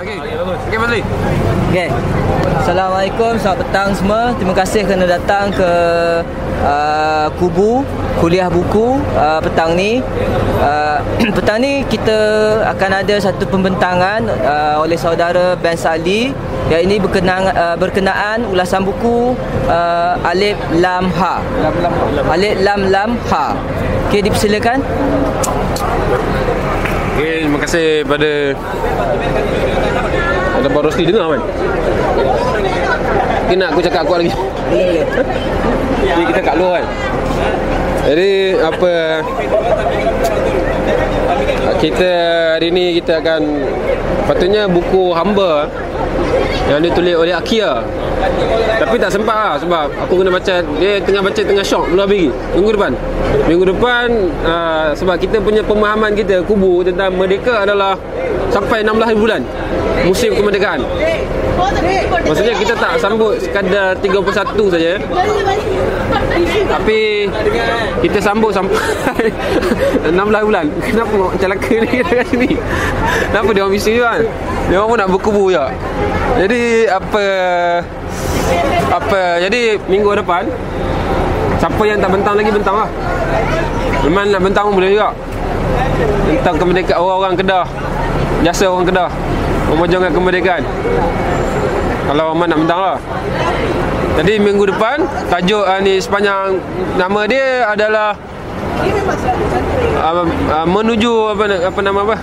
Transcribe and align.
Okey. 0.00 0.16
Okey 0.16 0.78
Fazli. 0.80 1.00
Okay. 1.68 1.88
Assalamualaikum, 2.56 3.36
selamat 3.36 3.58
petang 3.68 3.88
semua. 3.92 4.32
Terima 4.32 4.56
kasih 4.56 4.80
kerana 4.88 5.04
datang 5.04 5.52
ke 5.52 5.70
uh, 6.64 7.28
Kubu 7.36 7.84
kuliah 8.16 8.48
buku 8.48 8.96
uh, 9.12 9.44
petang 9.44 9.76
ni. 9.76 10.00
Uh, 10.56 11.04
petang 11.36 11.60
ni 11.60 11.84
kita 11.84 12.16
akan 12.64 13.04
ada 13.04 13.14
satu 13.20 13.44
pembentangan 13.44 14.24
uh, 14.40 14.80
oleh 14.80 14.96
saudara 14.96 15.52
Ben 15.60 15.76
Sali 15.76 16.32
yang 16.72 16.80
ini 16.80 16.96
berkenaan 16.96 17.52
uh, 17.52 17.76
berkenaan 17.76 18.48
ulasan 18.48 18.88
buku 18.88 19.36
uh, 19.68 20.16
Alif 20.24 20.56
Lam 20.80 21.12
Ha. 21.12 21.44
Alif 22.24 22.56
Lam 22.64 22.88
Lam 22.88 23.10
Ha. 23.28 23.52
Okey, 24.08 24.24
dipersilakan. 24.24 24.80
Okey, 27.20 27.44
terima 27.44 27.60
kasih 27.60 28.00
pada 28.08 28.56
ada 30.60 30.68
Abang 30.68 30.84
Rosli 30.84 31.08
dengar 31.08 31.26
kan? 31.32 31.42
Nak 33.50 33.68
aku 33.74 33.80
cakap 33.82 34.02
kuat 34.06 34.22
lagi. 34.22 34.32
Jadi 36.00 36.22
kita 36.32 36.40
kat 36.40 36.54
luar 36.56 36.80
kan 36.80 36.86
Jadi 38.08 38.32
apa 38.56 38.94
Kita 41.80 42.10
hari 42.56 42.68
ni 42.72 42.84
kita 43.00 43.20
akan 43.20 43.42
Patutnya 44.24 44.70
buku 44.70 45.12
hamba 45.12 45.68
Yang 46.70 46.80
ditulis 46.92 47.14
oleh 47.18 47.34
Akia. 47.34 47.82
Tapi 48.78 48.96
tak 49.00 49.10
sempat 49.10 49.36
lah 49.36 49.54
Sebab 49.58 49.86
aku 50.06 50.22
kena 50.22 50.30
baca 50.32 50.54
Dia 50.78 51.00
tengah 51.02 51.22
baca 51.24 51.40
tengah 51.40 51.64
syok 51.64 51.84
Belum 51.92 52.04
habis 52.04 52.30
Minggu 52.56 52.70
depan. 52.76 52.92
Minggu 53.48 53.64
depan 53.76 54.06
uh, 54.44 54.88
Sebab 54.96 55.16
kita 55.20 55.42
punya 55.42 55.60
pemahaman 55.64 56.14
kita 56.14 56.44
Kubu 56.46 56.86
tentang 56.86 57.16
Merdeka 57.16 57.64
adalah 57.66 57.98
Sampai 58.50 58.82
16 58.82 59.14
bulan. 59.14 59.40
Musim 60.02 60.34
kemerdekaan. 60.34 60.82
Maksudnya 62.26 62.54
kita 62.56 62.74
tak 62.74 62.98
sambut 62.98 63.38
sekadar 63.38 63.94
31 64.02 64.72
saja. 64.72 64.92
Tapi 66.70 67.28
Kita 68.00 68.18
sambut 68.18 68.50
sampai 68.50 69.28
16 70.10 70.48
bulan. 70.48 70.64
Kenapa 70.82 71.14
macam 71.14 71.48
laka 71.52 71.74
ni 71.78 71.94
dekat 72.06 72.26
sini? 72.32 72.50
Kenapa 73.30 73.50
dia 73.52 73.62
orang 73.62 73.74
misi 73.76 73.92
kan 74.00 74.20
Dia 74.66 74.76
orang 74.80 74.88
pun 74.88 74.98
nak 74.98 75.08
berkubu 75.12 75.44
je 75.52 75.64
Jadi 76.40 76.62
apa 76.88 77.24
Apa 78.88 79.20
Jadi 79.44 79.76
minggu 79.86 80.16
depan 80.16 80.48
Siapa 81.60 81.82
yang 81.84 82.00
tak 82.00 82.08
bentang 82.08 82.34
lagi 82.40 82.48
bentang 82.48 82.72
lah. 82.72 82.88
Memang 84.08 84.32
nak 84.32 84.40
bentang 84.40 84.64
pun 84.72 84.80
boleh 84.80 84.96
juga. 84.96 85.12
Tentang 86.40 86.56
kemerdekaan 86.56 86.96
orang-orang 86.96 87.36
Kedah 87.36 87.64
Jasa 88.40 88.68
orang 88.68 88.88
Kedah. 88.88 89.10
Memperjuangkan 89.70 90.12
kemerdekaan. 90.12 90.62
Kalau 92.10 92.34
Rahman 92.34 92.46
nak 92.50 92.58
bentang 92.58 92.80
lah. 92.80 92.98
Jadi 94.20 94.42
minggu 94.42 94.66
depan 94.68 95.06
Tajuk 95.30 95.64
uh, 95.64 95.78
ni 95.80 95.96
sepanjang 95.96 96.58
Nama 96.98 97.20
dia 97.24 97.64
adalah 97.64 98.18
uh, 99.96 100.24
uh, 100.26 100.66
Menuju 100.66 101.32
apa, 101.32 101.44
apa 101.70 101.80
nama 101.80 101.98
apa? 102.04 102.16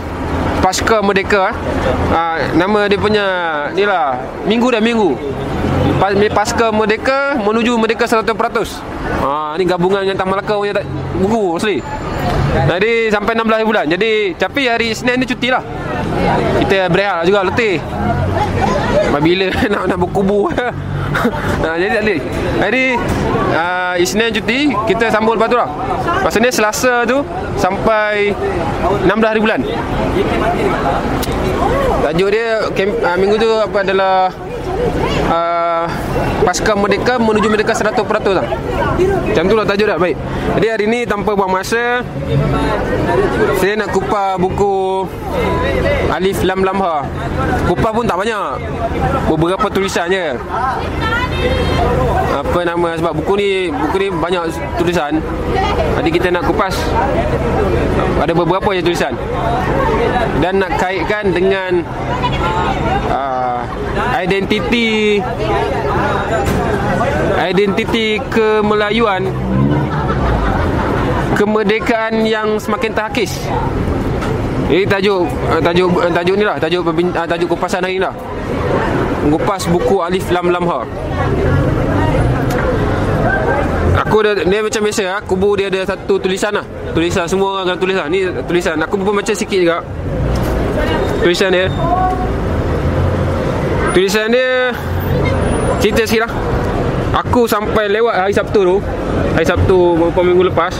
Pasca 0.59 0.99
Merdeka 0.99 1.55
uh, 2.11 2.37
Nama 2.53 2.91
dia 2.91 2.99
punya 2.99 3.25
Ni 3.71 3.87
lah 3.87 4.19
Minggu 4.43 4.67
dah 4.69 4.83
minggu. 4.83 5.15
Pas- 5.97 6.13
Pasca 6.35 6.69
Merdeka 6.69 7.39
Menuju 7.39 7.79
Merdeka 7.79 8.05
100% 8.05 8.29
ha, 9.23 9.55
Ni 9.55 9.63
gabungan 9.65 10.03
dengan 10.05 10.19
Taman 10.19 10.37
Melaka 10.37 10.53
punya 10.59 10.83
buku 11.17 11.57
asli 11.57 11.77
Jadi 12.65 13.13
sampai 13.13 13.37
16 13.37 13.69
bulan. 13.69 13.85
Jadi 13.85 14.33
Tapi 14.33 14.61
hari 14.65 14.95
Isnin 14.95 15.21
ni 15.21 15.25
cuti 15.29 15.53
lah. 15.53 15.61
Kita 16.65 16.89
berehat 16.89 17.27
juga 17.29 17.45
letih. 17.45 17.77
Bila 19.17 19.49
nak 19.73 19.83
nak 19.93 19.97
berkubu. 19.99 20.49
Nah, 21.63 21.79
Jadi 21.79 21.91
tak 21.97 22.03
boleh. 22.03 22.19
Jadi 22.61 22.83
uh, 23.55 23.95
Isnin 23.97 24.29
cuti 24.37 24.59
Kita 24.85 25.07
sambung 25.09 25.39
lepas 25.39 25.49
tu 25.49 25.57
lah. 25.57 25.69
Ni 26.37 26.49
Selasa 26.53 27.07
tu 27.07 27.23
Sampai 27.57 28.35
16 29.07 29.09
hari 29.25 29.39
bulan. 29.41 29.59
Tajuk 32.03 32.29
dia 32.29 32.69
kem, 32.75 32.93
uh, 33.01 33.17
Minggu 33.17 33.35
tu 33.39 33.49
apa 33.49 33.77
adalah 33.81 34.29
uh, 35.31 35.85
Pasca 36.47 36.79
Merdeka 36.79 37.19
menuju 37.19 37.51
Merdeka 37.51 37.75
100% 37.75 37.91
lah. 38.31 38.47
Macam 38.95 39.43
tu 39.51 39.55
lah 39.59 39.65
tajuk 39.67 39.83
dah 39.83 39.99
Baik. 39.99 40.15
Jadi 40.55 40.67
hari 40.71 40.85
ni 40.87 40.99
tanpa 41.03 41.35
buang 41.35 41.51
masa 41.51 41.99
Saya 43.59 43.75
nak 43.75 43.91
kupas 43.91 44.39
buku 44.39 45.03
Alif 46.07 46.47
Lam 46.47 46.63
Lam 46.63 46.79
Ha. 46.79 47.03
Kupas 47.67 47.91
pun 47.91 48.05
tak 48.07 48.15
banyak. 48.15 48.63
Beberapa 49.27 49.67
tulisan 49.67 50.07
je 50.07 50.39
apa 52.37 52.59
nama 52.65 52.93
sebab 52.97 53.13
buku 53.17 53.33
ni 53.37 53.49
buku 53.73 53.95
ni 53.97 54.07
banyak 54.13 54.53
tulisan. 54.77 55.17
Jadi 55.97 56.09
kita 56.13 56.27
nak 56.29 56.45
kupas. 56.45 56.73
Ada 58.21 58.33
beberapa 58.33 58.73
je 58.77 58.81
tulisan. 58.85 59.13
Dan 60.41 60.61
nak 60.61 60.77
kaitkan 60.77 61.33
dengan 61.33 61.81
uh, 63.09 63.61
identiti 64.21 65.17
identiti 67.47 68.17
kemelayuan 68.33 69.29
kemerdekaan 71.37 72.25
yang 72.25 72.57
semakin 72.57 72.91
terhakis. 72.97 73.45
Ini 74.67 74.83
tajuk 74.83 75.23
uh, 75.47 75.61
tajuk 75.63 75.89
uh, 75.95 76.11
tajuk 76.11 76.35
ni 76.35 76.43
lah 76.43 76.59
tajuk 76.59 76.81
uh, 76.83 77.27
tajuk 77.29 77.47
kupasan 77.55 77.85
hari 77.85 78.01
ni 78.01 78.03
lah. 78.03 78.11
Mengupas 79.23 79.63
buku 79.69 80.01
Alif 80.01 80.27
Lam 80.33 80.49
Lam 80.51 80.65
Ha. 80.65 80.79
Aku 84.07 84.23
dah, 84.23 84.37
dia 84.37 84.61
macam 84.61 84.81
biasa 84.87 85.03
lah 85.03 85.19
Kubu 85.25 85.57
dia 85.57 85.67
ada 85.67 85.83
satu 85.83 86.21
tulisan 86.21 86.53
lah. 86.53 86.65
Tulisan 86.93 87.25
semua 87.27 87.59
orang 87.59 87.73
akan 87.73 87.77
tulis 87.79 87.95
lah. 87.97 88.07
Ni 88.07 88.23
tulisan 88.45 88.75
Aku 88.83 88.99
pun 88.99 89.15
baca 89.15 89.33
sikit 89.33 89.57
juga. 89.57 89.77
Tulisan 91.23 91.49
dia. 91.51 91.67
Tulisan 93.95 94.27
dia 94.31 94.71
Cerita 95.77 96.01
sikit 96.09 96.25
lah 96.25 96.33
Aku 97.17 97.49
sampai 97.49 97.89
lewat 97.89 98.13
hari 98.13 98.33
Sabtu 98.35 98.59
tu. 98.61 98.77
Hari 99.33 99.41
Sabtu 99.47 99.97
beberapa 99.97 100.21
minggu 100.21 100.53
lepas. 100.53 100.73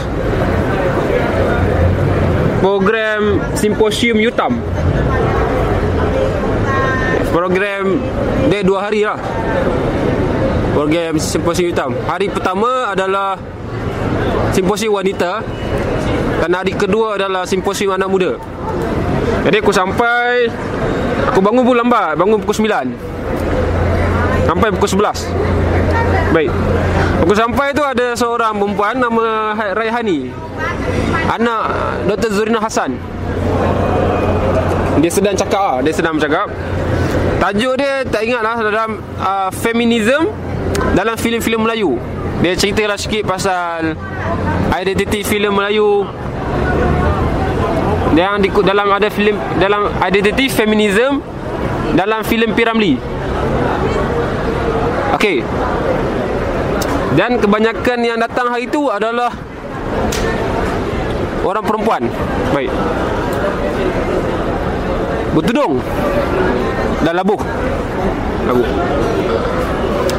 Program 2.62 3.42
Simposium 3.58 4.22
Yutam. 4.22 4.60
Program 7.34 7.84
Dia 8.52 8.62
dua 8.62 8.86
hari 8.86 9.02
lah. 9.02 9.18
Program 10.78 11.18
Simposium 11.18 11.74
Hitam 11.74 11.90
Hari 12.06 12.30
pertama 12.30 12.94
adalah 12.94 13.34
Simposium 14.54 14.94
Wanita. 14.94 15.42
Dan 16.38 16.54
hari 16.54 16.70
kedua 16.70 17.18
adalah 17.18 17.42
Simposium 17.50 17.98
Anak 17.98 18.06
Muda. 18.06 18.38
Jadi 19.42 19.58
aku 19.58 19.74
sampai 19.74 20.46
Aku 21.34 21.42
bangun 21.42 21.66
pun 21.66 21.74
lambat. 21.74 22.14
Bangun 22.14 22.38
pukul 22.38 22.70
9 22.70 23.17
Sampai 24.48 24.72
pukul 24.72 24.88
11 24.96 26.32
Baik 26.32 26.50
Aku 27.20 27.34
sampai 27.36 27.76
tu 27.76 27.84
ada 27.84 28.16
seorang 28.16 28.56
perempuan 28.56 28.96
Nama 28.96 29.52
Raihani 29.76 30.32
Anak 31.28 31.62
Dr. 32.08 32.32
Zurina 32.32 32.64
Hassan 32.64 32.96
Dia 35.04 35.10
sedang 35.12 35.36
cakap 35.36 35.60
lah 35.60 35.76
Dia 35.84 35.92
sedang 35.92 36.16
bercakap 36.16 36.48
Tajuk 37.38 37.78
dia 37.78 38.02
tak 38.02 38.26
ingat 38.26 38.42
lah 38.42 38.56
dalam 38.58 38.98
uh, 39.22 39.50
feminism 39.54 40.26
dalam 40.98 41.14
filem-filem 41.14 41.62
Melayu. 41.62 41.94
Dia 42.42 42.58
ceritalah 42.58 42.98
sikit 42.98 43.22
pasal 43.26 43.94
identiti 44.74 45.22
filem 45.22 45.54
Melayu 45.54 46.02
yang 48.18 48.42
di, 48.42 48.50
dalam 48.50 48.90
ada 48.90 49.06
filem 49.06 49.38
dalam 49.62 49.86
identiti 50.02 50.50
feminism 50.50 51.22
dalam 51.94 52.26
filem 52.26 52.50
Piramli. 52.54 52.98
Okey. 55.18 55.42
Dan 57.18 57.42
kebanyakan 57.42 57.98
yang 58.06 58.18
datang 58.22 58.54
hari 58.54 58.70
itu 58.70 58.86
adalah 58.86 59.34
orang 61.42 61.64
perempuan. 61.66 62.02
Baik. 62.54 62.70
Bertudung 65.34 65.82
dan 67.02 67.14
labuh 67.14 67.40
labuh 68.46 68.68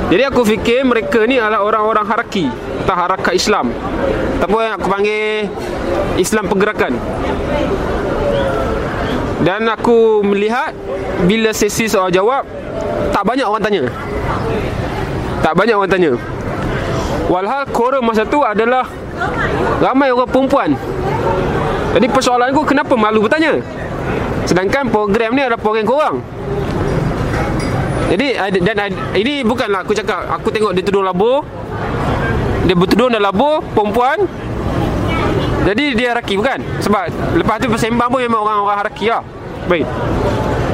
jadi 0.10 0.32
aku 0.32 0.42
fikir 0.42 0.82
mereka 0.88 1.22
ni 1.30 1.38
adalah 1.38 1.62
orang-orang 1.62 2.06
haraki 2.08 2.50
atau 2.86 2.96
harakat 2.96 3.34
Islam 3.36 3.70
ataupun 4.40 4.60
yang 4.64 4.76
aku 4.80 4.88
panggil 4.90 5.46
Islam 6.18 6.46
pergerakan 6.48 6.94
dan 9.44 9.70
aku 9.70 10.26
melihat 10.26 10.76
bila 11.28 11.56
sesi 11.56 11.88
soal 11.88 12.12
jawab 12.12 12.44
tak 13.12 13.24
banyak 13.28 13.46
orang 13.46 13.64
tanya 13.64 13.84
tak 15.50 15.58
banyak 15.58 15.74
orang 15.74 15.90
tanya 15.90 16.12
walhal 17.26 17.66
quorum 17.74 18.06
masa 18.06 18.22
tu 18.22 18.46
adalah 18.46 18.86
ramai 19.82 20.14
orang 20.14 20.30
perempuan 20.30 20.78
jadi 21.98 22.06
persoalan 22.06 22.54
aku 22.54 22.70
kenapa 22.70 22.94
malu 22.94 23.26
bertanya 23.26 23.58
Sedangkan 24.50 24.90
program 24.90 25.38
ni 25.38 25.46
adalah 25.46 25.62
program 25.62 25.86
korang 25.86 26.16
Jadi 28.10 28.34
ada- 28.34 28.62
dan 28.66 28.76
ada- 28.90 29.14
ini 29.14 29.46
bukanlah 29.46 29.86
aku 29.86 29.94
cakap 29.94 30.26
aku 30.26 30.50
tengok 30.50 30.74
dia 30.74 30.82
tudung 30.82 31.06
labur. 31.06 31.46
Dia 32.66 32.74
bertudung 32.74 33.14
dan 33.14 33.22
labur 33.22 33.62
perempuan. 33.78 34.26
Jadi 35.70 35.94
dia 35.94 36.18
haraki 36.18 36.34
bukan? 36.42 36.58
Sebab 36.82 37.06
lepas 37.38 37.62
tu 37.62 37.70
bersembang 37.70 38.10
pun 38.10 38.26
memang 38.26 38.42
orang-orang 38.42 38.82
haraki 38.82 39.14
lah. 39.14 39.22
Baik. 39.70 39.86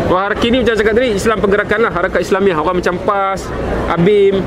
Orang 0.06 0.24
haraki 0.30 0.54
ni 0.54 0.62
macam 0.62 0.76
cakap 0.78 0.94
tadi 0.94 1.10
Islam 1.18 1.38
pergerakan 1.42 1.80
lah. 1.90 1.92
Harakat 1.92 2.22
Islamiah 2.22 2.58
Orang 2.62 2.78
macam 2.78 2.94
PAS 3.02 3.50
Abim 3.90 4.38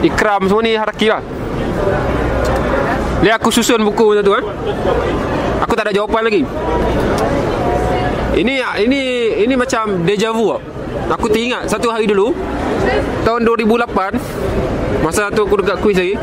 Ikram 0.00 0.46
semua 0.46 0.62
ni 0.62 0.78
haraki 0.78 1.10
lah. 1.10 1.20
Dia 3.18 3.34
aku 3.34 3.50
susun 3.50 3.82
buku 3.82 4.14
macam 4.14 4.24
tu 4.24 4.32
kan 4.32 4.44
Aku 5.66 5.74
tak 5.74 5.90
ada 5.90 5.92
jawapan 5.92 6.22
lagi. 6.30 6.42
Ini 8.38 8.62
ini 8.86 9.00
ini 9.42 9.54
macam 9.58 10.06
deja 10.06 10.30
vu 10.30 10.54
lah. 10.54 10.62
Aku 11.18 11.26
teringat 11.26 11.66
satu 11.66 11.90
hari 11.90 12.06
dulu 12.06 12.30
Tahun 13.26 13.42
2008 13.42 15.02
Masa 15.04 15.28
tu 15.34 15.44
aku 15.44 15.60
dekat 15.60 15.82
kuis 15.82 15.98
lagi. 15.98 16.14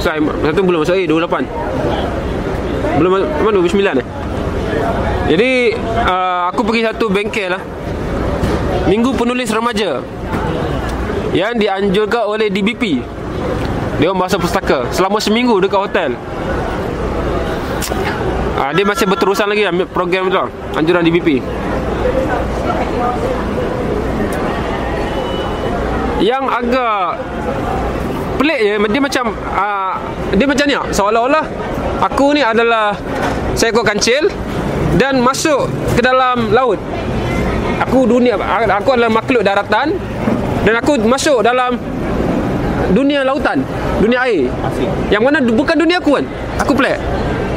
Masa 0.00 0.16
tu 0.56 0.64
belum 0.64 0.82
masuk 0.82 0.96
eh 0.96 1.06
2008 1.06 2.98
Belum 2.98 3.10
Mana 3.20 3.58
2009 3.60 4.00
eh 4.00 4.06
Jadi 5.30 5.78
uh, 6.04 6.50
Aku 6.50 6.66
pergi 6.66 6.82
satu 6.82 7.06
bengkel 7.06 7.54
lah. 7.54 7.62
Minggu 8.90 9.14
penulis 9.14 9.54
remaja. 9.54 10.02
Yang 11.30 11.62
dianjurkan 11.62 12.26
oleh 12.26 12.50
DBP 12.50 12.98
Dia 14.02 14.10
bahasa 14.10 14.34
pustaka. 14.34 14.90
Selama 14.90 15.22
seminggu 15.22 15.62
dekat 15.62 15.78
hotel. 15.78 16.10
Ah, 18.60 18.76
dia 18.76 18.84
masih 18.84 19.08
berterusan 19.08 19.48
lagi 19.48 19.64
lah 19.64 19.72
program 19.88 20.28
tu 20.28 20.36
lah, 20.36 20.44
anjuran 20.76 21.00
DBP. 21.00 21.40
Yang 26.20 26.44
agak 26.52 27.00
pelik 28.36 28.60
je 28.60 28.72
dia 28.76 29.00
macam 29.00 29.24
uh, 29.32 29.94
dia 30.36 30.44
macam 30.44 30.64
ni 30.68 30.76
lah, 30.76 30.86
seolah-olah 30.92 31.44
aku 32.04 32.36
ni 32.36 32.44
adalah 32.44 32.92
seekor 33.56 33.80
kancil 33.80 34.28
dan 34.98 35.22
masuk 35.22 35.70
ke 35.94 36.00
dalam 36.02 36.50
laut. 36.50 36.80
Aku 37.86 38.04
dunia 38.04 38.36
aku 38.36 38.88
adalah 38.92 39.12
makhluk 39.12 39.40
daratan 39.46 39.94
dan 40.66 40.74
aku 40.76 41.00
masuk 41.06 41.40
dalam 41.40 41.78
dunia 42.90 43.22
lautan, 43.22 43.62
dunia 44.02 44.18
air. 44.26 44.50
Yang 45.08 45.22
mana 45.22 45.38
bukan 45.44 45.76
dunia 45.78 46.02
aku 46.02 46.18
kan. 46.18 46.24
Aku 46.60 46.72
pelik. 46.74 46.98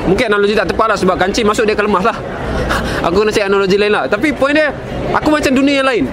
Mungkin 0.04 0.36
analogi 0.36 0.54
tak 0.54 0.68
tepat 0.68 0.94
lah 0.94 0.98
sebab 1.00 1.16
kancil 1.16 1.48
masuk 1.48 1.64
dia 1.64 1.74
akan 1.76 1.86
lemah 1.88 2.04
lah. 2.12 2.18
aku 3.08 3.24
kena 3.24 3.32
cari 3.32 3.46
analogi 3.48 3.78
lain 3.80 3.94
lah. 3.96 4.04
Tapi 4.08 4.36
poin 4.36 4.52
dia, 4.52 4.72
aku 5.16 5.32
macam 5.32 5.52
dunia 5.52 5.80
yang 5.84 5.88
lain. 5.88 6.06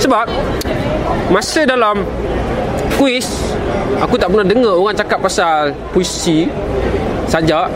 Sebab 0.00 0.26
masa 1.28 1.68
dalam 1.68 2.04
kuis, 2.96 3.28
aku 4.00 4.16
tak 4.16 4.32
pernah 4.32 4.44
dengar 4.44 4.74
orang 4.76 4.96
cakap 4.96 5.20
pasal 5.20 5.72
puisi 5.92 6.48
saja. 7.28 7.68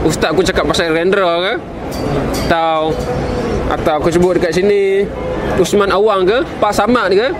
Ustaz 0.00 0.32
aku 0.32 0.40
cakap 0.40 0.64
pasal 0.64 0.96
Rendra 0.96 1.28
ke 1.44 1.54
atau 2.46 2.90
atau 3.70 3.92
aku 4.02 4.10
sebut 4.10 4.38
dekat 4.38 4.58
sini. 4.58 5.06
Usman 5.58 5.90
Awang 5.92 6.26
ke? 6.26 6.38
Pak 6.58 6.72
Samad 6.74 7.12
ke? 7.14 7.30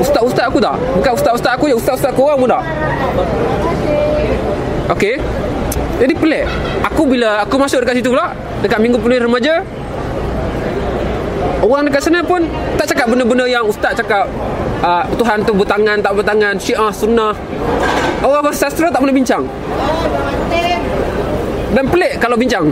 Ustaz-ustaz 0.00 0.50
aku 0.50 0.58
tak? 0.60 0.76
Bukan 1.00 1.12
ustaz-ustaz 1.16 1.52
aku 1.56 1.70
je. 1.70 1.76
Ustaz-ustaz 1.76 2.12
korang 2.12 2.40
pun 2.40 2.50
tak? 2.50 2.62
Okey. 4.92 5.16
Jadi 6.02 6.14
pelik. 6.18 6.44
Aku 6.84 7.06
bila 7.06 7.42
Aku 7.46 7.54
masuk 7.56 7.86
dekat 7.86 8.02
situ 8.02 8.10
pula 8.10 8.34
Dekat 8.60 8.78
minggu 8.82 8.98
penulis 8.98 9.22
remaja 9.22 9.62
Orang 11.62 11.86
dekat 11.86 12.02
sana 12.04 12.20
pun 12.20 12.44
Tak 12.76 12.90
cakap 12.90 13.08
benda-benda 13.08 13.46
yang 13.46 13.64
ustaz 13.64 13.96
cakap 13.96 14.26
uh, 14.82 15.06
Tuhan 15.14 15.46
tu 15.46 15.54
bertangan 15.54 16.02
Tak 16.02 16.12
bertangan 16.18 16.54
Syiah, 16.58 16.90
sunnah. 16.90 17.32
Orang 18.26 18.42
bersastra 18.46 18.90
tak 18.90 19.00
boleh 19.00 19.14
bincang 19.14 19.46
Dan 21.74 21.90
pelik 21.90 22.22
kalau 22.22 22.38
bincang 22.38 22.70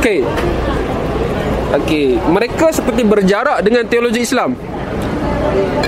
Okey 0.00 0.24
Okey, 1.68 2.16
mereka 2.32 2.72
seperti 2.72 3.04
berjarak 3.04 3.60
dengan 3.60 3.84
teologi 3.84 4.24
Islam 4.24 4.56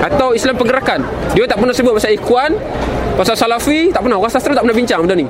atau 0.00 0.32
Islam 0.32 0.56
pergerakan. 0.56 1.04
Dia 1.36 1.44
tak 1.44 1.60
pernah 1.60 1.74
sebut 1.76 1.92
pasal 1.96 2.16
ikhwan, 2.16 2.52
pasal 3.16 3.36
salafi, 3.36 3.92
tak 3.92 4.04
pernah. 4.04 4.16
Orang 4.16 4.32
sastra 4.32 4.56
tak 4.56 4.64
pernah 4.64 4.76
bincang 4.76 5.04
benda 5.04 5.16
ni. 5.16 5.26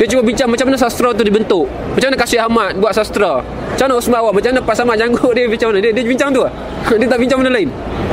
Dia 0.00 0.06
cuma 0.08 0.24
bincang 0.24 0.48
macam 0.48 0.66
mana 0.72 0.78
sastra 0.80 1.12
tu 1.12 1.22
dibentuk. 1.22 1.68
Macam 1.68 2.08
mana 2.08 2.18
Kasih 2.18 2.40
Ahmad 2.40 2.72
buat 2.80 2.92
sastra. 2.96 3.44
Macam 3.44 3.84
mana 3.88 3.94
Osman 4.00 4.18
Awam, 4.20 4.32
macam 4.36 4.50
mana 4.52 4.60
Pas 4.64 4.78
Ahmad 4.80 4.96
Janggut 4.96 5.32
dia 5.36 5.44
bincang 5.48 5.68
mana. 5.72 5.80
Dia, 5.84 5.92
dia 5.92 6.04
bincang 6.04 6.30
tu 6.32 6.40
lah. 6.44 6.52
Dia 7.00 7.08
tak 7.08 7.20
bincang 7.20 7.38
benda 7.40 7.52
lain. 7.52 7.68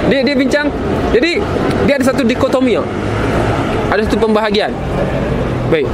Dia 0.07 0.19
dia 0.21 0.35
bincang. 0.37 0.67
Jadi, 1.11 1.41
dia 1.89 1.93
ada 1.97 2.05
satu 2.05 2.21
dikotomi. 2.23 2.77
Ada 3.89 4.05
satu 4.05 4.17
pembahagian. 4.21 4.71
Baik. 5.73 5.87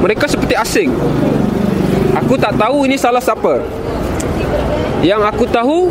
Mereka 0.00 0.24
seperti 0.24 0.54
asing. 0.56 0.90
Aku 2.16 2.34
tak 2.40 2.56
tahu 2.56 2.88
ini 2.88 2.96
salah 2.96 3.22
siapa. 3.22 3.60
Yang 5.00 5.22
aku 5.32 5.44
tahu 5.48 5.88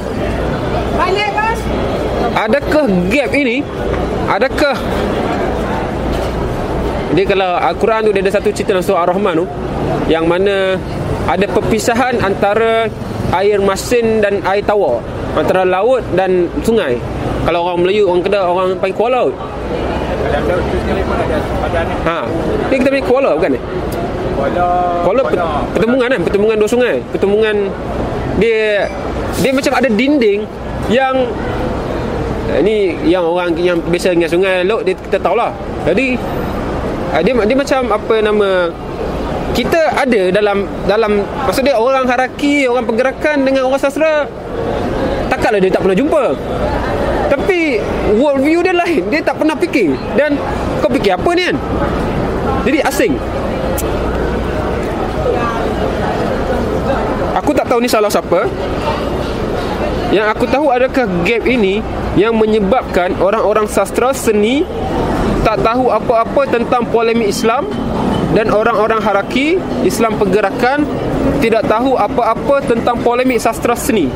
Balik 0.93 1.29
bos. 1.33 1.59
Adakah 2.37 2.85
gap 3.09 3.31
ini? 3.33 3.65
Adakah? 4.29 4.77
Dia 7.17 7.25
kalau 7.25 7.57
Al-Quran 7.57 8.05
tu 8.05 8.11
Dia 8.13 8.21
ada 8.21 8.33
satu 8.37 8.53
cerita 8.53 8.77
dalam 8.77 8.85
surah 8.85 9.01
Ar-Rahman 9.09 9.41
tu 9.41 9.45
Yang 10.05 10.25
mana 10.29 10.55
Ada 11.25 11.49
perpisahan 11.49 12.21
antara 12.21 12.85
Air 13.33 13.57
masin 13.65 14.21
dan 14.21 14.45
air 14.45 14.61
tawar 14.61 15.01
Antara 15.33 15.65
laut 15.65 16.05
dan 16.13 16.49
sungai. 16.61 17.01
Kalau 17.49 17.65
orang 17.65 17.81
Melayu 17.85 18.05
Orang 18.09 18.21
Kedah 18.21 18.45
Orang 18.45 18.77
panggil 18.77 18.97
kuala. 18.97 19.25
Laut 19.25 19.35
Ha, 22.05 22.29
Ni 22.69 22.75
kita 22.77 22.89
panggil 22.93 23.07
kuala 23.09 23.33
bukan 23.33 23.57
ni? 23.57 23.59
Kuala 25.03 25.21
pet- 25.25 25.37
pertemuan 25.75 26.07
kan? 26.07 26.21
Pertemuan 26.23 26.55
dua 26.55 26.69
sungai. 26.69 26.95
Pertemuan 27.11 27.55
Dia 28.39 28.87
Dia 29.39 29.51
macam 29.51 29.73
ada 29.75 29.89
dinding 29.91 30.39
Yang 30.87 31.15
eh, 32.55 32.59
Ni 32.63 32.77
yang 33.05 33.23
orang 33.27 33.53
Yang 33.59 33.83
biasa 33.87 34.15
dengan 34.15 34.29
sungai 34.31 34.55
Laut 34.63 34.87
dia, 34.87 34.95
kita 34.95 35.17
tahulah. 35.19 35.51
Jadi 35.83 36.15
eh, 37.13 37.21
dia, 37.25 37.33
dia 37.35 37.57
macam 37.57 37.81
Apa 37.91 38.15
nama 38.23 38.49
Kita 39.51 39.81
ada 39.93 40.21
dalam 40.31 40.57
Dalam 40.87 41.11
Maksud 41.47 41.67
dia 41.67 41.75
orang 41.75 42.07
haraki 42.07 42.63
Orang 42.65 42.87
pergerakan 42.87 43.43
Dengan 43.43 43.67
orang 43.67 43.81
sastra 43.81 44.27
Takkanlah 45.29 45.61
dia 45.61 45.69
tak 45.69 45.85
pernah 45.85 45.93
jumpa. 45.93 46.23
Tapi 47.29 47.77
World 48.17 48.41
view 48.41 48.65
dia 48.65 48.73
lain. 48.73 49.05
Dia 49.13 49.21
tak 49.21 49.37
pernah 49.37 49.53
fikir. 49.53 49.93
Dan 50.17 50.33
Kau 50.81 50.89
fikir 50.89 51.13
apa 51.13 51.29
ni 51.37 51.41
kan? 51.45 51.55
Jadi 52.65 52.79
asing 52.81 53.13
Aku 57.39 57.55
tak 57.55 57.71
tahu 57.71 57.79
ni 57.79 57.87
salah 57.87 58.11
siapa. 58.11 58.43
Yang 60.09 60.27
aku 60.33 60.45
tahu 60.49 60.73
adakah 60.73 61.05
gap 61.21 61.45
ini 61.45 61.85
Yang 62.17 62.33
menyebabkan 62.33 63.13
orang-orang 63.21 63.69
sastra 63.69 64.09
seni 64.09 64.65
Tak 65.45 65.61
tahu 65.61 65.93
apa-apa 65.93 66.49
tentang 66.49 66.89
polemik 66.89 67.29
Islam 67.29 67.69
Dan 68.33 68.49
orang-orang 68.49 68.97
haraki 69.05 69.61
Islam 69.85 70.17
pergerakan 70.17 70.81
Tidak 71.37 71.61
tahu 71.69 71.93
apa-apa 71.93 72.57
tentang 72.65 72.97
polemik 73.05 73.37
sastra 73.37 73.77
seni. 73.77 74.09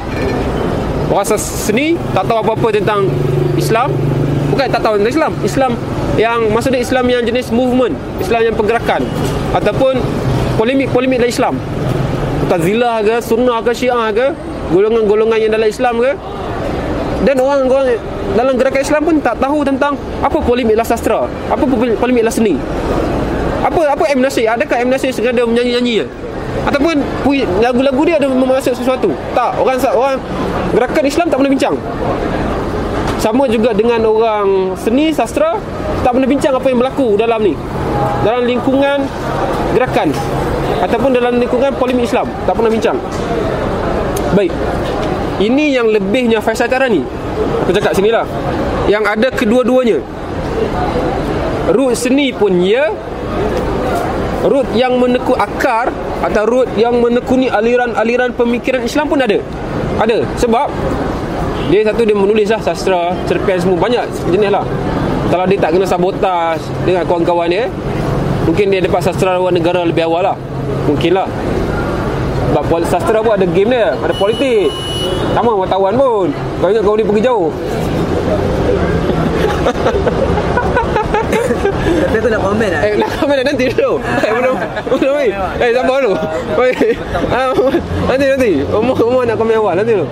Orang 1.13 1.29
sastra 1.29 1.69
seni 1.69 1.93
tak 2.17 2.25
tahu 2.25 2.41
apa-apa 2.41 2.73
tentang 2.73 3.05
Islam. 3.53 3.93
Bukan 4.49 4.65
tak 4.73 4.81
tahu 4.81 4.97
tentang 4.97 5.13
Islam. 5.13 5.31
Islam 5.45 5.71
yang 6.17 6.49
maksudnya 6.53 6.81
Islam 6.81 7.05
yang 7.09 7.25
jenis 7.25 7.49
movement 7.49 7.97
Islam 8.21 8.41
yang 8.45 8.53
pergerakan 8.53 9.01
Ataupun 9.49 9.97
polemik-polemik 10.61 11.25
dalam 11.25 11.33
Islam 11.33 11.53
Mu'tazilah 12.53 13.01
ke, 13.01 13.15
sunnah 13.17 13.65
ke, 13.65 13.73
syiah 13.73 14.13
ke 14.13 14.29
Golongan-golongan 14.69 15.41
yang 15.41 15.57
dalam 15.57 15.65
Islam 15.65 15.97
ke? 15.97 16.13
Dan 17.25 17.41
orang-orang 17.41 17.97
dalam 18.37 18.53
gerakan 18.61 18.81
Islam 18.85 19.01
pun 19.09 19.15
tak 19.25 19.41
tahu 19.41 19.65
tentang 19.65 19.97
Apa 20.21 20.37
polemik 20.37 20.77
lah 20.77 20.85
sastra 20.85 21.25
Apa 21.49 21.65
polemik 21.97 22.21
lah 22.21 22.29
seni. 22.29 22.53
Apa 23.65 23.97
apa 23.97 24.05
M. 24.13 24.21
Nasir? 24.21 24.45
Adakah 24.53 24.85
M. 24.85 24.93
Nasir 24.93 25.09
sengaja 25.09 25.49
menyanyi-nyanyi 25.49 26.05
je 26.05 26.07
Ataupun 26.69 27.01
lagu-lagu 27.57 28.01
dia 28.05 28.21
ada 28.21 28.29
memasuk 28.29 28.77
sesuatu? 28.77 29.09
Tak, 29.33 29.57
orang 29.57 29.81
orang 29.89 30.15
gerakan 30.77 31.03
Islam 31.09 31.25
tak 31.33 31.37
pernah 31.41 31.51
bincang. 31.51 31.75
Sama 33.17 33.49
juga 33.49 33.73
dengan 33.73 34.05
orang 34.05 34.77
seni 34.77 35.09
sastra 35.09 35.57
tak 36.05 36.11
pernah 36.13 36.29
bincang 36.29 36.53
apa 36.53 36.67
yang 36.69 36.77
berlaku 36.79 37.17
dalam 37.17 37.41
ni. 37.41 37.57
Dalam 38.21 38.45
lingkungan 38.45 39.09
gerakan 39.73 40.13
ataupun 40.83 41.15
dalam 41.15 41.39
lingkungan 41.39 41.71
polemik 41.79 42.11
Islam 42.11 42.27
tak 42.43 42.53
pernah 42.59 42.71
bincang. 42.71 42.99
Baik. 44.35 44.51
Ini 45.39 45.81
yang 45.81 45.87
lebihnya 45.89 46.43
Faisal 46.43 46.69
Karani 46.69 47.01
aku 47.63 47.71
cakap 47.71 47.91
sini 47.95 48.11
lah. 48.11 48.27
Yang 48.91 49.03
ada 49.07 49.27
kedua-duanya. 49.31 49.97
Root 51.71 51.95
seni 51.95 52.35
pun 52.35 52.59
ya. 52.59 52.91
Root 54.43 54.67
yang 54.75 54.99
meneku 54.99 55.31
akar 55.39 55.87
atau 56.19 56.43
root 56.43 56.67
yang 56.75 56.99
menekuni 56.99 57.47
aliran-aliran 57.47 58.35
pemikiran 58.35 58.83
Islam 58.83 59.07
pun 59.07 59.23
ada. 59.23 59.39
Ada. 60.03 60.27
Sebab 60.35 60.67
dia 61.71 61.87
satu 61.87 62.03
dia 62.03 62.11
menulis 62.11 62.51
lah 62.51 62.59
sastra 62.59 63.15
cerpen 63.23 63.55
semua 63.55 63.79
banyak 63.79 64.03
jenis 64.27 64.51
lah. 64.51 64.67
Kalau 65.31 65.47
dia 65.47 65.57
tak 65.57 65.79
kena 65.79 65.87
sabotaj 65.87 66.59
dengan 66.83 67.07
kawan-kawan 67.07 67.47
dia 67.47 67.71
mungkin 68.43 68.67
dia 68.67 68.83
dapat 68.83 69.01
sastrawan 69.07 69.55
negara 69.55 69.87
lebih 69.87 70.03
awal 70.03 70.35
lah 70.35 70.37
mungkin 70.87 71.11
lah 71.15 71.27
sebab 72.53 72.63
pol- 72.69 72.85
sastra 72.85 73.19
pun 73.23 73.33
ada 73.33 73.47
game 73.49 73.73
dia 73.73 73.97
ada 73.97 74.13
politik 74.13 74.69
sama 75.33 75.57
wartawan 75.57 75.93
pun 75.97 76.29
kau 76.61 76.69
ingat 76.69 76.83
kau 76.85 76.95
ni 76.97 77.03
pergi 77.05 77.23
jauh 77.25 77.49
Tapi 82.03 82.15
aku 82.19 82.29
nak 82.29 82.41
komen 82.43 82.69
lah 82.69 82.81
Eh, 82.83 82.93
nak 82.99 83.09
komen 83.17 83.35
dah 83.41 83.45
nanti 83.47 83.65
dulu. 83.71 83.91
Eh, 83.99 84.31
belum. 84.31 84.55
Belum 84.99 85.15
ni. 85.17 85.29
Eh, 85.33 85.69
sabar 85.71 85.97
dulu. 86.03 86.15
Ah, 87.33 87.49
nanti 88.11 88.25
nanti. 88.29 88.51
Umur 88.69 88.95
umur 89.01 89.23
nak 89.25 89.35
komen 89.39 89.55
awal 89.57 89.73
nanti 89.79 89.97
dulu. 89.97 90.07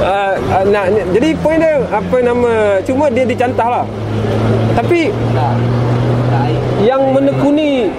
Uh, 0.00 0.32
uh, 0.52 0.64
nak 0.68 0.88
jadi 1.12 1.36
poin 1.44 1.60
dia 1.60 1.76
apa 1.92 2.16
nama 2.24 2.80
cuma 2.88 3.12
dia 3.12 3.24
dicantah 3.28 3.68
lah 3.68 3.84
tapi 4.72 5.12
yang 6.80 7.12
menekuni 7.12 7.92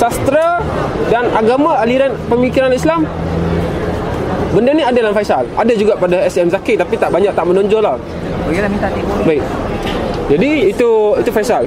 sastra 0.00 0.64
dan 1.06 1.30
agama 1.30 1.78
aliran 1.78 2.12
pemikiran 2.26 2.74
Islam 2.74 3.06
benda 4.50 4.74
ni 4.74 4.82
ada 4.82 4.98
dalam 4.98 5.14
Faisal. 5.14 5.46
Ada 5.54 5.72
juga 5.78 5.94
pada 5.94 6.18
SM 6.26 6.50
Zakir 6.50 6.74
tapi 6.74 6.98
tak 6.98 7.14
banyak 7.14 7.30
tak 7.30 7.46
menonjol 7.46 7.78
lah. 7.78 7.94
Bagilah 8.50 8.70
minta 8.70 8.90
tengok 8.90 9.22
baik. 9.22 9.42
Jadi 10.28 10.50
itu 10.74 10.90
itu 11.22 11.30
Faisal. 11.30 11.64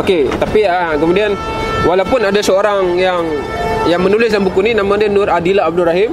Okey, 0.00 0.24
tapi 0.40 0.64
ah 0.64 0.96
kemudian 0.96 1.36
walaupun 1.84 2.24
ada 2.24 2.40
seorang 2.40 2.96
yang 2.96 3.22
yang 3.84 4.00
menulis 4.00 4.32
dalam 4.32 4.48
buku 4.48 4.64
ni 4.64 4.72
nama 4.72 4.94
dia 4.96 5.10
Nur 5.10 5.28
Adila 5.28 5.68
Abdul 5.68 5.86
Rahim. 5.86 6.10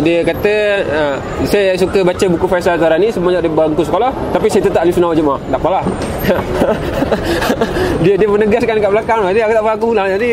Dia 0.00 0.24
kata 0.24 0.54
ah, 0.88 1.16
saya 1.44 1.76
suka 1.76 2.00
baca 2.00 2.24
buku 2.24 2.46
Faisal 2.48 2.80
Zarani 2.80 3.12
semenjak 3.12 3.44
dia 3.44 3.52
bangku 3.52 3.84
sekolah 3.84 4.08
tapi 4.32 4.48
saya 4.48 4.64
tetap 4.64 4.80
alif 4.80 4.96
sunnah 4.96 5.12
jemaah. 5.12 5.40
Tak 5.52 5.60
apalah. 5.60 5.84
dia 8.06 8.14
dia 8.16 8.28
menegaskan 8.28 8.80
kat 8.80 8.90
belakang 8.90 9.20
lah. 9.20 9.30
Jadi 9.36 9.40
aku 9.44 9.52
tak 9.52 9.62
apa 9.62 9.70
aku 9.76 9.86
ulang. 9.92 10.08
Jadi 10.16 10.30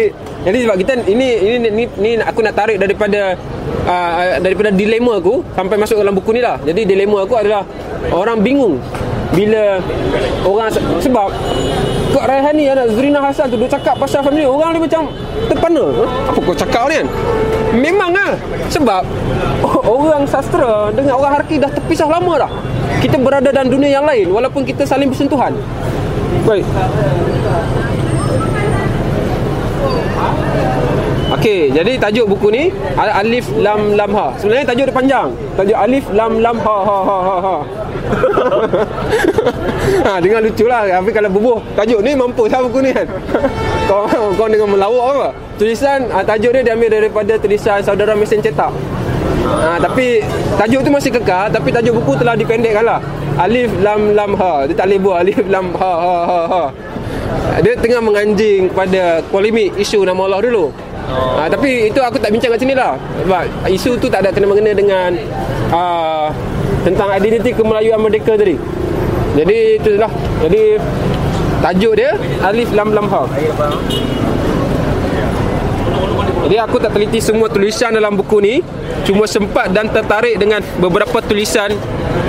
jadi 0.48 0.58
sebab 0.63 0.75
kita 0.80 0.92
ini 1.12 1.28
ini 1.44 1.68
ni, 1.68 1.84
ni 2.00 2.12
aku 2.24 2.39
nak 2.39 2.56
tarik 2.56 2.80
daripada 2.80 3.36
uh, 3.84 4.39
daripada 4.39 4.72
dilema 4.72 5.20
aku 5.20 5.44
sampai 5.51 5.75
masuk 5.75 6.00
dalam 6.00 6.16
buku 6.16 6.32
ni 6.32 6.39
lah. 6.39 6.56
Jadi 6.63 6.88
dilema 6.88 7.28
aku 7.28 7.36
adalah 7.36 7.68
orang 8.16 8.39
bingung 8.39 8.80
bila 9.36 9.78
orang 10.48 10.72
sebab 11.04 11.30
Kak 12.10 12.25
Raihani 12.25 12.66
anak 12.66 12.89
Zurina 12.98 13.22
Hasan 13.22 13.54
tu 13.54 13.58
dia 13.62 13.70
cakap 13.70 14.01
pasal 14.01 14.25
family 14.25 14.42
orang 14.42 14.74
dia 14.74 14.82
macam 14.82 15.01
terpana. 15.46 15.84
Huh? 15.86 16.08
apa 16.10 16.39
kau 16.42 16.58
cakap 16.58 16.84
ni? 16.89 16.98
Kan 16.98 17.08
memang 17.78 18.10
lah. 18.10 18.34
Sebab 18.74 19.04
orang 19.98 20.25
sastra 20.25 20.89
dengan 20.89 21.22
orang 21.22 21.38
harki 21.38 21.62
dah 21.62 21.70
terpisah 21.70 22.10
lama 22.10 22.50
dah. 22.50 22.51
Kita 23.00 23.22
berada 23.22 23.54
dalam 23.54 23.70
dunia 23.70 24.01
yang 24.01 24.06
lain 24.10 24.34
walaupun 24.34 24.66
kita 24.66 24.89
saling 24.89 25.13
bersentuhan. 25.13 25.54
Baik 26.50 26.66
Okey, 31.39 31.72
jadi 31.72 31.96
tajuk 31.96 32.36
buku 32.36 32.51
ni 32.51 32.67
Al- 33.00 33.24
Alif 33.24 33.48
Lam 33.55 33.96
Lam 33.96 34.12
Ha. 34.12 34.36
Sebenarnya 34.36 34.75
tajuk 34.75 34.91
dia 34.91 34.96
panjang. 35.00 35.27
Tajuk 35.55 35.77
Alif 35.79 36.03
Lam 36.12 36.43
Lam 36.43 36.60
Ha 36.60 36.77
Ha 36.84 36.98
Ha 37.00 37.17
Ha 37.24 37.36
Ha. 37.39 37.55
ha 40.03 40.12
dengan 40.19 40.43
lucu 40.43 40.67
lah 40.67 40.84
Tapi 40.84 41.15
kalau 41.15 41.29
bubuh 41.31 41.63
Tajuk 41.79 42.03
ni 42.03 42.12
mampu 42.12 42.51
lah 42.51 42.60
buku 42.60 42.84
ni 42.84 42.91
kan 42.91 43.08
kau, 43.88 44.03
kau 44.36 44.51
dengan 44.51 44.67
melawak 44.75 45.05
apa 45.15 45.27
Tulisan 45.55 46.12
ha, 46.12 46.25
Tajuk 46.27 46.51
dia 46.60 46.63
diambil 46.65 46.89
daripada 46.91 47.39
Tulisan 47.39 47.79
saudara 47.86 48.19
mesin 48.19 48.43
cetak 48.43 48.75
ha, 49.48 49.79
Tapi 49.79 50.19
Tajuk 50.60 50.81
tu 50.84 50.91
masih 50.91 51.12
kekal 51.15 51.53
Tapi 51.55 51.69
tajuk 51.72 52.03
buku 52.03 52.19
telah 52.19 52.36
dipendekkan 52.36 52.84
lah 52.84 53.00
Alif 53.39 53.72
Lam 53.79 54.12
Lam 54.12 54.36
Ha 54.36 54.67
Dia 54.67 54.75
tak 54.75 54.91
boleh 54.91 55.00
buat 55.00 55.15
Alif 55.24 55.39
Lam 55.48 55.72
Ha 55.72 55.93
Ha 55.96 56.15
Ha 56.27 56.41
Ha 56.51 56.63
dia 57.60 57.75
tengah 57.75 58.00
menganjing 58.00 58.72
kepada 58.72 59.19
polemik 59.27 59.75
isu 59.75 60.08
nama 60.08 60.31
Allah 60.31 60.48
dulu. 60.48 60.72
Oh. 61.10 61.42
Ha, 61.42 61.50
tapi 61.50 61.89
itu 61.89 61.98
aku 61.98 62.22
tak 62.22 62.30
bincang 62.30 62.54
kat 62.54 62.62
sini 62.62 62.74
lah. 62.78 62.94
Sebab 63.25 63.44
isu 63.66 63.98
tu 63.98 64.08
tak 64.08 64.22
ada 64.25 64.30
kena 64.30 64.46
mengena 64.46 64.72
dengan 64.78 65.10
uh, 65.74 66.30
tentang 66.86 67.10
identiti 67.18 67.50
kemelayuan 67.58 67.98
merdeka 67.98 68.38
tadi. 68.38 68.56
Jadi 69.34 69.58
itu 69.82 69.98
lah. 69.98 70.12
Jadi 70.46 70.78
tajuk 71.60 71.94
dia 71.98 72.16
Alif 72.46 72.70
Lam 72.72 72.96
Lam 72.96 73.08
Ha. 73.10 73.22
Jadi 76.50 76.56
aku 76.56 76.82
tak 76.82 76.96
teliti 76.96 77.20
semua 77.22 77.51
tulisan 77.51 77.94
dalam 77.94 78.16
buku 78.18 78.42
ni 78.42 78.56
Cuma 79.06 79.30
sempat 79.30 79.70
dan 79.70 79.92
tertarik 79.92 80.39
dengan 80.39 80.63
beberapa 80.82 81.20
tulisan 81.22 81.75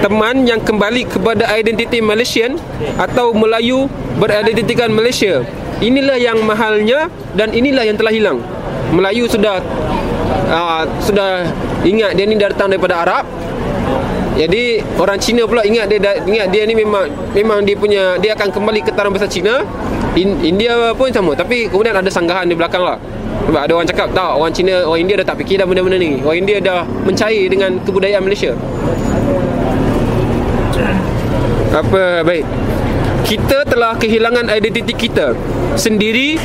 Teman 0.04 0.44
yang 0.44 0.60
kembali 0.60 1.08
kepada 1.08 1.48
identiti 1.56 2.04
Malaysian 2.04 2.58
Atau 3.00 3.32
Melayu 3.32 3.88
beridentitikan 4.20 4.92
Malaysia 4.92 5.40
Inilah 5.80 6.20
yang 6.20 6.44
mahalnya 6.44 7.08
dan 7.32 7.56
inilah 7.56 7.88
yang 7.88 7.96
telah 7.96 8.12
hilang 8.12 8.44
Melayu 8.90 9.30
sudah 9.30 9.62
uh, 10.50 10.82
Sudah 11.02 11.46
ingat 11.86 12.18
dia 12.18 12.24
ni 12.26 12.36
datang 12.36 12.70
daripada 12.70 13.02
Arab 13.02 13.24
jadi 14.40 14.80
orang 14.96 15.20
Cina 15.20 15.44
pula 15.44 15.60
ingat 15.68 15.90
dia 15.92 16.00
ingat 16.24 16.48
dia 16.48 16.64
ni 16.64 16.72
memang 16.72 17.12
memang 17.36 17.60
dia 17.60 17.76
punya 17.76 18.16
dia 18.16 18.32
akan 18.32 18.48
kembali 18.48 18.80
ke 18.80 18.88
tanah 18.94 19.12
besar 19.12 19.28
Cina. 19.28 19.60
In, 20.16 20.40
India 20.42 20.96
pun 20.96 21.12
sama 21.12 21.36
tapi 21.36 21.68
kemudian 21.68 21.92
ada 21.92 22.08
sanggahan 22.08 22.48
di 22.48 22.56
belakang 22.56 22.80
lah. 22.80 22.96
Sebab 23.44 23.60
ada 23.60 23.72
orang 23.76 23.88
cakap 23.90 24.08
tak 24.16 24.32
orang 24.32 24.52
Cina 24.56 24.88
orang 24.88 25.04
India 25.04 25.20
dah 25.20 25.26
tak 25.28 25.44
fikir 25.44 25.60
dah 25.60 25.68
benda-benda 25.68 26.00
ni. 26.00 26.24
Orang 26.24 26.40
India 26.40 26.56
dah 26.56 26.88
mencair 27.04 27.52
dengan 27.52 27.84
kebudayaan 27.84 28.24
Malaysia. 28.24 28.56
Apa 31.76 32.24
baik. 32.24 32.44
Kita 33.28 33.68
telah 33.68 33.92
kehilangan 34.00 34.48
identiti 34.56 34.96
kita 34.96 35.36
sendiri 35.76 36.38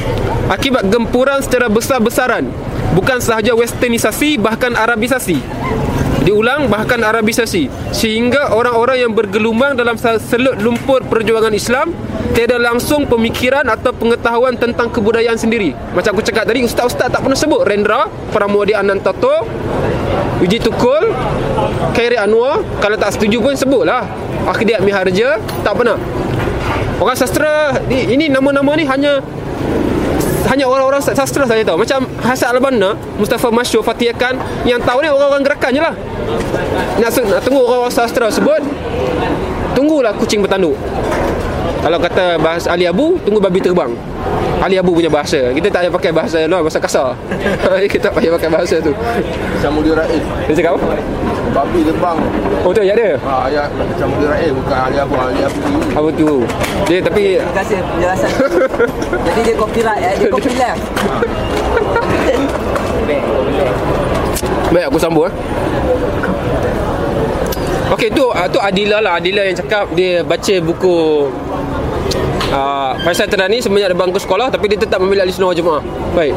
akibat 0.51 0.89
gempuran 0.89 1.41
secara 1.41 1.71
besar-besaran. 1.71 2.49
Bukan 2.93 3.19
sahaja 3.19 3.53
westernisasi 3.57 4.37
bahkan 4.37 4.73
arabisasi. 4.73 5.41
Diulang 6.25 6.73
bahkan 6.73 6.97
Arabisasi. 7.05 7.69
Sehingga 7.93 8.49
orang-orang 8.57 8.97
yang 8.97 9.11
bergelumbang 9.13 9.77
dalam 9.77 9.93
selut 9.99 10.57
lumpur 10.57 11.05
perjuangan 11.05 11.53
Islam 11.53 11.93
tiada 12.33 12.57
langsung 12.57 13.05
pemikiran 13.05 13.61
atau 13.69 13.93
pengetahuan 13.93 14.57
tentang 14.57 14.89
kebudayaan 14.89 15.37
sendiri. 15.37 15.77
Macam 15.93 16.17
aku 16.17 16.25
cakap 16.25 16.49
tadi 16.49 16.65
ustaz-ustaz 16.65 17.13
tak 17.13 17.21
pernah 17.21 17.37
sebut. 17.37 17.61
Rendra 17.69 18.09
Pramodi 18.33 18.73
Anantato 18.73 19.45
Uji 20.41 20.57
Tukul 20.57 21.13
Khairi 21.93 22.17
Anwar 22.17 22.65
kalau 22.81 22.97
tak 22.97 23.13
setuju 23.13 23.45
pun 23.45 23.53
sebutlah. 23.53 24.09
Akhdiat 24.49 24.81
Miharja 24.81 25.37
tak 25.61 25.77
pernah 25.77 26.01
orang 27.01 27.17
sastra 27.17 27.75
ini 27.89 28.31
nama-nama 28.31 28.71
ni 28.75 28.87
hanya 28.87 29.19
hanya 30.45 30.69
orang-orang 30.69 31.01
sastra 31.01 31.43
saja 31.49 31.65
tahu 31.65 31.81
macam 31.81 32.05
Hasan 32.21 32.53
Al-Banna 32.53 32.93
Mustafa 33.17 33.49
Masyur 33.49 33.81
Fatih 33.81 34.13
Khan 34.13 34.37
yang 34.63 34.77
tahu 34.77 35.01
ni 35.01 35.09
orang-orang 35.09 35.41
gerakan 35.41 35.71
je 35.73 35.81
lah. 35.81 35.95
Nak, 37.01 37.09
nak 37.11 37.41
tunggu 37.41 37.65
orang-orang 37.65 37.93
sastra 37.93 38.29
sebut 38.29 38.61
tunggulah 39.73 40.13
kucing 40.15 40.45
bertanduk. 40.45 40.77
Kalau 41.81 42.01
kata 42.01 42.41
bahasa 42.41 42.73
Ali 42.73 42.85
Abu 42.85 43.17
tunggu 43.21 43.41
babi 43.41 43.61
terbang. 43.61 43.93
Ali 44.61 44.79
Abu 44.79 44.97
punya 44.97 45.09
bahasa. 45.11 45.53
Kita 45.53 45.69
tak 45.69 45.85
payah 45.85 45.93
pakai 45.93 46.11
bahasa 46.13 46.39
no, 46.49 46.61
bahasa 46.65 46.79
kasar. 46.81 47.13
Kita 47.91 48.09
tak 48.09 48.13
payah 48.17 48.31
pakai 48.33 48.49
bahasa 48.49 48.81
tu. 48.81 48.93
Mulia 49.69 49.93
Raif. 49.97 50.23
Dia 50.49 50.53
cakap 50.61 50.77
apa? 50.77 50.97
Babi 51.55 51.87
terbang 51.87 52.19
oh 52.67 52.71
tu 52.75 52.83
ayat 52.83 52.99
dia? 52.99 53.15
Ha, 53.23 53.47
Ayat 53.47 53.71
macam 53.71 54.11
Mulia 54.11 54.27
Raif 54.27 54.51
Bukan 54.59 54.75
Ali 54.75 54.99
Abu 54.99 55.15
Ali 55.15 55.39
Abu 55.39 55.59
apa 55.95 56.09
tu? 56.11 56.43
Dia 56.91 56.99
tapi 56.99 57.39
Terima 57.39 57.55
kasih 57.55 57.79
penjelasan. 57.79 58.27
Jadi 59.31 59.39
dia 59.39 59.55
copyright 59.55 60.01
ya 60.03 60.11
Dia 60.19 60.27
copyright 60.27 60.75
Baik 64.75 64.85
aku 64.91 64.99
sambung 64.99 65.31
eh. 65.31 65.33
Okey 67.95 68.11
tu 68.11 68.27
ah, 68.33 68.51
tu 68.51 68.59
Adila 68.59 68.99
lah. 68.99 69.21
Adila 69.21 69.47
yang 69.47 69.55
cakap 69.55 69.87
dia 69.95 70.25
baca 70.25 70.55
buku 70.59 71.29
uh, 72.51 72.91
Faisal 73.05 73.31
Terani 73.31 73.63
semenjak 73.63 73.93
dia 73.93 73.97
bangku 73.97 74.19
sekolah 74.19 74.51
tapi 74.51 74.67
dia 74.67 74.75
tetap 74.75 74.99
memilih 74.99 75.23
ahli 75.23 75.31
sunnah 75.31 75.53
wal 75.53 75.57
jemaah. 75.57 75.83
Baik. 76.11 76.35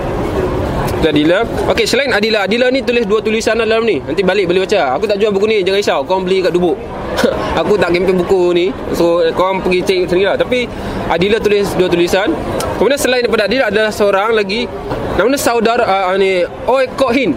Tu 0.98 1.06
Adila. 1.06 1.46
Okey 1.70 1.86
selain 1.86 2.10
Adila, 2.10 2.42
Adila 2.42 2.66
ni 2.74 2.82
tulis 2.82 3.06
dua 3.06 3.22
tulisan 3.22 3.54
dalam 3.54 3.86
ni. 3.86 4.02
Nanti 4.02 4.26
balik 4.26 4.50
boleh 4.50 4.66
baca. 4.66 4.98
Aku 4.98 5.06
tak 5.06 5.22
jual 5.22 5.30
buku 5.30 5.46
ni, 5.46 5.62
jangan 5.62 5.78
risau. 5.78 6.00
Kau 6.02 6.18
beli 6.18 6.42
kat 6.42 6.50
Dubuk. 6.50 6.74
aku 7.60 7.78
tak 7.78 7.94
kempen 7.94 8.18
buku 8.18 8.50
ni. 8.50 8.66
So 8.98 9.22
kau 9.38 9.54
pergi 9.62 9.80
cek 9.86 9.98
sendiri 10.10 10.34
lah. 10.34 10.36
Tapi 10.38 10.66
Adila 11.06 11.38
tulis 11.38 11.70
dua 11.78 11.86
tulisan. 11.86 12.34
Kemudian 12.82 12.98
selain 12.98 13.22
daripada 13.22 13.46
Adila 13.46 13.70
ada 13.70 13.94
seorang 13.94 14.34
lagi 14.34 14.66
nama 15.14 15.34
dia 15.34 15.38
saudara 15.38 15.82
uh, 15.82 16.14
ni 16.18 16.42
Oi 16.66 16.84
Kok 16.98 17.12
Hin. 17.14 17.30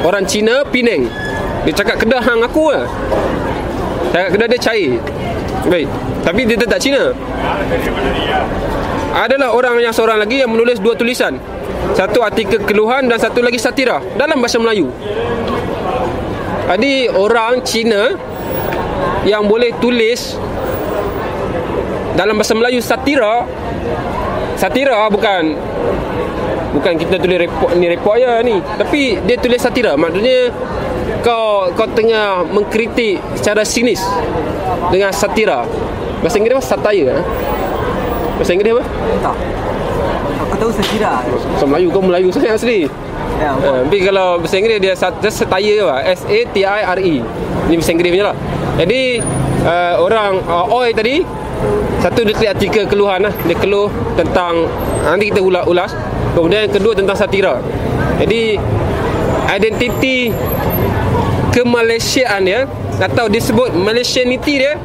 Orang 0.00 0.24
Cina 0.24 0.64
Penang. 0.64 1.08
Dia 1.68 1.72
cakap 1.76 2.00
kedah 2.00 2.24
hang 2.24 2.40
aku 2.40 2.72
lah. 2.72 2.88
Cakap 4.16 4.28
kedah 4.32 4.46
dia 4.48 4.60
cair. 4.60 4.92
Baik. 5.68 5.88
Tapi 6.22 6.40
dia 6.42 6.58
tetap 6.58 6.78
Cina 6.82 7.14
Adalah 9.14 9.54
orang 9.54 9.78
yang 9.78 9.94
seorang 9.94 10.18
lagi 10.18 10.42
Yang 10.42 10.50
menulis 10.58 10.78
dua 10.82 10.94
tulisan 10.98 11.38
Satu 11.94 12.20
artikel 12.22 12.62
keluhan 12.62 13.08
Dan 13.08 13.18
satu 13.18 13.40
lagi 13.40 13.60
satira 13.60 14.02
Dalam 14.18 14.40
bahasa 14.40 14.60
Melayu 14.60 14.90
Jadi 16.70 17.08
orang 17.10 17.62
Cina 17.62 18.14
Yang 19.24 19.42
boleh 19.46 19.70
tulis 19.80 20.36
Dalam 22.16 22.36
bahasa 22.36 22.54
Melayu 22.56 22.80
satira 22.80 23.44
Satira 24.56 25.06
bukan 25.08 25.56
Bukan 26.76 26.92
kita 27.00 27.16
tulis 27.16 27.40
report 27.48 27.72
ni 27.80 27.86
report 27.88 28.16
je 28.20 28.32
ni 28.44 28.56
Tapi 28.60 29.00
dia 29.24 29.36
tulis 29.40 29.60
satira 29.60 29.96
Maksudnya 29.96 30.52
kau 31.26 31.74
kau 31.74 31.88
tengah 31.90 32.46
mengkritik 32.46 33.18
secara 33.34 33.66
sinis 33.66 33.98
dengan 34.94 35.10
satira. 35.10 35.66
Bahasa 36.22 36.36
Inggeris 36.38 36.62
apa? 36.62 36.64
Satire. 36.64 37.18
Eh? 37.18 37.24
Bahasa 38.38 38.50
Inggeris 38.54 38.72
apa? 38.78 38.84
Tak. 39.26 39.36
Aku 40.50 40.56
tahu 40.58 40.72
sekira. 40.74 41.22
So 41.58 41.66
Melayu 41.66 41.88
kau 41.90 42.02
Melayu 42.02 42.30
sangat 42.30 42.58
asli. 42.58 42.86
Ya, 43.36 43.52
Ha, 43.52 43.84
tapi 43.84 44.00
kalau 44.00 44.40
bahasa 44.40 44.56
Inggeris 44.56 44.80
dia 44.80 44.94
just 44.96 45.44
satire 45.44 45.84
lah. 45.84 46.00
S 46.06 46.24
A 46.24 46.38
T 46.48 46.56
I 46.64 46.80
R 46.88 46.98
E. 47.02 47.20
Ni 47.68 47.74
bahasa 47.76 47.90
Inggeris 47.92 48.10
punya 48.16 48.26
lah. 48.32 48.36
Jadi 48.80 49.00
uh, 49.66 49.94
orang 50.00 50.40
uh, 50.48 50.72
Oi 50.72 50.96
tadi 50.96 51.20
satu 52.00 52.24
dia 52.24 52.32
tulis 52.36 52.48
artikel 52.48 52.84
keluhan 52.88 53.28
lah. 53.28 53.34
Dia 53.44 53.56
keluh 53.60 53.92
tentang 54.16 54.64
nanti 55.04 55.28
kita 55.28 55.44
ulas, 55.44 55.64
ulas. 55.68 55.90
Kemudian 56.32 56.68
yang 56.68 56.74
kedua 56.74 56.92
tentang 56.96 57.16
satira. 57.16 57.60
Jadi 58.16 58.56
identiti 59.52 60.32
kemalaysiaan 61.52 62.40
dia 62.44 62.64
atau 62.96 63.28
disebut 63.28 63.76
Malaysianity 63.76 64.64
dia 64.64 64.80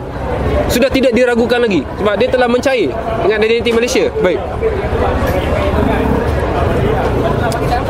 sudah 0.72 0.88
tidak 0.88 1.12
diragukan 1.12 1.60
lagi 1.60 1.84
sebab 2.00 2.16
dia 2.16 2.28
telah 2.32 2.48
mencair 2.48 2.92
dengan 3.24 3.40
identiti 3.44 3.72
Malaysia. 3.76 4.08
Baik. 4.24 4.40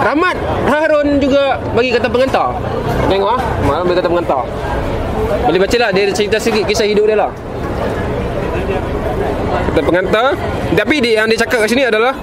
Rahmat 0.01 0.35
Harun 0.65 1.21
juga 1.21 1.61
bagi 1.77 1.93
kata 1.93 2.09
pengantar. 2.09 2.57
Tengok 3.05 3.29
ah, 3.37 3.41
malam 3.69 3.85
bagi 3.85 3.97
kata 4.01 4.09
pengantar. 4.09 4.43
Boleh 5.45 5.59
baca 5.61 5.77
lah 5.77 5.89
dia 5.93 6.09
cerita 6.09 6.37
sikit 6.41 6.65
kisah 6.65 6.89
hidup 6.89 7.05
dia 7.05 7.17
lah. 7.21 7.31
Kata 9.71 9.81
pengantar. 9.85 10.33
Tapi 10.73 10.95
dia, 11.05 11.21
yang 11.21 11.29
dia 11.29 11.37
cakap 11.37 11.61
kat 11.63 11.69
sini 11.69 11.85
adalah 11.85 12.17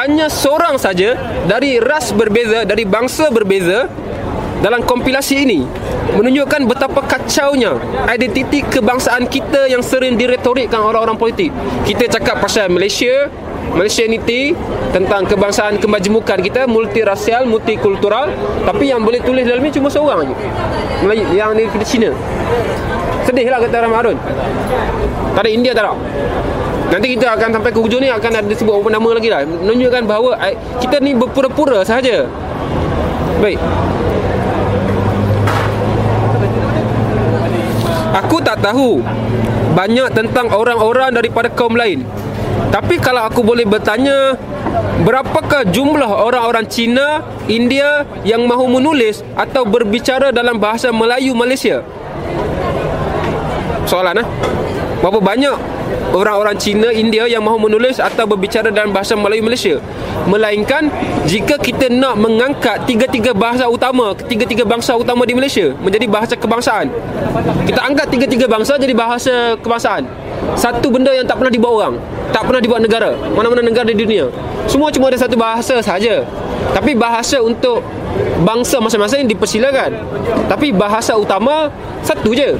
hanya 0.00 0.32
seorang 0.32 0.80
saja 0.80 1.16
dari 1.44 1.76
ras 1.82 2.12
berbeza, 2.12 2.64
dari 2.64 2.88
bangsa 2.88 3.28
berbeza 3.28 3.88
dalam 4.64 4.80
kompilasi 4.80 5.44
ini 5.44 5.60
menunjukkan 6.16 6.64
betapa 6.64 7.04
kacaunya 7.04 7.76
identiti 8.08 8.64
kebangsaan 8.64 9.28
kita 9.28 9.68
yang 9.68 9.84
sering 9.84 10.16
diretorikkan 10.16 10.80
orang-orang 10.80 11.18
politik. 11.18 11.52
Kita 11.84 12.08
cakap 12.08 12.40
pasal 12.40 12.72
Malaysia, 12.72 13.28
Malaysianity 13.74 14.54
tentang 14.94 15.26
kebangsaan 15.26 15.82
kemajemukan 15.82 16.38
kita 16.40 16.70
multirasial, 16.70 17.48
multikultural 17.48 18.30
tapi 18.62 18.94
yang 18.94 19.02
boleh 19.02 19.18
tulis 19.20 19.42
dalam 19.42 19.64
ni 19.64 19.72
cuma 19.74 19.90
seorang 19.90 20.22
aja. 20.22 20.34
Melayu 21.02 21.24
yang 21.34 21.50
ni 21.56 21.66
kita 21.66 21.84
Cina. 21.84 22.10
Sedih 23.26 23.50
lah 23.50 23.58
kata 23.58 23.82
Rahmat 23.82 23.98
Harun. 24.06 24.18
Tak 25.34 25.42
ada 25.42 25.50
India 25.50 25.74
tak 25.74 25.90
ada. 25.90 25.98
Nanti 26.86 27.18
kita 27.18 27.34
akan 27.34 27.58
sampai 27.58 27.70
ke 27.74 27.78
hujung 27.82 27.98
ni 27.98 28.06
akan 28.06 28.30
ada 28.38 28.54
sebut 28.54 28.78
beberapa 28.78 28.94
nama 28.94 29.08
lagi 29.18 29.28
lah. 29.28 29.42
Menunjukkan 29.42 30.02
bahawa 30.06 30.38
eh, 30.46 30.54
kita 30.78 31.02
ni 31.02 31.18
berpura-pura 31.18 31.82
sahaja. 31.82 32.30
Baik. 33.42 33.58
Aku 38.16 38.40
tak 38.40 38.62
tahu 38.64 39.02
banyak 39.76 40.08
tentang 40.16 40.48
orang-orang 40.48 41.12
daripada 41.12 41.52
kaum 41.52 41.76
lain. 41.76 42.00
Tapi 42.72 43.00
kalau 43.00 43.24
aku 43.24 43.40
boleh 43.40 43.64
bertanya 43.64 44.36
Berapakah 44.96 45.68
jumlah 45.68 46.08
orang-orang 46.08 46.64
Cina, 46.72 47.20
India 47.52 48.08
yang 48.24 48.48
mahu 48.48 48.80
menulis 48.80 49.20
atau 49.36 49.68
berbicara 49.68 50.32
dalam 50.32 50.56
bahasa 50.56 50.88
Melayu 50.88 51.36
Malaysia? 51.36 51.84
Soalan 53.84 54.24
eh? 54.24 54.26
Berapa 55.04 55.20
banyak 55.20 55.56
orang-orang 56.16 56.56
Cina, 56.56 56.88
India 56.90 57.28
yang 57.28 57.44
mahu 57.44 57.68
menulis 57.68 58.00
atau 58.00 58.24
berbicara 58.24 58.72
dalam 58.72 58.90
bahasa 58.90 59.12
Melayu 59.12 59.44
Malaysia? 59.44 59.76
Melainkan 60.24 60.88
jika 61.28 61.60
kita 61.60 61.92
nak 61.92 62.16
mengangkat 62.16 62.88
tiga-tiga 62.88 63.36
bahasa 63.36 63.68
utama, 63.68 64.16
tiga-tiga 64.16 64.64
bangsa 64.64 64.96
utama 64.96 65.28
di 65.28 65.36
Malaysia 65.36 65.76
menjadi 65.84 66.08
bahasa 66.08 66.34
kebangsaan. 66.40 66.88
Kita 67.68 67.84
angkat 67.84 68.08
tiga-tiga 68.10 68.48
bangsa 68.48 68.80
jadi 68.80 68.96
bahasa 68.96 69.54
kebangsaan. 69.60 70.08
Satu 70.56 70.88
benda 70.88 71.12
yang 71.12 71.24
tak 71.28 71.40
pernah 71.40 71.52
dibuat 71.52 71.72
orang, 71.80 71.94
tak 72.32 72.48
pernah 72.48 72.60
dibuat 72.60 72.80
negara, 72.80 73.12
mana-mana 73.36 73.60
negara 73.60 73.88
di 73.88 73.96
dunia. 73.96 74.28
Semua 74.66 74.88
cuma 74.88 75.08
ada 75.12 75.18
satu 75.20 75.36
bahasa 75.36 75.78
saja. 75.84 76.24
Tapi 76.72 76.96
bahasa 76.96 77.40
untuk 77.40 77.80
bangsa 78.42 78.80
masing-masing 78.80 79.28
dipersilakan. 79.28 79.96
Tapi 80.48 80.72
bahasa 80.72 81.16
utama 81.16 81.70
satu 82.02 82.32
je. 82.32 82.56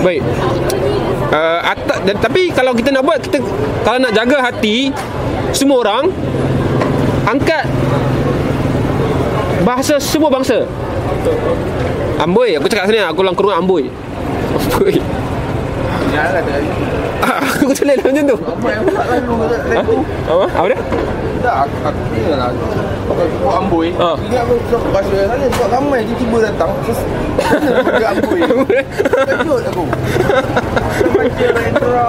Baik. 0.00 0.22
Uh, 1.30 1.60
atas, 1.62 1.98
dan, 2.08 2.16
tapi 2.18 2.50
kalau 2.50 2.74
kita 2.74 2.90
nak 2.90 3.06
buat 3.06 3.22
kita 3.22 3.38
kalau 3.86 4.02
nak 4.02 4.10
jaga 4.10 4.50
hati 4.50 4.90
semua 5.54 5.86
orang 5.86 6.10
angkat 7.22 7.70
bahasa 9.62 10.02
semua 10.02 10.26
bangsa. 10.26 10.66
Amboi, 12.18 12.58
aku 12.58 12.66
cakap 12.66 12.90
sini 12.90 12.98
aku 13.00 13.22
ulang 13.22 13.36
kurung 13.38 13.54
amboi. 13.54 13.86
Amboi. 14.60 14.94
Jangan 16.10 16.30
kata 16.42 16.52
aku 17.60 17.72
tulis 17.76 17.98
macam 18.02 18.24
tu. 18.26 18.36
Apa 18.36 18.66
yang 18.72 18.84
lalu 18.90 19.96
Apa? 20.26 20.44
Apa 20.56 20.66
dia? 20.72 20.78
Tak, 21.40 21.56
aku, 21.64 21.76
aku 21.88 22.00
ni 22.12 22.20
lah 22.28 22.52
buat 23.40 23.54
amboi 23.64 23.88
Ha. 23.96 24.12
Ingat 24.22 24.44
aku 24.44 24.54
sebab 24.70 24.90
bahasa 24.92 25.14
sana 25.26 25.46
Sebab 25.50 25.68
ramai 25.72 26.00
tiba-tiba 26.04 26.38
datang 26.46 26.70
Terus 26.84 27.00
Dia 27.96 28.08
amboi 28.12 28.40
Kejut 29.26 29.62
aku 29.66 29.82
Baca 31.10 31.46
Rendra 31.56 32.06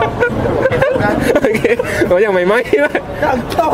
Okey. 1.41 1.73
Oh, 2.11 2.19
jangan 2.21 2.35
main-main 2.37 2.65
lah. 2.77 2.93
Tak 3.17 3.33
tahu 3.55 3.71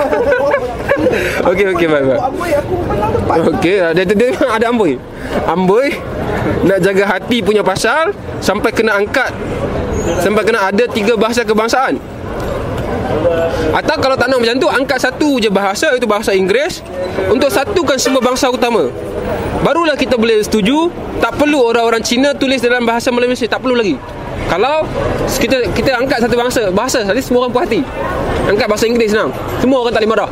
Okey, 1.51 1.65
okey, 1.75 1.87
baik, 1.89 2.03
baik. 2.05 2.19
Buat 2.21 2.29
amboi 2.31 2.51
aku 2.55 2.75
Okey, 3.57 3.75
dia, 3.97 4.03
dia, 4.07 4.15
dia 4.15 4.27
memang 4.31 4.51
ada 4.55 4.65
amboi. 4.71 4.93
Amboi 5.49 5.87
nak 6.65 6.79
jaga 6.81 7.03
hati 7.05 7.43
punya 7.45 7.61
pasal 7.61 8.15
sampai 8.41 8.73
kena 8.73 8.97
angkat 8.97 9.29
sampai 10.23 10.41
kena 10.47 10.71
ada 10.71 10.83
tiga 10.89 11.13
bahasa 11.19 11.43
kebangsaan. 11.43 11.99
Atau 13.75 13.95
kalau 13.99 14.15
tak 14.15 14.31
nak 14.31 14.39
macam 14.39 14.55
tu 14.59 14.67
Angkat 14.67 14.99
satu 15.09 15.39
je 15.41 15.49
bahasa 15.51 15.91
Itu 15.95 16.07
bahasa 16.07 16.31
Inggeris 16.35 16.83
Untuk 17.27 17.49
satukan 17.51 17.97
semua 17.99 18.21
bangsa 18.23 18.47
utama. 18.51 18.87
Barulah 19.63 19.95
kita 19.99 20.15
boleh 20.15 20.39
setuju 20.43 20.91
Tak 21.19 21.35
perlu 21.35 21.59
orang-orang 21.71 22.03
Cina 22.03 22.31
Tulis 22.35 22.61
dalam 22.63 22.87
bahasa 22.87 23.11
Malaysia 23.11 23.47
Tak 23.47 23.63
perlu 23.63 23.75
lagi. 23.75 23.95
Kalau 24.47 24.85
Kita 25.27 25.67
kita 25.71 25.97
angkat 25.97 26.23
satu 26.23 26.35
bangsa 26.37 26.61
Bahasa 26.71 27.03
Nanti 27.03 27.23
semua 27.23 27.47
orang 27.47 27.53
puas 27.53 27.63
hati. 27.67 27.81
Angkat 28.47 28.67
bahasa 28.69 28.85
Inggeris 28.87 29.11
senang 29.11 29.31
Semua 29.59 29.77
orang 29.83 29.93
tak 29.95 30.01
boleh 30.03 30.11
marah. 30.13 30.29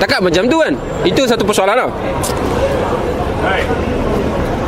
Takkan 0.00 0.20
macam 0.22 0.42
tu 0.46 0.56
kan? 0.60 0.74
Itu 1.06 1.22
satu 1.26 1.42
persoalan 1.44 1.76
lah 1.86 1.90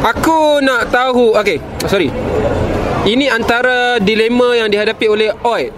Aku 0.03 0.59
nak 0.59 0.91
tahu 0.91 1.39
Okay 1.39 1.63
Sorry. 1.87 2.11
Ini 3.07 3.31
antara 3.31 4.03
dilema 4.03 4.59
yang 4.59 4.67
dihadapi 4.67 5.07
oleh 5.07 5.31
Oi 5.47 5.71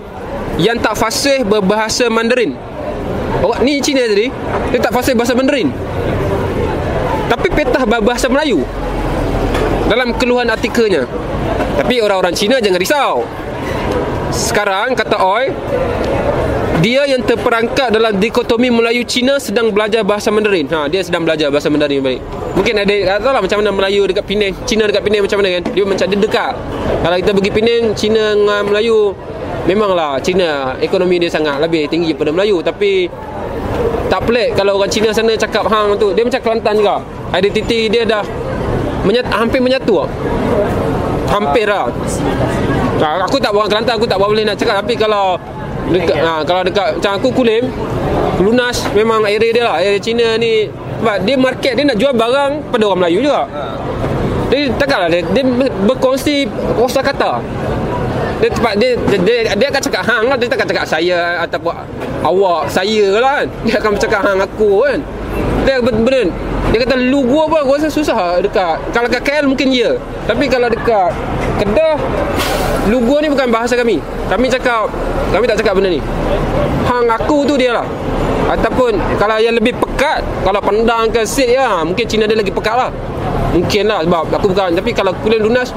Yang 0.56 0.76
tak 0.80 0.94
fasih 0.96 1.38
berbahasa 1.44 2.08
Mandarin. 2.08 2.56
Orang 3.44 3.60
ni 3.68 3.84
Cina 3.84 4.00
tadi 4.08 4.32
Dia 4.72 4.80
tak 4.80 4.92
fasih 4.96 5.12
bahasa 5.12 5.36
Mandarin. 5.36 5.68
Tapi 7.28 7.48
petah 7.52 7.84
bahasa 7.84 8.28
Melayu 8.32 8.64
Dalam 9.92 10.16
keluhan 10.16 10.48
artikelnya. 10.48 11.04
Tapi 11.76 12.00
orang-orang 12.00 12.32
Cina 12.32 12.56
jangan 12.56 12.80
risau. 12.80 13.14
Sekarang 14.32 14.96
kata 14.96 15.20
Oi 15.20 15.52
dia 16.82 17.06
yang 17.06 17.22
terperangkap 17.22 17.94
dalam 17.94 18.18
dikotomi 18.18 18.72
Melayu 18.72 19.06
Cina 19.06 19.38
sedang 19.38 19.70
belajar 19.70 20.02
bahasa 20.02 20.34
Mandarin. 20.34 20.66
Ha, 20.72 20.90
dia 20.90 21.06
sedang 21.06 21.22
belajar 21.22 21.52
bahasa 21.52 21.70
Mandarin 21.70 22.02
baik. 22.02 22.18
Mungkin 22.58 22.74
ada 22.82 22.94
tak 23.20 23.30
lah 23.30 23.42
macam 23.42 23.58
mana 23.62 23.70
Melayu 23.70 24.02
dekat 24.10 24.24
Penang, 24.26 24.54
Cina 24.66 24.90
dekat 24.90 25.02
Penang 25.06 25.22
macam 25.22 25.38
mana 25.38 25.48
kan. 25.60 25.62
Dia 25.70 25.84
macam 25.86 26.06
dia 26.10 26.18
dekat. 26.18 26.52
Kalau 27.04 27.16
kita 27.20 27.30
pergi 27.30 27.50
Penang, 27.54 27.82
Cina 27.94 28.24
dengan 28.34 28.62
Melayu 28.66 29.14
memanglah 29.64 30.18
Cina 30.20 30.74
ekonomi 30.82 31.16
dia 31.22 31.30
sangat 31.30 31.56
lebih 31.62 31.88
tinggi 31.88 32.12
daripada 32.12 32.36
Melayu 32.36 32.60
tapi 32.60 33.08
tak 34.12 34.20
pelik 34.28 34.52
kalau 34.52 34.76
orang 34.76 34.92
Cina 34.92 35.08
sana 35.08 35.32
cakap 35.32 35.64
hang 35.72 35.96
tu 35.96 36.12
dia 36.12 36.22
macam 36.26 36.40
Kelantan 36.42 36.74
juga. 36.78 36.96
Identiti 37.34 37.90
dia 37.90 38.02
dah 38.06 38.24
menyatu, 39.06 39.30
hampir 39.30 39.60
menyatu. 39.62 39.94
Hampir 41.30 41.66
lah. 41.66 41.88
Ha, 43.00 43.26
aku 43.26 43.40
tak 43.42 43.50
bawa 43.50 43.66
Kelantan, 43.66 43.98
aku 43.98 44.06
tak 44.06 44.18
boleh 44.20 44.44
nak 44.46 44.56
cakap 44.58 44.84
tapi 44.84 44.94
kalau 44.94 45.40
dekat 45.92 46.16
ha, 46.16 46.40
kalau 46.46 46.62
dekat 46.64 46.96
macam 46.96 47.12
aku 47.20 47.28
Kulim 47.34 47.64
Lunas 48.40 48.82
memang 48.96 49.22
area 49.22 49.50
dia 49.54 49.64
lah. 49.64 49.76
Area 49.78 50.00
Cina 50.00 50.34
ni 50.40 50.66
sebab 51.00 51.16
dia 51.22 51.36
market 51.36 51.72
dia 51.76 51.84
nak 51.84 51.98
jual 52.00 52.14
barang 52.16 52.52
pada 52.72 52.82
orang 52.88 53.00
Melayu 53.06 53.18
juga. 53.28 53.44
Dia 54.48 54.70
takkanlah 54.76 55.08
dia, 55.10 55.22
dia 55.34 55.44
berkongsi 55.86 56.48
kosa 56.78 57.04
kata. 57.04 57.38
Dia 58.42 58.50
cepat 58.50 58.74
dia, 58.76 58.98
dia, 59.08 59.18
dia, 59.22 59.36
dia 59.56 59.66
akan 59.70 59.82
cakap 59.82 60.02
hang 60.04 60.24
lah. 60.28 60.36
Dia 60.36 60.48
takkan 60.50 60.68
cakap 60.68 60.84
saya 60.84 61.38
Ataupun 61.48 61.72
awak 62.26 62.68
Saya 62.68 63.16
lah 63.16 63.40
kan. 63.40 63.46
Dia 63.64 63.76
akan 63.80 63.92
cakap 63.96 64.20
hang 64.20 64.38
aku 64.42 64.84
kan 64.84 64.98
Dia 65.64 65.80
benar 65.80 66.28
Dia 66.70 66.78
kata 66.84 66.94
lu 67.00 67.24
gua 67.24 67.48
apa 67.48 67.58
Gua 67.64 67.74
rasa 67.80 67.88
susah 67.88 68.38
dekat 68.44 68.76
Kalau 68.92 69.08
kat 69.08 69.24
KL 69.24 69.48
mungkin 69.48 69.72
ya. 69.72 69.96
Tapi 70.28 70.44
kalau 70.46 70.68
dekat 70.68 71.10
Kedah 71.60 71.96
Lu 72.92 73.00
gua 73.00 73.24
ni 73.24 73.32
bukan 73.32 73.48
bahasa 73.48 73.72
kami. 73.80 73.96
Kami 74.28 74.46
cakap 74.52 74.92
Kami 75.32 75.44
tak 75.48 75.64
cakap 75.64 75.72
benda 75.80 75.88
ni. 75.88 76.04
Hang 76.84 77.08
aku 77.08 77.48
tu 77.48 77.56
dia 77.56 77.72
lah. 77.72 77.86
Ataupun 78.52 79.00
Kalau 79.16 79.40
yang 79.40 79.56
lebih 79.56 79.72
pekat 79.80 80.20
Kalau 80.44 80.60
pandang 80.60 81.08
ke 81.08 81.24
sit 81.24 81.48
ya 81.48 81.80
Mungkin 81.80 82.04
Cina 82.04 82.28
dia 82.28 82.36
lagi 82.36 82.52
pekat 82.52 82.76
lah. 82.76 82.90
Mungkin 83.56 83.88
lah 83.88 84.04
Sebab 84.04 84.24
aku 84.36 84.46
bukan. 84.52 84.76
Tapi 84.76 84.90
kalau 84.92 85.16
kuliah 85.24 85.40
lunas 85.40 85.72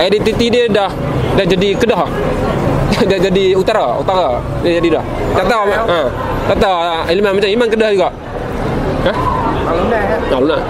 Identiti 0.00 0.48
dia 0.48 0.64
dah 0.72 0.88
Dah 1.36 1.44
jadi 1.44 1.76
Kedah. 1.76 2.02
Dah 3.12 3.18
jadi 3.20 3.52
utara 3.54 4.00
Utara 4.00 4.40
Dia 4.64 4.80
jadi 4.80 4.96
dah. 4.98 5.04
Tak 5.36 5.44
tahu 5.44 5.62
ha. 5.68 6.00
Tak 6.48 6.56
tahu 6.56 6.76
Ilman 7.12 7.30
macam 7.36 7.50
Iman 7.52 7.68
Kedah 7.68 7.90
juga 7.92 8.08
Ha? 9.06 9.12
Hang 9.68 9.76
lunas 9.78 10.02
kan 10.10 10.20
Hang 10.26 10.40
lunas 10.42 10.62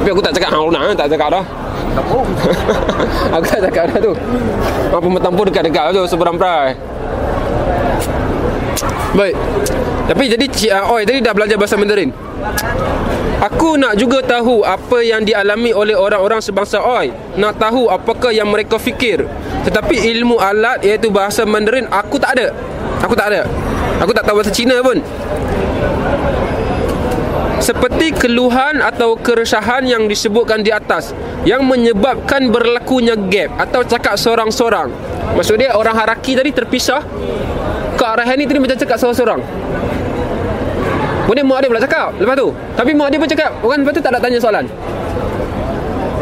Tapi 0.00 0.08
aku 0.08 0.22
tak 0.24 0.32
cakap 0.36 0.48
hang 0.56 0.64
lunas 0.64 0.80
Tak 0.96 1.08
cakap 1.12 1.28
dah. 1.28 1.44
Aku 3.38 3.44
tak 3.46 3.60
cakap 3.70 3.84
dah 3.92 3.98
tu. 4.02 4.12
Apa 4.90 5.06
metampur 5.06 5.44
dekat-dekat 5.46 5.92
tu 5.92 6.02
Seberang 6.08 6.36
perai 6.40 6.74
Baik. 9.14 9.36
Tapi 10.10 10.24
jadi 10.26 10.46
Cik 10.50 10.72
uh, 10.74 10.92
Oi 10.98 11.06
tadi 11.06 11.22
dah 11.22 11.30
belajar 11.30 11.54
bahasa 11.54 11.78
Mandarin? 11.78 12.10
Aku 13.40 13.76
nak 13.76 13.94
juga 13.94 14.24
tahu 14.24 14.64
apa 14.64 15.04
yang 15.04 15.22
dialami 15.22 15.70
oleh 15.70 15.94
orang-orang 15.94 16.42
sebangsa 16.42 16.82
Oi. 16.82 17.14
Nak 17.38 17.62
tahu 17.62 17.86
apakah 17.86 18.34
yang 18.34 18.50
mereka 18.50 18.74
fikir. 18.74 19.22
Tetapi 19.62 20.10
ilmu 20.18 20.42
alat 20.42 20.82
iaitu 20.82 21.14
bahasa 21.14 21.46
Mandarin 21.46 21.86
Aku 21.94 22.18
tak 22.18 22.34
ada. 22.36 22.50
Aku 23.06 23.14
tak 23.14 23.30
ada. 23.30 23.46
Aku 24.02 24.10
tak 24.10 24.26
tahu 24.26 24.42
bahasa 24.42 24.50
Cina 24.50 24.82
pun 24.82 24.98
seperti 27.64 28.12
keluhan 28.12 28.84
atau 28.84 29.16
keresahan 29.16 29.88
yang 29.88 30.04
disebutkan 30.04 30.60
di 30.60 30.68
atas 30.68 31.16
yang 31.48 31.64
menyebabkan 31.64 32.52
berlakunya 32.52 33.16
gap 33.16 33.56
atau 33.56 33.80
cakap 33.80 34.20
sorang-sorang. 34.20 34.92
Maksud 35.32 35.56
dia 35.56 35.72
orang 35.72 35.96
haraki 35.96 36.36
tadi 36.36 36.52
terpisah 36.52 37.00
Kak 37.96 38.20
Rahani 38.20 38.44
tadi 38.44 38.60
macam 38.60 38.76
cakap 38.76 39.00
sorang-sorang. 39.00 39.40
Kemudian 41.24 41.48
mak 41.48 41.64
dia 41.64 41.68
pula 41.72 41.80
cakap 41.80 42.12
lepas 42.20 42.36
tu. 42.36 42.48
Tapi 42.76 42.90
mak 42.92 43.08
dia 43.08 43.16
pun 43.16 43.28
cakap 43.32 43.50
orang 43.64 43.80
lepas 43.80 43.92
tu 43.96 44.02
tak 44.04 44.12
nak 44.12 44.20
tanya 44.20 44.38
soalan. 44.44 44.64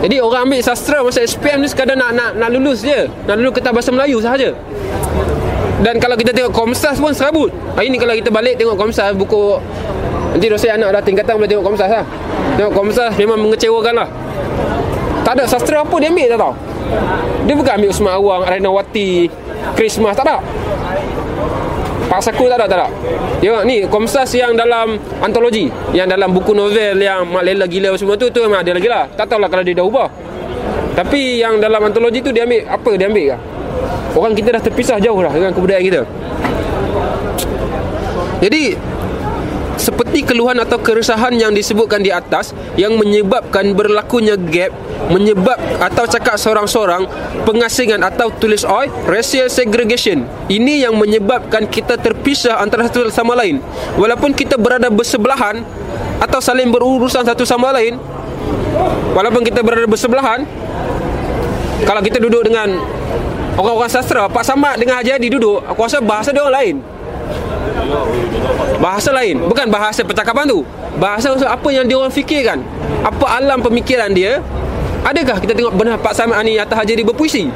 Jadi 0.06 0.16
orang 0.22 0.46
ambil 0.46 0.62
sastra 0.62 1.02
masa 1.02 1.26
SPM 1.26 1.58
ni 1.58 1.66
sekadar 1.66 1.98
nak 1.98 2.14
nak 2.14 2.30
nak 2.38 2.48
lulus 2.54 2.86
je. 2.86 3.10
Nak 3.26 3.34
lulus 3.34 3.58
kitab 3.58 3.74
bahasa 3.74 3.90
Melayu 3.90 4.22
sahaja. 4.22 4.54
Dan 5.82 5.98
kalau 5.98 6.14
kita 6.14 6.30
tengok 6.30 6.54
Komsas 6.54 7.02
pun 7.02 7.10
serabut. 7.10 7.50
Hari 7.74 7.90
ni 7.90 7.98
kalau 7.98 8.14
kita 8.14 8.30
balik 8.30 8.54
tengok 8.54 8.78
Komsas 8.78 9.10
buku 9.18 9.58
Nanti 10.32 10.46
dosa 10.48 10.66
anak 10.72 10.88
dah 10.96 11.02
tingkatan 11.04 11.36
boleh 11.36 11.48
tengok 11.48 11.64
Komsas 11.68 11.90
lah. 11.92 12.04
Tengok 12.56 12.72
Komsas 12.72 13.12
memang 13.20 13.38
mengecewakan 13.44 13.94
lah. 14.00 14.08
Tak 15.22 15.38
ada 15.38 15.44
sastra 15.44 15.84
apa 15.84 15.96
dia 16.00 16.08
ambil 16.08 16.26
tak 16.32 16.38
tahu. 16.40 16.54
Dia 17.44 17.54
bukan 17.56 17.72
ambil 17.78 17.88
Usman 17.92 18.12
Awang, 18.16 18.42
Rainawati 18.48 19.28
Christmas, 19.76 20.16
tak 20.16 20.24
ada. 20.28 20.36
Pak 22.12 22.20
Saku 22.20 22.44
tak 22.44 22.60
ada, 22.60 22.66
tak 22.68 22.78
ada. 22.80 22.88
Tengok 23.40 23.62
ni 23.64 23.76
Komsas 23.88 24.28
yang 24.36 24.52
dalam 24.52 25.00
antologi 25.24 25.72
Yang 25.96 26.12
dalam 26.12 26.28
buku 26.36 26.52
novel 26.52 27.00
yang 27.00 27.24
Mak 27.24 27.40
Lela 27.40 27.64
gila 27.64 27.96
semua 27.96 28.20
tu 28.20 28.28
Tu 28.28 28.36
memang 28.44 28.60
ada 28.60 28.76
lagi 28.76 28.84
lah. 28.84 29.08
Tak 29.16 29.32
tahulah 29.32 29.48
kalau 29.48 29.64
dia 29.64 29.72
dah 29.72 29.86
ubah. 29.88 30.08
Tapi 30.92 31.40
yang 31.40 31.56
dalam 31.56 31.80
antologi 31.80 32.20
tu 32.20 32.28
dia 32.28 32.44
ambil 32.44 32.68
Apa 32.68 32.90
dia 33.00 33.08
ambil 33.08 33.26
lah? 33.32 33.40
Orang 34.12 34.36
kita 34.36 34.52
dah 34.52 34.60
terpisah 34.60 35.00
jauh 35.00 35.24
lah 35.24 35.32
Dengan 35.32 35.56
kebudayaan 35.56 35.84
kita. 35.88 36.00
Jadi 38.44 38.76
seperti 39.82 40.22
keluhan 40.22 40.62
atau 40.62 40.78
keresahan 40.78 41.34
yang 41.34 41.50
disebutkan 41.50 42.06
di 42.06 42.14
atas 42.14 42.54
yang 42.78 42.94
menyebabkan 42.94 43.74
berlakunya 43.74 44.38
gap 44.38 44.70
menyebab 45.10 45.58
atau 45.82 46.06
cakap 46.06 46.38
seorang-seorang 46.38 47.10
pengasingan 47.42 47.98
atau 48.06 48.30
tulis 48.30 48.62
oi 48.62 48.86
racial 49.10 49.50
segregation. 49.50 50.22
Ini 50.46 50.86
yang 50.86 50.94
menyebabkan 50.94 51.66
kita 51.66 51.98
terpisah 51.98 52.62
antara 52.62 52.86
satu 52.86 53.10
sama 53.10 53.34
lain. 53.34 53.58
Walaupun 53.98 54.30
kita 54.30 54.54
berada 54.54 54.86
bersebelahan 54.86 55.66
atau 56.22 56.38
saling 56.38 56.70
berurusan 56.70 57.26
satu 57.26 57.42
sama 57.42 57.74
lain 57.74 57.98
walaupun 59.12 59.42
kita 59.42 59.60
berada 59.60 59.90
bersebelahan 59.90 60.46
kalau 61.82 61.98
kita 61.98 62.22
duduk 62.22 62.46
dengan 62.46 62.78
orang-orang 63.58 63.90
sastra 63.90 64.30
Pak 64.30 64.44
Samad 64.46 64.78
dengan 64.78 65.02
Haji 65.02 65.18
Adi 65.18 65.28
duduk 65.34 65.66
aku 65.66 65.82
rasa 65.82 65.98
bahasa 65.98 66.30
dia 66.30 66.46
orang 66.46 66.54
lain 66.54 66.76
Bahasa 68.82 69.10
lain 69.14 69.42
Bukan 69.46 69.70
bahasa 69.70 70.02
percakapan 70.02 70.44
tu. 70.48 70.66
Bahasa 70.98 71.32
apa 71.34 71.68
yang 71.70 71.86
dia 71.86 71.96
orang 71.98 72.12
fikirkan? 72.12 72.58
Apa 73.02 73.40
alam 73.40 73.62
pemikiran 73.62 74.12
dia? 74.12 74.42
Adakah 75.02 75.42
kita 75.42 75.52
tengok 75.58 75.74
benar 75.74 75.98
Pak 75.98 76.14
Samad 76.14 76.46
ni 76.46 76.58
Atau 76.58 76.78
Haji 76.78 76.94
Adi 76.94 77.04
berpuisi? 77.06 77.50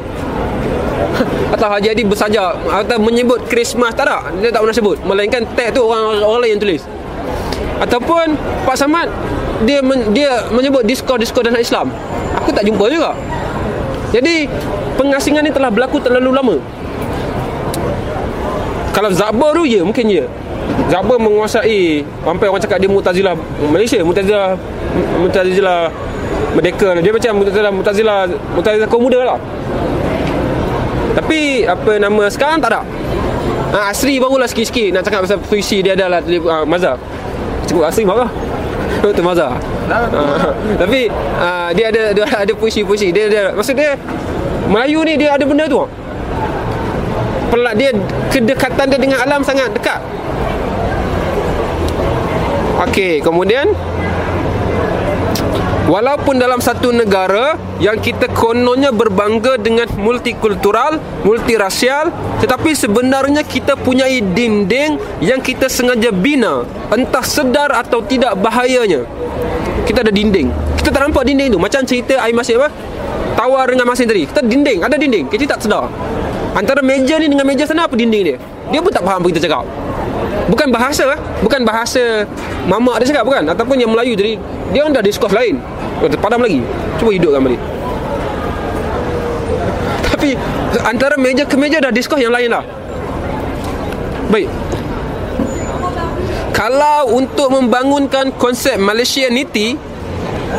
Atau 1.54 1.70
Haji 1.70 1.94
Adi 1.94 2.02
bersaja 2.02 2.54
Atau 2.54 2.98
menyebut 2.98 3.46
Christmas 3.46 3.94
Tak 3.94 4.06
ada. 4.08 4.30
Dia 4.42 4.50
tak 4.50 4.66
pernah 4.66 4.76
sebut. 4.76 4.96
Melainkan 5.06 5.42
tag 5.54 5.74
tu 5.74 5.86
orang, 5.86 6.18
orang 6.22 6.40
lain 6.46 6.50
yang 6.58 6.62
tulis. 6.62 6.82
Ataupun 7.76 8.34
Pak 8.64 8.76
Samad 8.78 9.08
Dia 9.68 9.84
men, 9.84 10.10
dia 10.10 10.48
menyebut 10.50 10.82
diskor-diskor 10.82 11.46
dalam 11.46 11.62
Islam. 11.62 11.92
Aku 12.42 12.50
tak 12.50 12.66
jumpa 12.66 12.86
juga. 12.90 13.14
Jadi 14.10 14.48
Pengasingan 14.96 15.44
ni 15.44 15.52
telah 15.52 15.68
berlaku 15.68 16.00
terlalu 16.00 16.30
lama 16.32 16.56
kalau 18.96 19.12
Zabar 19.12 19.52
tu 19.52 19.68
ya 19.68 19.84
mungkin 19.84 20.08
ya. 20.08 20.24
Zabar 20.88 21.20
menguasai 21.20 22.00
Sampai 22.24 22.48
orang 22.48 22.62
cakap 22.64 22.78
dia 22.80 22.88
Mutazilah 22.88 23.36
Malaysia 23.68 24.00
Mutazilah 24.00 24.56
Mutazilah 25.20 25.92
Merdeka. 26.56 26.96
Dia 27.04 27.12
macam 27.12 27.32
Mutazilah 27.44 27.72
Mutazilah 27.76 28.18
Mutazilah 28.56 28.88
kaum 28.88 29.04
muda 29.04 29.20
lah. 29.20 29.38
Tapi 31.12 31.68
Apa 31.68 32.00
nama 32.00 32.24
Sekarang 32.32 32.56
tak 32.64 32.72
ada. 32.72 32.80
Ha, 33.76 33.92
Asri 33.92 34.16
barulah 34.16 34.48
sikit-sikit 34.48 34.94
Nak 34.96 35.02
cakap 35.04 35.28
pasal 35.28 35.44
puisi 35.44 35.84
Dia 35.84 35.92
adalah 35.92 36.24
uh, 36.24 36.64
Mazhab 36.64 36.96
Cukup 37.68 37.84
Asri 37.84 38.08
marah. 38.08 38.32
Itu 39.04 39.20
Mazhab 39.20 39.60
ha, 39.92 39.96
Tapi 40.80 41.12
uh, 41.36 41.68
Dia 41.76 41.92
ada 41.92 42.16
Dia 42.16 42.24
ada 42.24 42.52
puisi-puisi. 42.56 43.12
Dia 43.12 43.28
ada 43.28 43.42
Maksud 43.52 43.76
dia 43.76 43.98
Melayu 44.66 45.04
ni 45.06 45.14
dia 45.14 45.36
ada 45.36 45.44
benda 45.46 45.68
tu 45.68 45.84
dia 47.76 47.90
kedekatan 48.32 48.86
dia 48.90 48.98
dengan 49.00 49.18
alam 49.22 49.40
sangat 49.42 49.72
dekat. 49.72 50.00
Okey, 52.76 53.24
kemudian 53.24 53.72
Walaupun 55.86 56.42
dalam 56.42 56.58
satu 56.58 56.90
negara 56.90 57.54
yang 57.78 58.02
kita 58.02 58.26
kononnya 58.34 58.90
berbangga 58.90 59.54
dengan 59.54 59.86
multikultural, 59.94 60.98
multirasial, 61.22 62.10
tetapi 62.42 62.74
sebenarnya 62.74 63.46
kita 63.46 63.78
punyai 63.78 64.18
dinding 64.18 64.98
yang 65.22 65.38
kita 65.38 65.70
sengaja 65.70 66.10
bina, 66.10 66.66
entah 66.90 67.22
sedar 67.22 67.70
atau 67.70 68.02
tidak 68.02 68.34
bahayanya. 68.34 69.06
Kita 69.86 70.02
ada 70.02 70.10
dinding. 70.10 70.50
Kita 70.74 70.90
tak 70.90 71.06
nampak 71.06 71.22
dinding 71.22 71.54
tu. 71.54 71.58
Macam 71.62 71.86
cerita 71.86 72.18
air 72.18 72.34
masin 72.34 72.58
apa? 72.58 72.74
Tawar 73.38 73.70
dengan 73.70 73.86
masin 73.86 74.10
tadi. 74.10 74.26
Kita 74.26 74.42
dinding, 74.42 74.82
ada 74.82 74.98
dinding. 74.98 75.30
Kita 75.30 75.54
tak 75.54 75.70
sedar. 75.70 75.86
Antara 76.56 76.80
meja 76.80 77.20
ni 77.20 77.28
dengan 77.28 77.44
meja 77.44 77.68
sana 77.68 77.84
apa 77.84 77.92
dinding 77.92 78.32
dia? 78.32 78.36
Dia 78.72 78.80
pun 78.80 78.88
tak 78.88 79.04
faham 79.04 79.20
apa 79.20 79.28
kita 79.28 79.44
cakap. 79.44 79.68
Bukan 80.48 80.72
bahasa, 80.72 81.04
bukan 81.44 81.60
bahasa 81.68 82.24
mamak 82.64 83.04
dia 83.04 83.12
cakap 83.12 83.28
bukan 83.28 83.44
ataupun 83.52 83.76
yang 83.76 83.92
Melayu 83.92 84.16
tadi 84.16 84.40
dia 84.72 84.80
orang 84.80 84.96
dah 84.96 85.04
diskurs 85.04 85.36
lain. 85.36 85.60
Padam 86.16 86.40
lagi. 86.40 86.64
Cuba 86.96 87.12
hidupkan 87.12 87.44
balik. 87.44 87.60
Tapi 90.16 90.28
antara 90.80 91.20
meja 91.20 91.44
ke 91.44 91.60
meja 91.60 91.76
dah 91.76 91.92
diskurs 91.92 92.24
yang 92.24 92.32
lain 92.32 92.48
lah. 92.48 92.64
Baik. 94.32 94.48
Kalau 96.56 97.12
untuk 97.12 97.52
membangunkan 97.52 98.32
konsep 98.40 98.80
Malaysianity 98.80 99.76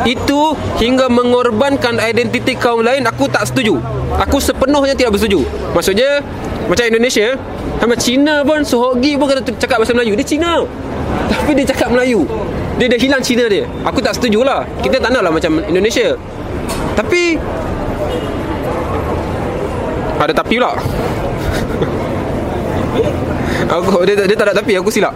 itu 0.06 0.54
hingga 0.78 1.10
mengorbankan 1.10 1.98
identiti 1.98 2.54
kaum 2.54 2.84
lain 2.84 3.02
aku 3.06 3.26
tak 3.26 3.48
setuju. 3.48 3.80
Aku 4.22 4.38
sepenuhnya 4.38 4.94
tidak 4.94 5.16
bersetuju. 5.18 5.42
Maksudnya 5.74 6.22
macam 6.68 6.84
Indonesia, 6.84 7.34
sama 7.80 7.94
Cina 7.96 8.44
pun 8.44 8.60
Sohogi 8.62 9.16
pun 9.16 9.26
kata 9.30 9.40
cakap 9.56 9.82
bahasa 9.82 9.94
Melayu. 9.96 10.14
Dia 10.18 10.26
Cina. 10.26 10.62
Tapi 11.32 11.50
dia 11.56 11.64
cakap 11.66 11.88
Melayu. 11.90 12.28
Dia 12.78 12.86
dah 12.86 13.00
hilang 13.00 13.22
Cina 13.24 13.48
dia. 13.48 13.64
Aku 13.82 13.98
tak 13.98 14.14
setuju 14.14 14.44
lah. 14.44 14.62
Kita 14.84 15.00
tak 15.00 15.10
nak 15.10 15.26
lah 15.26 15.32
macam 15.32 15.62
Indonesia. 15.66 16.14
Tapi 16.94 17.38
ada 20.18 20.32
tapi 20.34 20.58
pula. 20.58 20.74
aku 23.74 24.02
dia, 24.02 24.14
dia 24.26 24.36
tak 24.36 24.50
ada 24.50 24.54
tapi 24.58 24.74
aku 24.74 24.90
silap. 24.90 25.14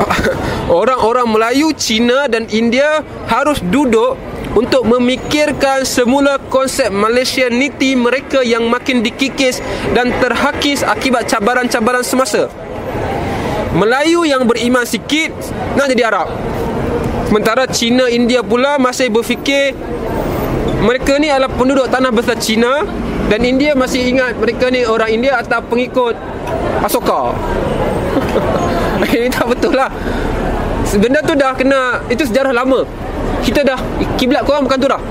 Orang-orang 0.82 1.28
Melayu, 1.28 1.74
Cina 1.76 2.26
dan 2.28 2.48
India 2.48 3.04
harus 3.28 3.60
duduk 3.60 4.16
untuk 4.52 4.84
memikirkan 4.84 5.84
semula 5.88 6.36
konsep 6.52 6.92
Malaysia 6.92 7.48
niti 7.48 7.96
mereka 7.96 8.44
yang 8.44 8.68
makin 8.68 9.00
dikikis 9.00 9.64
dan 9.96 10.12
terhakis 10.20 10.84
akibat 10.84 11.24
cabaran-cabaran 11.28 12.04
semasa. 12.04 12.52
Melayu 13.72 14.28
yang 14.28 14.44
beriman 14.44 14.84
sikit 14.84 15.32
nak 15.72 15.88
jadi 15.88 16.12
Arab. 16.12 16.28
Sementara 17.32 17.64
Cina 17.64 18.12
India 18.12 18.44
pula 18.44 18.76
masih 18.76 19.08
berfikir 19.08 19.72
mereka 20.84 21.16
ni 21.16 21.32
adalah 21.32 21.48
penduduk 21.48 21.88
tanah 21.88 22.12
besar 22.12 22.36
Cina 22.36 22.84
dan 23.32 23.40
India 23.40 23.72
masih 23.72 24.04
ingat 24.04 24.36
mereka 24.36 24.68
ni 24.68 24.84
orang 24.84 25.08
India 25.08 25.40
atau 25.40 25.64
pengikut 25.64 26.12
Asoka. 26.84 27.32
Ini 29.02 29.28
tak 29.32 29.50
betul 29.50 29.74
lah. 29.74 29.90
Benda 30.92 31.24
tu 31.24 31.32
dah 31.32 31.56
kena 31.56 32.04
itu 32.12 32.22
sejarah 32.28 32.52
lama. 32.52 32.84
Kita 33.42 33.64
dah 33.64 33.78
kiblat 34.20 34.46
korang 34.46 34.68
bukan 34.68 34.78
tu 34.78 34.88
dah. 34.90 35.02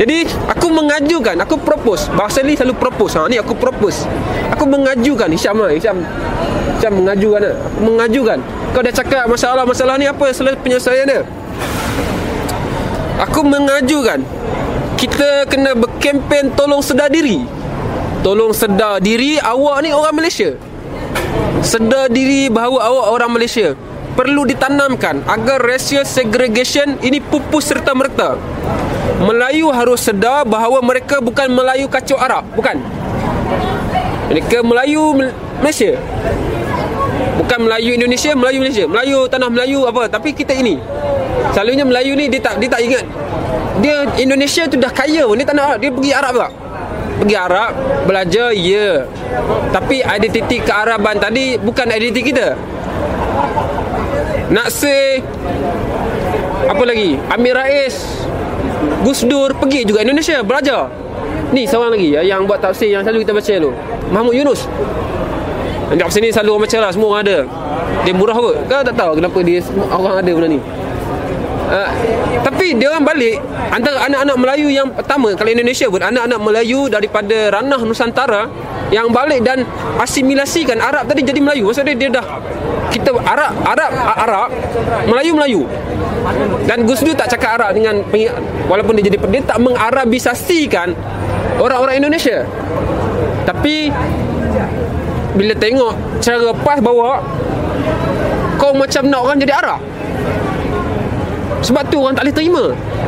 Jadi 0.00 0.24
aku 0.48 0.66
mengajukan, 0.72 1.36
aku 1.44 1.60
propose. 1.60 2.08
Bahasa 2.16 2.42
ni 2.42 2.56
selalu 2.56 2.74
propose. 2.74 3.14
Ha 3.14 3.28
ni 3.28 3.38
aku 3.38 3.54
propose. 3.54 4.08
Aku 4.50 4.64
mengajukan 4.66 5.28
Hisham 5.30 5.60
lah, 5.62 5.70
Hisham. 5.70 6.00
Hisham 6.80 6.92
mengajukan 6.96 7.40
lah. 7.44 7.54
Aku 7.70 7.80
mengajukan. 7.86 8.38
Kau 8.72 8.80
dah 8.80 8.94
cakap 8.94 9.28
masalah-masalah 9.28 10.00
ni 10.00 10.08
apa 10.08 10.32
selalu 10.32 10.58
penyelesaian 10.64 11.06
dia? 11.06 11.22
Aku 13.22 13.46
mengajukan 13.46 14.24
kita 14.96 15.46
kena 15.46 15.76
berkempen 15.76 16.50
tolong 16.56 16.82
sedar 16.82 17.12
diri. 17.12 17.44
Tolong 18.24 18.50
sedar 18.56 18.98
diri 18.98 19.38
awak 19.38 19.86
ni 19.86 19.94
orang 19.94 20.14
Malaysia. 20.16 20.56
Sedar 21.62 22.10
diri 22.10 22.50
bahawa 22.50 22.90
awak 22.90 23.06
orang 23.14 23.30
Malaysia 23.38 23.78
perlu 24.18 24.44
ditanamkan 24.44 25.22
agar 25.24 25.62
racial 25.62 26.02
segregation 26.02 26.98
ini 27.00 27.22
pupus 27.22 27.70
serta 27.70 27.94
merta. 27.94 28.36
Melayu 29.22 29.70
harus 29.70 30.02
sedar 30.02 30.42
bahawa 30.42 30.82
mereka 30.82 31.22
bukan 31.22 31.46
Melayu 31.46 31.86
kacau 31.86 32.18
Arab, 32.18 32.42
bukan. 32.58 32.82
Mereka 34.26 34.66
Melayu 34.66 35.14
Malaysia. 35.62 35.94
Bukan 37.38 37.58
Melayu 37.70 37.90
Indonesia, 37.94 38.34
Melayu 38.34 38.58
Malaysia. 38.58 38.84
Melayu 38.90 39.18
tanah 39.30 39.48
Melayu 39.48 39.86
apa, 39.86 40.10
tapi 40.10 40.34
kita 40.34 40.52
ini. 40.58 40.82
Selalunya 41.54 41.86
Melayu 41.86 42.18
ni 42.18 42.26
dia 42.26 42.42
tak 42.42 42.58
dia 42.58 42.66
tak 42.66 42.82
ingat. 42.82 43.06
Dia 43.78 44.02
Indonesia 44.18 44.66
tu 44.66 44.76
dah 44.82 44.90
kaya, 44.90 45.24
ni 45.30 45.46
tanah 45.46 45.78
dia 45.78 45.94
pergi 45.94 46.10
Arab 46.10 46.34
tak? 46.42 46.52
Pergi 47.22 47.36
Arab, 47.38 47.70
belajar, 48.02 48.50
ya. 48.50 48.66
Yeah. 48.66 48.96
Tapi 49.70 50.02
identiti 50.02 50.58
kearaban 50.58 51.22
tadi 51.22 51.54
bukan 51.54 51.86
identiti 51.86 52.34
kita. 52.34 52.58
Nak 54.52 54.68
say 54.68 55.24
Apa 56.68 56.84
lagi 56.84 57.16
Amir 57.32 57.56
Rais 57.56 57.96
Gus 59.00 59.24
Dur 59.24 59.56
Pergi 59.56 59.88
juga 59.88 60.04
Indonesia 60.04 60.44
Belajar 60.44 60.92
Ni 61.56 61.64
seorang 61.64 61.96
lagi 61.96 62.12
Yang 62.20 62.40
buat 62.44 62.60
tafsir 62.60 62.92
Yang 62.92 63.08
selalu 63.08 63.18
kita 63.24 63.32
baca 63.32 63.54
tu 63.56 63.70
Mahmud 64.12 64.34
Yunus 64.36 64.68
Di 65.88 66.04
sini 66.12 66.28
selalu 66.28 66.50
orang 66.52 66.64
baca 66.68 66.78
lah 66.84 66.90
Semua 66.92 67.08
orang 67.16 67.22
ada 67.24 67.38
Dia 68.04 68.12
murah 68.12 68.36
kot 68.36 68.56
Kau 68.68 68.82
tak 68.84 68.96
tahu 68.96 69.12
kenapa 69.16 69.38
dia 69.40 69.58
Orang 69.88 70.20
ada 70.20 70.30
benda 70.36 70.48
ni 70.52 70.60
Uh, 71.62 71.88
tapi 72.42 72.74
dia 72.74 72.90
orang 72.90 73.06
balik 73.06 73.38
antara 73.70 74.02
anak-anak 74.04 74.36
Melayu 74.36 74.68
yang 74.68 74.88
pertama 74.92 75.32
kalau 75.38 75.50
Indonesia 75.50 75.86
pun 75.88 76.02
anak-anak 76.02 76.40
Melayu 76.42 76.90
daripada 76.90 77.54
ranah 77.54 77.80
Nusantara 77.80 78.50
yang 78.92 79.08
balik 79.08 79.40
dan 79.46 79.64
asimilasikan 79.96 80.82
Arab 80.82 81.08
tadi 81.08 81.24
jadi 81.24 81.40
Melayu. 81.40 81.70
Maksudnya 81.70 81.94
dia 81.96 82.08
dah 82.12 82.26
kita 82.92 83.14
Arab 83.24 83.52
Arab 83.64 83.90
Arab 83.94 84.48
Melayu 85.08 85.32
Melayu. 85.38 85.62
Dan 86.68 86.86
Gus 86.86 87.02
Dur 87.02 87.16
tak 87.18 87.34
cakap 87.34 87.58
Arab 87.58 87.74
dengan 87.74 88.04
walaupun 88.70 88.94
dia 89.00 89.10
jadi 89.10 89.18
dia 89.32 89.42
tak 89.42 89.58
mengarabisasikan 89.58 90.94
orang-orang 91.58 91.98
Indonesia. 91.98 92.44
Tapi 93.42 93.90
bila 95.32 95.56
tengok 95.56 95.92
cara 96.20 96.52
pas 96.60 96.78
bawa 96.78 97.24
kau 98.60 98.76
macam 98.76 99.08
nak 99.08 99.20
orang 99.24 99.38
jadi 99.40 99.54
Arab 99.56 99.80
sebab 101.62 101.82
tu 101.88 102.02
orang 102.02 102.18
tak 102.18 102.26
boleh 102.26 102.36
terima. 102.36 102.64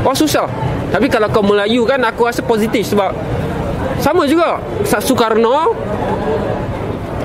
Orang 0.07 0.19
susah. 0.19 0.47
Tapi 0.95 1.11
kalau 1.11 1.27
kau 1.27 1.43
Melayu 1.43 1.83
kan 1.83 1.99
Aku 2.07 2.23
rasa 2.23 2.39
positif 2.39 2.87
Sebab 2.87 3.11
Sama 3.99 4.31
juga. 4.31 4.63
Soekarno 4.87 5.75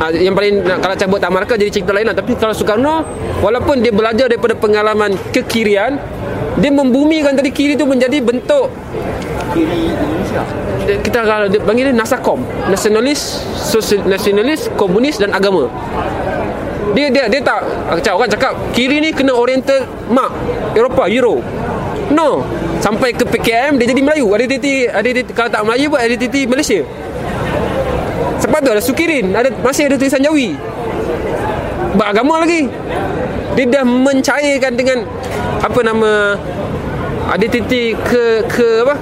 ah, 0.02 0.10
yang 0.10 0.34
paling 0.34 0.64
kalau 0.64 0.96
cabut 0.96 1.20
tak 1.22 1.30
markah 1.30 1.56
jadi 1.60 1.70
cerita 1.70 1.92
lain 1.94 2.10
lah. 2.10 2.18
tapi 2.18 2.34
kalau 2.34 2.56
Soekarno 2.56 3.06
walaupun 3.44 3.84
dia 3.84 3.94
belajar 3.94 4.32
daripada 4.32 4.56
pengalaman 4.56 5.14
kekirian 5.36 6.00
dia 6.60 6.72
membumikan 6.72 7.36
tadi 7.36 7.52
kiri 7.52 7.76
tu 7.76 7.88
menjadi 7.88 8.20
bentuk 8.20 8.72
kiri 9.54 9.92
Indonesia. 9.92 10.42
kita 11.04 11.20
panggil 11.66 11.92
dia 11.92 11.96
nasakom. 11.96 12.42
Nasionalis 12.70 13.44
nasionalis 14.08 14.70
komunis 14.78 15.18
dan 15.18 15.34
agama 15.34 15.70
dia 16.96 17.08
dia 17.14 17.26
dia 17.30 17.42
tak 17.42 17.62
macam 17.90 18.14
orang 18.18 18.32
cakap 18.32 18.54
kiri 18.74 18.98
ni 19.02 19.10
kena 19.14 19.34
oriental 19.36 19.86
mak 20.10 20.32
Eropah 20.74 21.08
Euro. 21.10 21.42
No. 22.10 22.42
Sampai 22.80 23.12
ke 23.12 23.28
PKM 23.28 23.76
dia 23.76 23.92
jadi 23.92 24.02
Melayu. 24.02 24.32
Ada 24.32 24.46
titi 24.48 24.88
ada 24.88 25.06
titi 25.06 25.32
kalau 25.36 25.50
tak 25.52 25.62
Melayu 25.68 25.92
pun 25.92 26.00
ada 26.00 26.16
titi 26.16 26.48
Malaysia. 26.48 26.80
Sebab 28.40 28.60
tu 28.64 28.72
ada 28.72 28.82
Sukirin 28.82 29.36
ada 29.36 29.52
masih 29.62 29.92
ada 29.92 29.96
tulisan 30.00 30.24
Jawi. 30.24 30.56
Beragama 31.94 32.46
lagi. 32.46 32.72
Dia 33.58 33.66
dah 33.68 33.84
mencairkan 33.84 34.74
dengan 34.80 35.04
apa 35.60 35.80
nama 35.84 36.40
ada 37.30 37.46
titi 37.46 37.94
ke 37.94 38.48
ke 38.48 38.68
apa? 38.88 38.96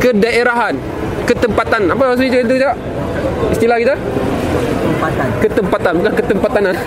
Ke 0.00 0.10
daerahan 0.16 0.74
ketempatan 1.22 1.86
apa 1.86 2.02
maksudnya 2.12 2.42
itu 2.42 2.54
istilah 3.54 3.76
kita 3.78 3.94
ketempatan. 5.02 5.26
Ketempatan 5.42 5.92
bukan 5.98 6.12
ketempatan 6.14 6.62
lah. 6.70 6.78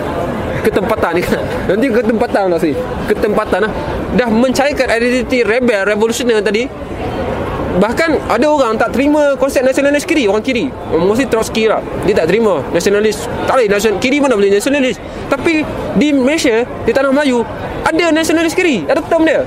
Ketempatan 0.64 1.10
ni. 1.14 1.22
Nanti 1.68 1.86
ketempatan 1.92 2.42
lah 2.48 2.58
sih 2.58 2.74
ketempatan 3.06 3.60
lah. 3.68 3.72
Dah 4.16 4.28
mencairkan 4.32 4.88
identiti 4.88 5.44
rebel 5.44 5.84
revolusioner 5.84 6.40
tadi. 6.40 6.64
Bahkan 7.76 8.32
ada 8.32 8.46
orang 8.48 8.80
tak 8.80 8.96
terima 8.96 9.36
konsep 9.36 9.60
nasionalis 9.60 10.08
kiri 10.08 10.24
orang 10.24 10.40
kiri. 10.40 10.72
Mesti 10.96 11.28
Trotsky 11.28 11.68
lah. 11.68 11.84
Dia 12.08 12.24
tak 12.24 12.32
terima. 12.32 12.64
Nasionalis 12.72 13.28
tak 13.44 13.60
boleh. 13.60 13.68
Nasional, 13.68 14.00
kiri 14.00 14.16
mana 14.16 14.32
boleh 14.32 14.48
nasionalis? 14.48 14.96
Tapi 15.28 15.60
di 16.00 16.08
Malaysia 16.16 16.64
di 16.88 16.92
tanah 16.96 17.12
Melayu 17.12 17.44
ada 17.84 18.08
nasionalis 18.08 18.56
kiri. 18.56 18.88
Ada 18.88 19.04
term 19.04 19.28
dia 19.28 19.44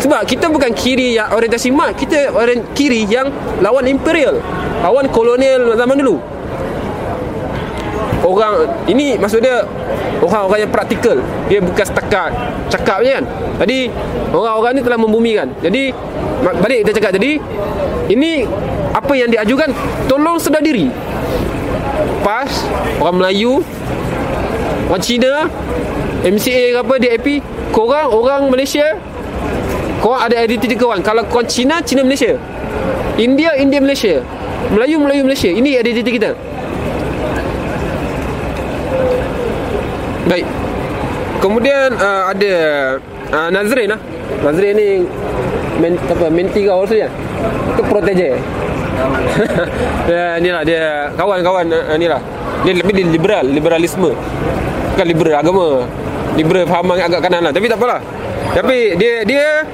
sebab 0.00 0.24
kita 0.24 0.48
bukan 0.48 0.72
kiri 0.72 1.20
yang 1.20 1.28
orientasi 1.28 1.68
mat 1.68 1.92
kita 1.92 2.32
orang 2.32 2.64
kiri 2.72 3.04
yang 3.04 3.28
lawan 3.60 3.84
imperial. 3.84 4.40
Lawan 4.80 5.12
kolonial 5.12 5.76
zaman 5.76 6.00
dulu 6.00 6.16
orang 8.30 8.70
ini 8.86 9.18
maksud 9.18 9.42
dia 9.42 9.66
orang-orang 10.22 10.68
yang 10.68 10.72
praktikal. 10.72 11.18
Dia 11.50 11.58
bukan 11.58 11.84
setakat 11.84 12.30
cakap 12.70 13.02
je 13.02 13.10
kan. 13.18 13.24
Jadi 13.66 13.78
orang-orang 14.30 14.72
ni 14.78 14.82
telah 14.86 14.98
membumikan 15.00 15.46
jadi 15.60 15.92
balik 16.40 16.86
kita 16.86 16.92
cakap 16.96 17.10
tadi 17.20 17.36
ini 18.10 18.48
apa 18.90 19.12
yang 19.14 19.28
diajukan 19.30 19.70
tolong 20.10 20.38
sedar 20.40 20.62
diri. 20.62 20.88
PAS 22.20 22.64
orang 23.00 23.16
Melayu 23.20 23.64
orang 24.88 25.02
Cina 25.02 25.48
MCA 26.20 26.76
ke 26.76 26.78
apa 26.84 26.94
DAP 27.00 27.26
korang 27.72 28.12
orang 28.12 28.52
Malaysia 28.52 28.96
korang 30.04 30.20
ada 30.26 30.36
identiti 30.44 30.76
korang. 30.76 31.00
Kalau 31.00 31.24
korang 31.28 31.48
Cina 31.48 31.80
Cina 31.80 32.04
Malaysia. 32.04 32.36
India 33.20 33.56
India 33.56 33.80
Malaysia. 33.80 34.24
Melayu 34.70 35.02
Melayu 35.02 35.22
Malaysia. 35.26 35.50
Ini 35.50 35.80
identiti 35.80 36.20
kita 36.20 36.36
Baik. 40.30 40.46
Kemudian 41.42 41.90
uh, 41.98 42.30
ada 42.30 42.52
uh, 43.34 43.48
Nazrin 43.50 43.90
lah. 43.90 44.00
Nazrin 44.46 44.78
ni 44.78 44.88
men, 45.82 45.98
apa 46.06 46.30
menti 46.30 46.70
kau 46.70 46.86
tu 46.86 46.94
ya. 46.94 47.10
Itu 47.74 47.82
protege. 47.90 48.38
dia 50.06 50.38
ni 50.38 50.54
lah 50.54 50.62
dia 50.62 51.10
kawan-kawan 51.18 51.66
uh, 51.66 51.98
ni 51.98 52.06
lah. 52.06 52.22
Dia 52.62 52.78
lebih 52.78 52.94
di 52.94 53.10
liberal, 53.10 53.42
liberalisme. 53.42 54.14
Bukan 54.94 55.06
liberal 55.10 55.42
agama. 55.42 55.82
Liberal 56.38 56.62
faham 56.70 56.94
agak 56.94 57.26
kanan 57.26 57.50
lah. 57.50 57.50
Tapi 57.50 57.66
tak 57.66 57.82
apalah. 57.82 57.98
Tapi 58.54 58.94
dia 59.02 59.26
dia 59.26 59.66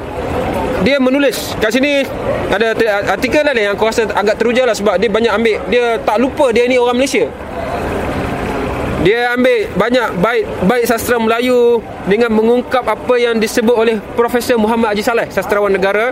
dia 0.81 0.97
menulis 0.97 1.57
kat 1.61 1.73
sini 1.73 2.05
ada 2.49 2.73
artikel 3.13 3.43
lah 3.43 3.57
yang 3.57 3.75
aku 3.75 3.89
rasa 3.89 4.07
agak 4.13 4.39
teruja 4.39 4.63
lah 4.69 4.77
sebab 4.77 5.01
dia 5.01 5.09
banyak 5.09 5.33
ambil 5.33 5.57
dia 5.73 5.99
tak 6.05 6.21
lupa 6.21 6.53
dia 6.53 6.69
ni 6.69 6.77
orang 6.79 7.01
Malaysia 7.01 7.27
dia 9.07 9.31
ambil 9.39 9.71
banyak 9.79 10.09
baik 10.19 10.45
baik 10.67 10.85
sastra 10.91 11.15
Melayu 11.15 11.79
dengan 12.11 12.27
mengungkap 12.35 12.83
apa 12.83 13.15
yang 13.15 13.39
disebut 13.39 13.71
oleh 13.71 14.03
Profesor 14.19 14.59
Muhammad 14.59 14.99
Haji 14.99 15.03
Saleh, 15.07 15.31
sastrawan 15.31 15.71
negara 15.71 16.11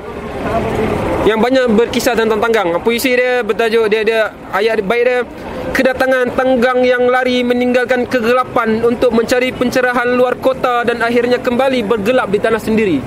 yang 1.26 1.42
banyak 1.42 1.74
berkisah 1.74 2.14
tentang 2.14 2.38
tanggang. 2.38 2.70
Puisi 2.86 3.18
dia 3.18 3.42
bertajuk 3.42 3.90
dia 3.90 4.06
dia 4.06 4.20
ayat 4.54 4.86
baik 4.86 5.02
dia 5.02 5.26
kedatangan 5.74 6.38
tanggang 6.38 6.86
yang 6.86 7.10
lari 7.10 7.42
meninggalkan 7.42 8.06
kegelapan 8.06 8.78
untuk 8.86 9.10
mencari 9.10 9.50
pencerahan 9.50 10.14
luar 10.14 10.38
kota 10.38 10.86
dan 10.86 11.02
akhirnya 11.02 11.42
kembali 11.42 11.82
bergelap 11.82 12.30
di 12.30 12.38
tanah 12.38 12.62
sendiri. 12.62 13.02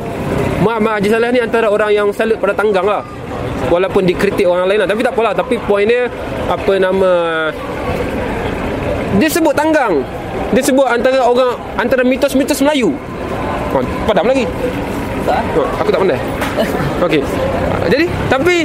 Muhammad 0.60 1.00
Haji 1.00 1.10
Saleh 1.16 1.32
ni 1.32 1.40
antara 1.40 1.72
orang 1.72 1.96
yang 1.96 2.12
salut 2.12 2.36
pada 2.44 2.52
tanggang 2.52 2.84
lah 2.84 3.06
Walaupun 3.70 4.10
dikritik 4.10 4.50
orang 4.50 4.66
lain 4.66 4.82
lah 4.82 4.90
Tapi 4.90 5.06
tak 5.06 5.14
apalah 5.14 5.38
Tapi 5.38 5.62
poin 5.70 5.86
dia 5.86 6.10
Apa 6.50 6.82
nama 6.82 7.12
Dia 9.16 9.30
sebut 9.32 9.56
tanggang. 9.56 10.04
Dia 10.52 10.62
sebut 10.64 10.84
antara 10.84 11.24
orang 11.24 11.56
Antara 11.80 12.04
mitos-mitos 12.04 12.60
Melayu. 12.60 12.92
Oh, 13.72 13.84
Padam 14.04 14.28
lagi. 14.28 14.44
Oh, 15.56 15.68
Aku 15.80 15.90
tak 15.92 16.00
pandai. 16.04 16.20
Okey. 17.04 17.24
Jadi 17.88 18.06
Tapi 18.28 18.56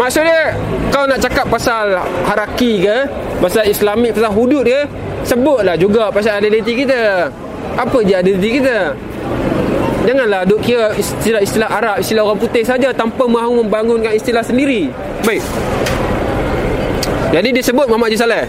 Maksudnya 0.00 0.56
Kau 0.88 1.04
nak 1.04 1.20
cakap 1.20 1.46
pasal 1.48 1.96
Haraki 2.24 2.84
ke 2.84 3.08
Pasal 3.40 3.68
Islamik 3.68 4.16
Pasal 4.16 4.32
hudud 4.32 4.64
ke 4.64 4.88
Sebutlah 5.24 5.76
juga 5.76 6.12
Pasal 6.12 6.44
identiti 6.44 6.84
kita. 6.84 7.32
Apa 7.74 8.04
je 8.04 8.14
identiti 8.14 8.60
kita? 8.60 8.92
Janganlah 10.04 10.44
duk 10.44 10.60
kira 10.60 10.92
istilah-istilah 11.00 11.64
Arab, 11.64 11.96
istilah 11.96 12.28
orang 12.28 12.36
putih 12.36 12.60
saja 12.60 12.92
tanpa 12.92 13.24
mahu 13.24 13.64
membangunkan 13.64 14.12
istilah 14.12 14.44
sendiri. 14.44 14.92
Baik. 15.24 15.40
Jadi 17.32 17.48
dia 17.56 17.64
sebut 17.64 17.88
Muhammad 17.88 18.12
Haji 18.12 18.20
Saleh. 18.20 18.44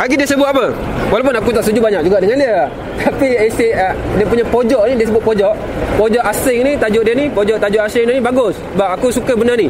Lagi 0.00 0.16
dia 0.16 0.24
sebut 0.24 0.48
apa? 0.48 0.72
Walaupun 1.12 1.36
aku 1.36 1.52
tak 1.52 1.60
setuju 1.60 1.84
banyak 1.84 2.08
juga 2.08 2.24
dengan 2.24 2.40
dia. 2.40 2.64
Tapi 3.04 3.36
esei 3.36 3.76
uh, 3.76 3.92
dia 4.16 4.24
punya 4.24 4.48
pojok 4.48 4.88
ni 4.88 4.96
dia 4.96 5.06
sebut 5.12 5.20
pojok. 5.20 5.52
Pojok 6.00 6.24
asing 6.24 6.64
ni 6.64 6.72
tajuk 6.80 7.04
dia 7.04 7.12
ni, 7.12 7.28
pojok 7.28 7.60
tajuk 7.60 7.84
asing 7.84 8.08
ni 8.08 8.16
bagus. 8.16 8.56
Sebab 8.72 8.96
aku 8.96 9.12
suka 9.12 9.36
benda 9.36 9.52
ni. 9.60 9.68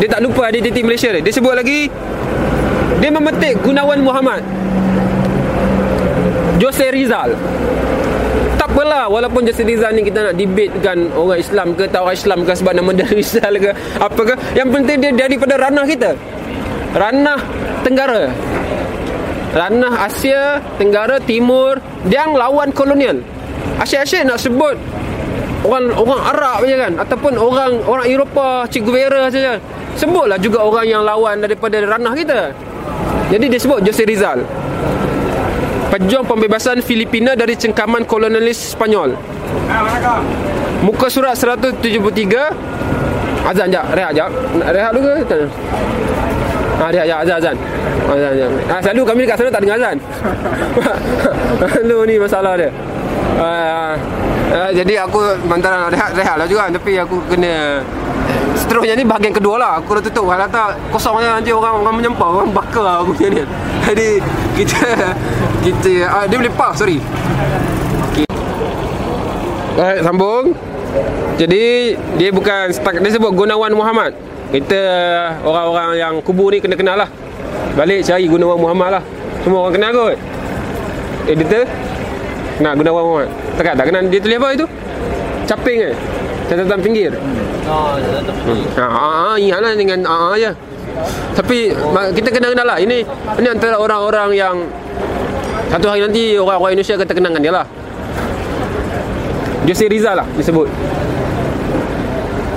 Dia 0.00 0.08
tak 0.08 0.24
lupa 0.24 0.48
identiti 0.48 0.80
Malaysia 0.80 1.12
dia. 1.12 1.20
Dia 1.20 1.28
sebut 1.36 1.52
lagi 1.52 1.92
dia 3.04 3.10
memetik 3.12 3.60
Gunawan 3.60 4.00
Muhammad. 4.00 4.40
Jose 6.56 6.88
Rizal 6.88 7.36
tak 8.54 8.70
apalah 8.70 9.10
walaupun 9.12 9.44
Justin 9.44 9.68
Rizal 9.68 9.92
ni 9.92 10.06
kita 10.06 10.32
nak 10.32 10.34
debate 10.40 10.72
kan 10.80 10.96
orang 11.12 11.36
Islam 11.36 11.76
ke 11.76 11.84
tak 11.90 12.00
orang 12.00 12.16
Islam 12.16 12.38
ke 12.46 12.52
sebab 12.56 12.72
nama 12.72 12.90
dia 12.96 13.04
Rizal 13.18 13.60
ke 13.60 13.70
apa 14.00 14.20
ke 14.24 14.34
yang 14.56 14.72
penting 14.72 15.02
dia 15.04 15.10
daripada 15.12 15.60
ranah 15.60 15.84
kita 15.84 16.16
ranah 16.96 17.36
Tenggara 17.84 18.32
ranah 19.54 19.94
Asia 20.04 20.58
Tenggara 20.76 21.22
Timur 21.22 21.78
yang 22.10 22.34
lawan 22.34 22.74
kolonial 22.74 23.22
asyik-asyik 23.78 24.26
nak 24.26 24.42
sebut 24.42 24.76
orang 25.64 25.94
orang 25.94 26.20
Arab 26.34 26.58
je 26.66 26.76
kan 26.76 26.92
ataupun 27.00 27.32
orang 27.38 27.80
orang 27.86 28.06
Eropah 28.10 28.66
Che 28.68 28.82
Guevara 28.82 29.30
saja 29.30 29.56
sebutlah 29.94 30.36
juga 30.36 30.60
orang 30.66 30.86
yang 30.90 31.02
lawan 31.06 31.40
daripada 31.40 31.78
ranah 31.80 32.12
kita 32.12 32.50
jadi 33.32 33.44
dia 33.48 33.60
sebut 33.62 33.80
Jose 33.80 34.04
Rizal 34.04 34.44
Pejuang 35.94 36.26
pembebasan 36.26 36.82
Filipina 36.82 37.38
dari 37.38 37.54
cengkaman 37.54 38.02
kolonialis 38.02 38.74
Spanyol. 38.74 39.14
Muka 40.82 41.06
surat 41.06 41.38
173. 41.38 42.50
Azan 43.46 43.70
jap, 43.70 43.86
rehat 43.94 44.10
jap. 44.10 44.26
Nak 44.58 44.74
rehat 44.74 44.90
dulu 44.90 45.22
ke? 45.22 45.46
Ha, 46.74 46.84
rehat 46.90 47.06
jap, 47.06 47.18
azan, 47.22 47.36
azan. 47.38 47.56
Azan, 48.10 48.30
azan. 48.34 48.50
Ha, 48.66 48.74
selalu 48.82 49.02
kami 49.06 49.20
dekat 49.24 49.36
sana 49.38 49.50
tak 49.54 49.62
dengar 49.62 49.76
azan. 49.78 49.96
Lalu 51.62 51.96
ni 52.10 52.14
masalah 52.18 52.52
dia. 52.58 52.70
Uh, 53.34 53.94
uh, 54.54 54.70
jadi 54.70 55.02
aku 55.02 55.18
antara 55.50 55.90
rehat 55.90 56.14
rehat 56.14 56.38
lah 56.38 56.46
juga 56.46 56.70
tapi 56.70 56.94
aku 57.02 57.18
kena 57.26 57.82
seterusnya 58.54 58.94
ni 58.94 59.02
bahagian 59.02 59.34
kedua 59.34 59.58
lah 59.58 59.70
aku 59.82 59.98
dah 59.98 60.02
tutup 60.06 60.30
kalau 60.30 60.46
tak 60.46 60.78
kosong 60.94 61.18
je 61.18 61.26
nanti 61.26 61.50
orang 61.50 61.82
orang 61.82 61.94
menyempah 61.98 62.28
orang 62.30 62.54
bakar 62.54 63.02
aku 63.02 63.10
macam 63.10 63.30
ni 63.34 63.42
jadi 63.90 64.08
kita 64.54 64.86
kita 65.66 65.92
uh, 66.06 66.24
dia 66.30 66.36
boleh 66.38 66.54
pause 66.54 66.78
sorry 66.78 66.98
okay. 68.06 68.26
Baik, 69.74 69.98
sambung 70.06 70.44
jadi 71.34 71.64
dia 72.14 72.30
bukan 72.30 72.70
dia 73.02 73.10
sebut 73.10 73.34
Gunawan 73.34 73.74
Muhammad 73.74 74.14
kita 74.54 74.80
orang-orang 75.42 75.90
yang 75.98 76.14
kubu 76.22 76.54
ni 76.54 76.62
kena 76.62 76.78
kenal 76.78 76.94
lah. 76.94 77.10
Balik 77.74 78.06
cari 78.06 78.30
Gunawan 78.30 78.54
Muhammad 78.54 79.00
lah. 79.00 79.02
Semua 79.42 79.66
orang 79.66 79.74
kenal 79.74 79.90
kot. 79.90 80.16
Editor? 81.26 81.66
Nak 82.62 82.72
Gunawan 82.78 83.02
Muhammad? 83.02 83.28
Tak 83.58 83.74
tak 83.74 83.86
kenal. 83.90 84.06
Dia 84.06 84.20
tulis 84.22 84.38
apa 84.38 84.48
itu? 84.54 84.66
Caping 85.50 85.78
eh? 85.90 85.94
Catatan 86.46 86.78
pinggir? 86.78 87.12
Oh, 87.64 87.96
hmm. 87.96 88.64
ha, 88.76 88.84
ha, 88.84 89.08
ha, 89.08 89.30
ingatlah 89.40 89.72
dengan 89.72 90.04
ha, 90.04 90.16
ha 90.28 90.36
je 90.36 90.52
tapi 91.34 91.74
ma- 91.90 92.12
kita 92.14 92.30
kena 92.30 92.54
kenal 92.54 92.66
lah. 92.66 92.78
Ini 92.78 93.02
ini 93.42 93.46
antara 93.50 93.76
orang-orang 93.76 94.30
yang 94.36 94.56
satu 95.70 95.90
hari 95.90 96.06
nanti 96.06 96.38
orang-orang 96.38 96.78
Indonesia 96.78 96.94
akan 96.94 97.08
terkenangkan 97.10 97.42
dia 97.42 97.52
lah. 97.52 97.66
Jose 99.64 99.88
Rizal 99.88 100.20
lah 100.20 100.26
disebut 100.36 100.68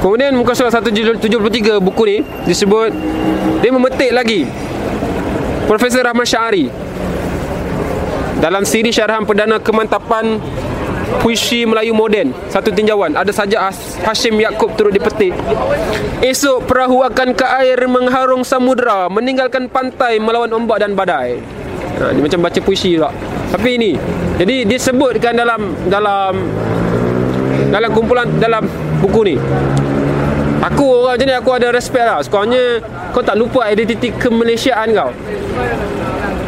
Kemudian 0.07 0.31
muka 0.39 0.55
surat 0.55 0.71
173 0.71 1.83
buku 1.83 2.03
ni 2.07 2.17
disebut 2.47 2.95
dia 3.59 3.75
memetik 3.75 4.15
lagi 4.15 4.47
Profesor 5.67 5.99
Rahman 5.99 6.23
Syari 6.23 6.71
dalam 8.39 8.63
siri 8.63 8.87
syarahan 8.95 9.27
perdana 9.27 9.59
kemantapan 9.59 10.39
puisi 11.19 11.67
Melayu 11.67 11.91
moden 11.91 12.31
satu 12.47 12.71
tinjauan. 12.71 13.19
Ada 13.19 13.35
saja 13.35 13.67
Has- 13.67 13.99
Hashim 13.99 14.39
Yaakob 14.39 14.79
turut 14.79 14.95
dipetik. 14.95 15.35
Esok 16.23 16.63
perahu 16.63 17.03
akan 17.03 17.35
ke 17.35 17.43
air 17.43 17.75
mengharung 17.91 18.47
samudra 18.47 19.11
meninggalkan 19.11 19.67
pantai 19.67 20.23
melawan 20.23 20.55
ombak 20.55 20.87
dan 20.87 20.95
badai. 20.95 21.35
Ha, 21.99 22.15
dia 22.15 22.21
macam 22.23 22.47
baca 22.47 22.59
puisi 22.63 22.95
pula 22.95 23.11
tapi 23.49 23.79
ini 23.79 23.91
jadi 24.37 24.69
dia 24.69 24.79
sebutkan 24.79 25.33
dalam 25.33 25.73
dalam 25.89 26.45
dalam 27.73 27.89
kumpulan 27.89 28.27
dalam 28.37 28.69
buku 29.01 29.33
ni 29.33 29.35
aku 30.67 30.83
orang 31.07 31.15
macam 31.15 31.27
ni 31.27 31.35
aku 31.35 31.49
ada 31.55 31.67
respect 31.71 32.05
lah. 32.05 32.19
Sekurangnya 32.19 32.83
kau 33.15 33.23
tak 33.23 33.39
lupa 33.39 33.67
identiti 33.71 34.11
kemalaysiaan 34.11 34.91
kau. 34.91 35.11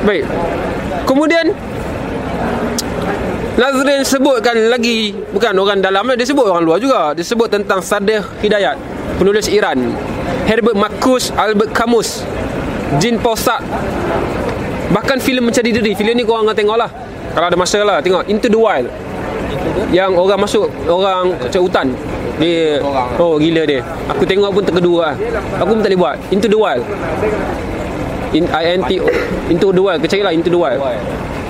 Baik. 0.04 0.24
Kemudian 1.08 1.52
Nazrin 3.60 4.08
sebutkan 4.08 4.56
lagi 4.72 5.12
Bukan 5.36 5.52
orang 5.60 5.84
dalam 5.84 6.08
Dia 6.16 6.24
sebut 6.24 6.48
orang 6.48 6.64
luar 6.64 6.80
juga. 6.80 7.12
Dia 7.12 7.26
sebut 7.28 7.52
tentang 7.52 7.84
Sadeh 7.84 8.24
Hidayat 8.40 8.80
Penulis 9.20 9.52
Iran. 9.52 9.92
Herbert 10.48 10.80
Marcus 10.80 11.36
Albert 11.36 11.76
Camus 11.76 12.24
Jean 13.04 13.20
Paul 13.20 13.36
Sartre 13.36 13.68
Bahkan 14.90 15.20
filem 15.20 15.44
Mencari 15.44 15.76
Diri. 15.76 15.92
Filem 15.94 16.16
ni 16.18 16.24
korang 16.24 16.48
akan 16.48 16.56
tengok 16.56 16.78
lah. 16.80 16.90
Kalau 17.36 17.46
ada 17.52 17.58
masa 17.60 17.84
lah 17.84 18.00
Tengok 18.00 18.26
Into 18.32 18.48
the 18.48 18.56
Wild. 18.56 18.88
Yang 19.92 20.12
orang 20.16 20.40
masuk 20.40 20.72
Orang 20.88 21.36
macam 21.36 21.62
hutan 21.66 21.88
dia 22.40 22.80
Oh 23.20 23.36
gila 23.36 23.62
dia. 23.68 23.84
Aku 24.08 24.24
tengok 24.24 24.50
pun 24.56 24.64
terkedua 24.64 25.12
lah 25.12 25.16
Aku 25.60 25.76
pun 25.76 25.84
tak 25.84 25.92
boleh 25.92 26.00
buat. 26.00 26.16
Into 26.32 26.48
the 26.48 26.58
Wild. 26.58 26.84
In, 28.32 28.46
I-N-T 28.48 28.90
Into 29.52 29.68
the 29.76 29.82
Wild. 29.84 30.00
Kecari 30.00 30.24
lah 30.24 30.34
Into 30.34 30.50
the 30.50 30.60
Wild. 30.60 30.80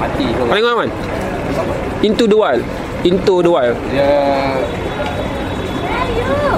Mati 0.01 0.25
Kau 0.33 0.49
tengok 0.49 0.75
man 0.75 0.89
Into 2.01 2.23
the 2.25 2.37
Wild. 2.37 2.63
Into 3.05 3.35
the 3.45 3.51
Wild. 3.51 3.77
Dia 3.93 4.09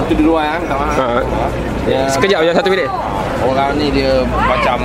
Itu 0.08 0.12
dulu 0.18 0.40
kan 0.40 0.60
tak 0.66 0.76
ha. 0.76 1.20
Dia 1.86 2.06
Sekejap 2.10 2.40
je 2.46 2.50
satu 2.54 2.68
minit. 2.70 2.90
Orang 3.42 3.74
ni 3.74 3.90
dia 3.90 4.22
macam 4.26 4.78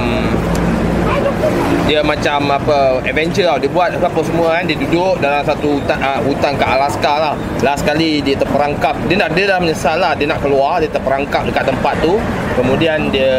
dia 1.88 2.00
macam 2.04 2.52
apa 2.52 3.00
adventure 3.06 3.48
tau. 3.48 3.58
Dia 3.62 3.70
buat 3.72 3.90
apa 3.96 4.20
semua 4.26 4.60
kan. 4.60 4.64
Dia 4.68 4.78
duduk 4.78 5.22
dalam 5.24 5.42
satu 5.46 5.80
hutan, 5.80 5.98
uh, 6.02 6.20
hutan 6.26 6.52
kat 6.60 6.68
Alaska 6.68 7.14
lah. 7.18 7.34
Last 7.64 7.84
kali 7.88 8.20
dia 8.22 8.36
terperangkap 8.36 8.94
dia 9.08 9.16
nak 9.16 9.32
dia 9.34 9.46
dah 9.48 9.58
menyesal 9.62 9.98
lah. 9.98 10.14
Dia 10.18 10.28
nak 10.28 10.40
keluar 10.44 10.84
dia 10.84 10.90
terperangkap 10.92 11.48
dekat 11.48 11.64
tempat 11.70 11.94
tu. 12.04 12.20
Kemudian 12.58 13.14
dia 13.14 13.34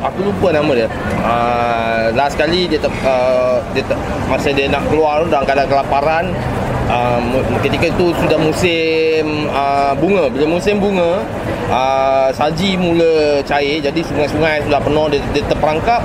aku 0.00 0.32
lupa 0.32 0.50
nama 0.50 0.72
dia. 0.72 0.88
Uh, 1.22 2.10
last 2.16 2.34
kali 2.40 2.66
dia 2.66 2.80
ter, 2.80 2.90
uh, 3.04 3.60
dia 3.76 3.84
ter, 3.84 3.96
masa 4.26 4.48
dia 4.50 4.66
nak 4.66 4.82
keluar 4.88 5.22
dalam 5.28 5.44
keadaan 5.44 5.68
kelaparan 5.68 6.24
uh, 6.88 7.20
ketika 7.60 7.92
itu 7.92 8.16
sudah 8.16 8.38
musim 8.40 9.46
uh, 9.52 9.92
bunga. 9.94 10.32
Bila 10.32 10.44
musim 10.48 10.80
bunga 10.80 11.20
uh, 11.70 12.28
salji 12.34 12.78
mula 12.78 13.42
cair 13.46 13.82
jadi 13.82 14.00
sungai-sungai 14.02 14.66
sudah 14.66 14.80
penuh 14.82 15.06
dia, 15.10 15.20
dia 15.34 15.44
terperangkap 15.46 16.02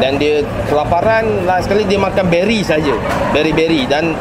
dan 0.00 0.18
dia 0.18 0.42
kelaparan. 0.66 1.46
Last 1.46 1.70
sekali 1.70 1.86
dia 1.86 2.00
makan 2.00 2.26
berry 2.26 2.64
saja 2.64 2.94
berry-berry. 3.30 3.86
Dan 3.86 4.16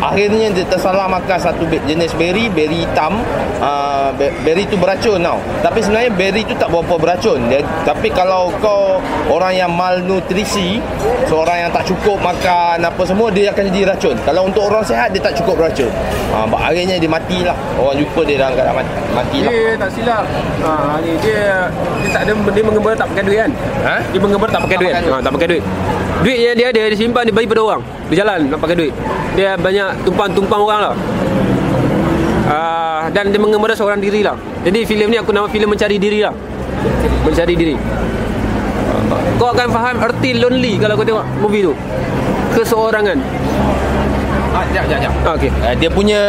akhirnya 0.00 0.52
dia 0.52 0.64
tersalah 0.66 1.06
makan 1.06 1.38
satu 1.38 1.64
jenis 1.84 2.12
berry 2.14 2.48
berry 2.48 2.84
hitam. 2.84 3.20
Uh, 3.56 4.12
be- 4.14 4.32
berry 4.44 4.68
tu 4.68 4.76
beracun 4.76 5.16
tau. 5.18 5.40
Tapi 5.64 5.80
sebenarnya 5.80 6.12
berry 6.12 6.42
tu 6.44 6.52
tak 6.54 6.68
berapa 6.68 6.94
beracun. 6.96 7.40
Dia, 7.48 7.64
tapi 7.82 8.12
kalau 8.12 8.52
kau 8.60 9.00
orang 9.32 9.56
yang 9.56 9.72
malnutrisi 9.72 10.78
seorang 11.24 11.66
yang 11.66 11.70
tak 11.72 11.88
cukup 11.88 12.20
makan 12.20 12.84
apa 12.84 13.02
semua 13.02 13.32
dia 13.32 13.50
akan 13.50 13.72
jadi 13.72 13.96
racun. 13.96 14.16
Kalau 14.22 14.46
untuk 14.46 14.68
orang 14.68 14.84
sihat 14.84 15.10
dia 15.10 15.20
tak 15.20 15.34
cukup 15.40 15.64
beracun. 15.64 15.90
Uh, 16.32 16.46
akhirnya 16.56 17.00
dia 17.00 17.08
matilah. 17.08 17.56
Orang 17.80 17.96
jumpa 17.96 18.20
dia 18.24 18.36
dalam 18.40 18.52
keadaan 18.56 18.76
mati, 18.76 18.92
matilah. 19.12 19.52
Dia 19.52 19.72
tak 19.76 19.90
silap. 19.92 20.24
Ha, 20.66 20.98
ni 21.00 21.12
dia 21.22 21.70
Dia 22.02 22.08
tak 22.10 22.22
ada 22.26 22.32
Dia 22.50 22.62
mengembara 22.64 22.94
tak 22.96 23.06
pakai 23.12 23.22
duit 23.22 23.38
kan? 23.38 23.50
Ha? 23.86 23.94
Dia 24.10 24.18
mengembara 24.18 24.50
tak 24.50 24.62
pakai 24.66 24.76
Tak 24.76 24.82
duit? 24.82 24.92
pakai 24.92 25.04
duit. 25.06 25.14
ha, 25.14 25.22
Tak 25.22 25.32
pakai 25.32 25.48
duit. 25.48 25.62
Duit 26.24 26.38
yang 26.40 26.54
dia 26.56 26.66
ada 26.72 26.82
Dia 26.90 26.98
simpan 26.98 27.22
Dia 27.22 27.34
bagi 27.36 27.48
pada 27.48 27.62
orang. 27.62 27.82
Dia 28.06 28.16
jalan 28.22 28.38
nak 28.50 28.58
pakai 28.58 28.76
duit. 28.78 28.92
Dia 29.34 29.48
banyak 29.54 29.85
tumpang-tumpang 30.02 30.60
orang 30.62 30.80
lah 30.90 30.94
Ah, 32.46 32.54
uh, 32.54 33.02
dan 33.10 33.34
dia 33.34 33.42
mengemara 33.42 33.74
seorang 33.74 33.98
diri 33.98 34.22
lah. 34.22 34.38
Jadi 34.62 34.86
filem 34.86 35.10
ni 35.10 35.18
aku 35.18 35.34
nama 35.34 35.50
filem 35.50 35.66
mencari 35.66 35.98
diri 35.98 36.22
lah. 36.22 36.30
Mencari 37.26 37.58
diri. 37.58 37.74
Kau 39.34 39.50
akan 39.50 39.66
faham 39.66 39.98
erti 39.98 40.38
lonely 40.38 40.78
kalau 40.78 40.94
kau 40.94 41.02
tengok 41.02 41.26
movie 41.42 41.66
tu. 41.66 41.74
Keseorangan. 42.54 43.18
Ah, 44.66 44.74
jap, 44.74 44.84
jap, 44.90 44.98
jap. 45.06 45.12
Ah, 45.22 45.34
Okey. 45.38 45.50
Uh, 45.62 45.74
dia 45.78 45.90
punya 45.90 46.20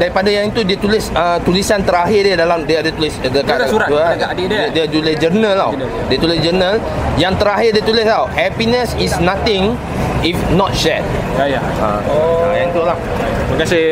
daripada 0.00 0.28
yang 0.32 0.48
itu 0.48 0.64
dia 0.64 0.78
tulis 0.80 1.12
uh, 1.12 1.36
tulisan 1.44 1.84
terakhir 1.84 2.20
dia 2.24 2.36
dalam 2.40 2.64
dia 2.64 2.80
ada 2.80 2.88
tulis 2.88 3.12
uh, 3.20 3.28
dekat 3.28 3.56
ada 3.60 3.66
surat 3.68 3.88
ah. 3.92 4.16
dekat 4.16 4.28
adik 4.32 4.46
dia. 4.48 4.56
dia, 4.56 4.66
dia 4.72 4.84
tulis 4.88 5.14
journal 5.20 5.52
tau. 5.52 5.70
Dia 6.08 6.18
tulis 6.18 6.38
journal 6.40 6.74
yang 7.20 7.34
terakhir 7.36 7.70
dia 7.76 7.84
tulis 7.84 8.04
tau. 8.08 8.24
Happiness 8.32 8.88
is 8.96 9.12
nothing 9.20 9.76
if 10.24 10.36
not 10.56 10.72
shared. 10.72 11.04
Ya 11.36 11.60
ya. 11.60 11.60
Ha. 11.60 11.88
Oh. 12.08 12.48
yang 12.56 12.72
tu 12.72 12.80
lah. 12.80 12.96
Terima 13.52 13.56
kasih. 13.60 13.86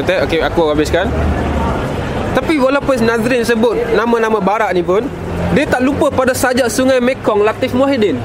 Okey, 0.00 0.16
okay, 0.24 0.40
aku 0.40 0.72
habiskan. 0.72 1.06
Tapi 2.36 2.60
walaupun 2.60 3.00
Nazrin 3.00 3.44
sebut 3.48 3.96
nama-nama 3.96 4.40
barat 4.44 4.76
ni 4.76 4.84
pun, 4.84 5.08
dia 5.56 5.64
tak 5.64 5.80
lupa 5.80 6.12
pada 6.12 6.36
sajak 6.36 6.68
Sungai 6.68 7.00
Mekong 7.00 7.40
Latif 7.40 7.72
Muhyiddin. 7.72 8.20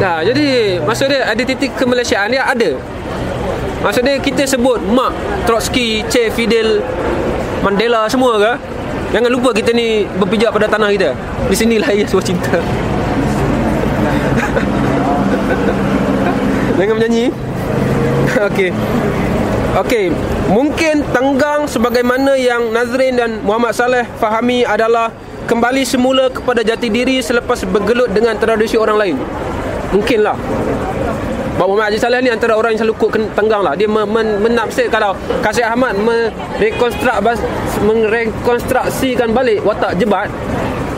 Nah, 0.00 0.20
jadi 0.26 0.78
maksud 0.82 1.06
dia 1.06 1.30
identiti 1.30 1.70
kemalaysiaan 1.70 2.30
dia 2.30 2.42
ada. 2.42 2.74
Maksud 3.84 4.02
dia 4.02 4.16
kita 4.18 4.48
sebut 4.48 4.80
Mak 4.80 5.12
Trotsky, 5.46 6.02
Che 6.08 6.32
Fidel, 6.32 6.80
Mandela 7.62 8.08
semua 8.10 8.40
ke? 8.40 8.52
Jangan 9.14 9.30
lupa 9.30 9.54
kita 9.54 9.70
ni 9.70 10.02
berpijak 10.18 10.50
pada 10.50 10.66
tanah 10.66 10.90
kita. 10.90 11.14
Di 11.46 11.54
sinilah 11.54 11.86
ia 11.94 12.02
sebuah 12.08 12.26
cinta. 12.26 12.58
Jangan 16.80 16.94
menyanyi. 16.98 17.30
Okey. 18.50 18.74
Okey, 19.74 20.06
mungkin 20.54 21.02
tenggang 21.10 21.66
sebagaimana 21.66 22.38
yang 22.38 22.70
Nazrin 22.70 23.18
dan 23.18 23.42
Muhammad 23.42 23.74
Saleh 23.74 24.06
fahami 24.22 24.62
adalah 24.62 25.10
kembali 25.44 25.82
semula 25.84 26.32
kepada 26.32 26.64
jati 26.64 26.88
diri 26.88 27.20
selepas 27.20 27.62
bergelut 27.68 28.10
dengan 28.12 28.34
tradisi 28.36 28.80
orang 28.80 28.96
lain. 28.96 29.16
Mungkinlah. 29.92 30.36
Bapak 31.54 31.70
Muhammad 31.70 31.86
Haji 31.94 31.98
Saleh 32.02 32.18
ni 32.18 32.34
antara 32.34 32.58
orang 32.58 32.74
yang 32.74 32.82
selalu 32.82 32.98
kut 32.98 33.14
tenggang 33.38 33.62
lah. 33.62 33.78
Dia 33.78 33.86
men, 33.86 34.10
men, 34.10 34.42
menafsir 34.42 34.90
kalau 34.90 35.14
Kasih 35.38 35.62
Ahmad 35.62 35.94
merekonstruk 35.94 37.14
merekonstruksikan 37.86 39.30
balik 39.30 39.62
watak 39.62 39.94
jebat 39.94 40.26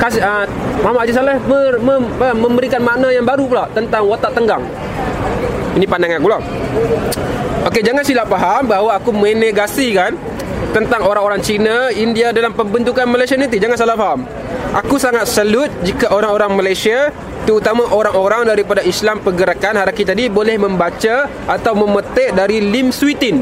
Kasih, 0.01 0.25
uh, 0.25 0.49
Muhammad 0.81 1.05
Haji 1.05 1.13
Saleh 1.13 1.37
mem, 1.45 2.03
memberikan 2.41 2.81
makna 2.81 3.13
yang 3.13 3.29
baru 3.29 3.45
pula 3.45 3.69
tentang 3.77 4.09
watak 4.09 4.33
tenggang. 4.33 4.65
Ini 5.77 5.85
pandangan 5.85 6.25
aku 6.25 6.29
lah. 6.33 6.41
Okey, 7.69 7.85
jangan 7.85 8.01
silap 8.01 8.33
faham 8.33 8.65
bahawa 8.65 8.97
aku 8.97 9.13
menegasikan 9.13 10.17
tentang 10.77 11.09
orang-orang 11.09 11.41
Cina, 11.41 11.89
India 11.89 12.37
dalam 12.37 12.53
pembentukan 12.53 13.09
Malaysia 13.09 13.33
ni. 13.33 13.49
Jangan 13.49 13.81
salah 13.81 13.97
faham. 13.97 14.29
Aku 14.77 15.01
sangat 15.01 15.25
salut 15.25 15.73
jika 15.81 16.13
orang-orang 16.13 16.53
Malaysia 16.53 17.09
terutama 17.49 17.89
orang-orang 17.89 18.45
daripada 18.45 18.85
Islam 18.85 19.25
pergerakan 19.25 19.81
haraki 19.81 20.05
tadi 20.05 20.29
boleh 20.29 20.61
membaca 20.61 21.33
atau 21.49 21.73
memetik 21.73 22.37
dari 22.37 22.61
Lim 22.61 22.93
Switin. 22.93 23.41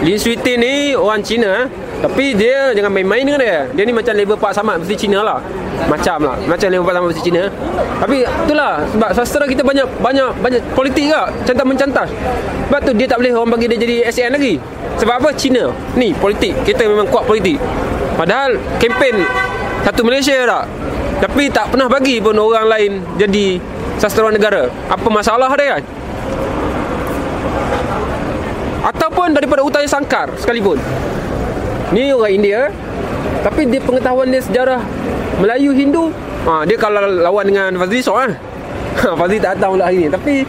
Lim 0.00 0.16
Switin 0.16 0.64
ni 0.64 0.74
orang 0.96 1.20
Cina 1.20 1.68
tapi 2.00 2.32
dia 2.32 2.72
jangan 2.72 2.88
main-main 2.88 3.20
dengan 3.20 3.40
dia. 3.44 3.68
Dia 3.76 3.84
ni 3.84 3.92
macam 3.92 4.12
level 4.16 4.36
Pak 4.40 4.52
Samad 4.56 4.80
mesti 4.80 4.96
Cina 4.96 5.20
lah. 5.20 5.44
Macam 5.92 6.24
lah. 6.24 6.36
Macam 6.48 6.68
level 6.72 6.84
Pak 6.88 6.94
Samad 6.96 7.08
mesti 7.12 7.24
Cina. 7.24 7.42
Tapi 8.00 8.16
itulah 8.24 8.72
sebab 8.96 9.10
sastra 9.12 9.44
kita 9.44 9.60
banyak 9.60 9.84
banyak 10.00 10.28
banyak 10.40 10.60
politik 10.72 11.12
ke 11.12 11.20
cantas 11.48 11.66
mencantas. 11.68 12.08
Sebab 12.72 12.80
tu 12.80 12.92
dia 12.96 13.04
tak 13.04 13.20
boleh 13.20 13.36
orang 13.36 13.52
bagi 13.56 13.68
dia 13.72 13.78
jadi 13.80 13.96
SN 14.08 14.32
lagi. 14.36 14.56
Sebab 14.98 15.14
apa? 15.20 15.30
Cina. 15.34 15.70
Ni 15.98 16.14
politik. 16.14 16.54
Kita 16.62 16.86
memang 16.86 17.10
kuat 17.10 17.26
politik. 17.26 17.58
Padahal 18.14 18.56
kempen 18.78 19.26
satu 19.82 20.06
Malaysia 20.06 20.34
tak. 20.46 20.64
Tapi 21.24 21.50
tak 21.50 21.72
pernah 21.74 21.86
bagi 21.90 22.18
pun 22.18 22.34
orang 22.36 22.66
lain 22.66 22.92
jadi 23.18 23.58
sastrawan 23.98 24.34
negara. 24.34 24.70
Apa 24.90 25.06
masalah 25.10 25.50
dia 25.58 25.78
kan? 25.78 25.82
Ataupun 28.84 29.32
daripada 29.32 29.64
Utaya 29.64 29.88
Sangkar 29.88 30.28
sekalipun. 30.36 30.76
Ni 31.94 32.10
orang 32.10 32.32
India 32.34 32.60
Tapi 33.46 33.70
dia 33.70 33.78
pengetahuan 33.78 34.26
dia 34.32 34.42
sejarah 34.42 34.80
Melayu 35.38 35.70
Hindu 35.70 36.10
ha, 36.42 36.66
Dia 36.66 36.74
kalau 36.74 37.04
lawan 37.06 37.44
dengan 37.46 37.70
Fazli 37.78 38.02
Sok 38.02 38.16
lah 38.18 38.34
ha, 39.04 39.14
Fazli 39.20 39.38
tak 39.38 39.58
datang 39.58 39.78
pula 39.78 39.86
hari 39.86 40.06
ni 40.06 40.08
Tapi 40.10 40.42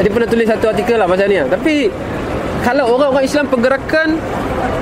Dia 0.00 0.10
pernah 0.12 0.28
tulis 0.30 0.46
satu 0.46 0.70
artikel 0.70 0.94
lah 0.94 1.10
pasal 1.10 1.26
ni 1.26 1.36
lah. 1.42 1.50
Tapi 1.50 1.90
Kalau 2.66 2.84
orang-orang 2.94 3.24
Islam 3.24 3.46
pergerakan 3.46 4.18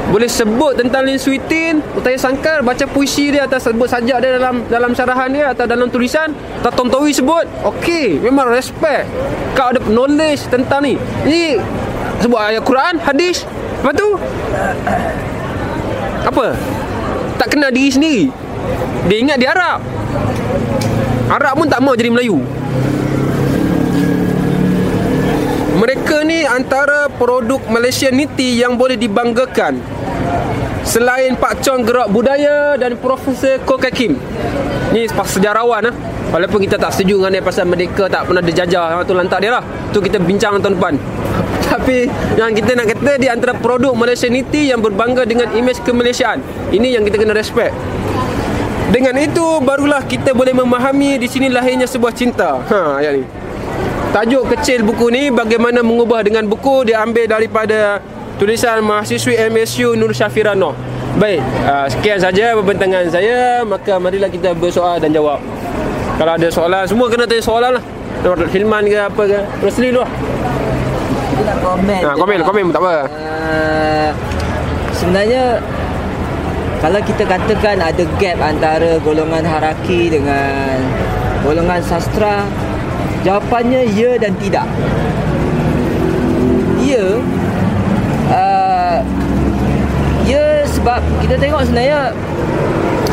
boleh 0.07 0.31
sebut 0.31 0.79
tentang 0.79 1.03
Lin 1.03 1.19
Switin 1.19 1.83
Utaya 1.99 2.15
Sangkar 2.15 2.63
Baca 2.63 2.87
puisi 2.87 3.35
dia 3.35 3.43
Atau 3.51 3.59
sebut 3.59 3.91
sajak 3.91 4.23
dia 4.23 4.39
dalam 4.39 4.63
Dalam 4.71 4.95
syarahan 4.95 5.27
dia 5.35 5.51
Atau 5.51 5.67
dalam 5.67 5.91
tulisan 5.91 6.31
Atau 6.63 6.71
Tontowi 6.87 7.11
sebut 7.11 7.43
Okey 7.67 8.23
Memang 8.23 8.47
respect. 8.47 9.11
Kau 9.59 9.75
ada 9.75 9.83
knowledge 9.83 10.47
tentang 10.47 10.87
ni. 10.87 10.95
Ni 11.27 11.59
Sebut 12.23 12.39
ayat 12.39 12.63
Quran 12.63 13.03
Hadis. 13.03 13.43
Lepas 13.83 13.95
tu 13.99 14.09
apa? 16.27 16.59
Tak 17.39 17.55
kenal 17.55 17.71
diri 17.71 17.87
sendiri. 17.87 18.25
Dia 19.07 19.17
ingat 19.23 19.39
dia 19.39 19.55
Arab. 19.55 19.79
Arab 21.31 21.55
pun 21.55 21.67
tak 21.71 21.79
mau 21.79 21.95
jadi 21.95 22.11
Melayu 22.11 22.43
Mereka 26.37 26.53
ni 26.53 26.61
antara 26.61 27.09
produk 27.09 27.65
Malaysia 27.73 28.13
Niti 28.13 28.61
yang 28.61 28.77
boleh 28.77 29.01
dibanggakan 29.01 29.81
Selain 30.85 31.33
Pak 31.33 31.65
Chong 31.65 31.81
Gerak 31.81 32.13
Budaya 32.13 32.77
dan 32.77 32.93
Profesor 33.01 33.57
Ko 33.65 33.81
Kim 33.81 34.21
Ni 34.93 35.09
sejarawan 35.09 35.89
lah 35.89 35.97
Walaupun 36.37 36.61
kita 36.61 36.77
tak 36.77 36.93
setuju 36.93 37.25
dengan 37.25 37.41
dia 37.41 37.41
pasal 37.41 37.65
Merdeka 37.65 38.05
tak 38.13 38.29
pernah 38.29 38.45
dijajah 38.45 39.01
tu 39.09 39.17
lantak 39.17 39.41
dia 39.41 39.57
lah 39.57 39.65
Tu 39.97 39.99
kita 40.05 40.21
bincang 40.21 40.61
tahun 40.61 40.77
depan 40.77 40.95
tapi 41.73 42.05
yang 42.37 42.53
kita 42.53 42.77
nak 42.77 42.93
kata 42.93 43.17
di 43.17 43.33
antara 43.33 43.57
produk 43.57 43.97
Malaysia 43.97 44.29
Niti 44.29 44.69
yang 44.69 44.79
berbangga 44.85 45.27
dengan 45.27 45.51
imej 45.51 45.83
kemalaysiaan. 45.83 46.39
Ini 46.71 46.95
yang 46.95 47.03
kita 47.03 47.19
kena 47.19 47.35
respect. 47.35 47.75
Dengan 48.95 49.19
itu 49.19 49.43
barulah 49.61 49.99
kita 50.07 50.31
boleh 50.31 50.55
memahami 50.55 51.19
di 51.19 51.27
sini 51.27 51.51
lahirnya 51.51 51.91
sebuah 51.91 52.15
cinta. 52.15 52.63
Ha 52.71 53.03
yang 53.03 53.19
ni. 53.19 53.46
Tajuk 54.17 54.49
kecil 54.49 54.81
buku 54.81 55.13
ni 55.13 55.29
bagaimana 55.29 55.85
mengubah 55.85 56.25
dengan 56.25 56.49
buku 56.49 56.89
diambil 56.89 57.29
daripada 57.29 58.01
tulisan 58.41 58.81
mahasiswi 58.81 59.37
MSU 59.53 59.93
Nur 59.93 60.17
Syafira 60.17 60.57
Noh. 60.57 60.73
Baik, 61.21 61.45
uh, 61.69 61.85
sekian 61.93 62.17
saja 62.17 62.57
pembentangan 62.57 63.13
saya. 63.13 63.61
Maka 63.61 64.01
marilah 64.01 64.33
kita 64.33 64.57
bersoal 64.57 64.97
dan 65.05 65.13
jawab. 65.13 65.37
Kalau 66.17 66.33
ada 66.33 66.49
soalan, 66.49 66.89
semua 66.89 67.13
kena 67.13 67.29
tanya 67.29 67.45
soalan 67.45 67.71
lah. 67.77 67.85
Hilman 68.49 68.89
ke 68.89 68.97
apa 68.97 69.23
ke. 69.29 69.41
Rosli 69.61 69.93
dulu 69.93 70.01
lah 70.01 70.11
nak 71.47 71.59
komen 71.63 72.01
ha, 72.03 72.13
Komen, 72.19 72.37
lah. 72.43 72.47
komen 72.47 72.65
tak 72.75 72.83
apa 72.83 72.95
uh, 73.07 74.11
Sebenarnya 74.97 75.45
Kalau 76.83 77.01
kita 77.03 77.23
katakan 77.25 77.77
ada 77.81 78.05
gap 78.21 78.39
antara 78.43 78.91
golongan 79.01 79.45
haraki 79.47 80.13
dengan 80.13 80.77
golongan 81.41 81.81
sastra 81.81 82.45
Jawapannya 83.27 83.91
ya 83.91 84.15
dan 84.23 84.39
tidak. 84.39 84.63
Ya 86.79 87.19
uh, 88.31 88.99
Ya 90.23 90.63
sebab 90.71 91.03
kita 91.19 91.35
tengok 91.35 91.67
sebenarnya 91.67 92.15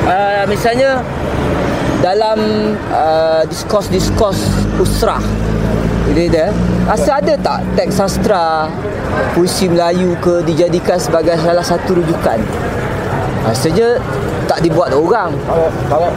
uh, 0.05 0.45
Misalnya 0.45 1.01
dalam 2.05 2.37
uh, 2.93 3.41
diskurs-diskurs 3.49 4.37
usrah. 4.77 5.23
Dia 6.13 6.29
dia? 6.29 6.47
Rasa 6.85 7.17
ada 7.17 7.33
tak 7.39 7.65
teks 7.73 7.97
sastra 7.97 8.69
puisi 9.33 9.65
Melayu 9.65 10.13
ke 10.21 10.45
dijadikan 10.45 10.99
sebagai 11.01 11.39
salah 11.41 11.65
satu 11.65 11.97
rujukan? 11.97 12.37
Rasanya 13.49 13.97
tak 14.45 14.61
dibuat 14.61 14.93
orang. 14.93 15.33
Kalau 15.47 15.71
kalau 15.89 16.11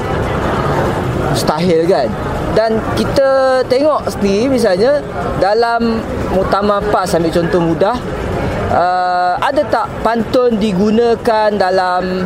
mustahil 1.32 1.86
kan 1.88 2.10
dan 2.56 2.80
kita 2.96 3.60
tengok 3.68 4.08
sendiri 4.08 4.48
misalnya 4.48 5.04
dalam 5.36 6.00
Muktamar 6.32 6.80
PAS 6.88 7.12
ambil 7.20 7.28
contoh 7.28 7.60
mudah 7.60 7.96
uh, 8.72 9.36
ada 9.36 9.60
tak 9.68 9.86
pantun 10.00 10.56
digunakan 10.56 11.52
dalam 11.52 12.24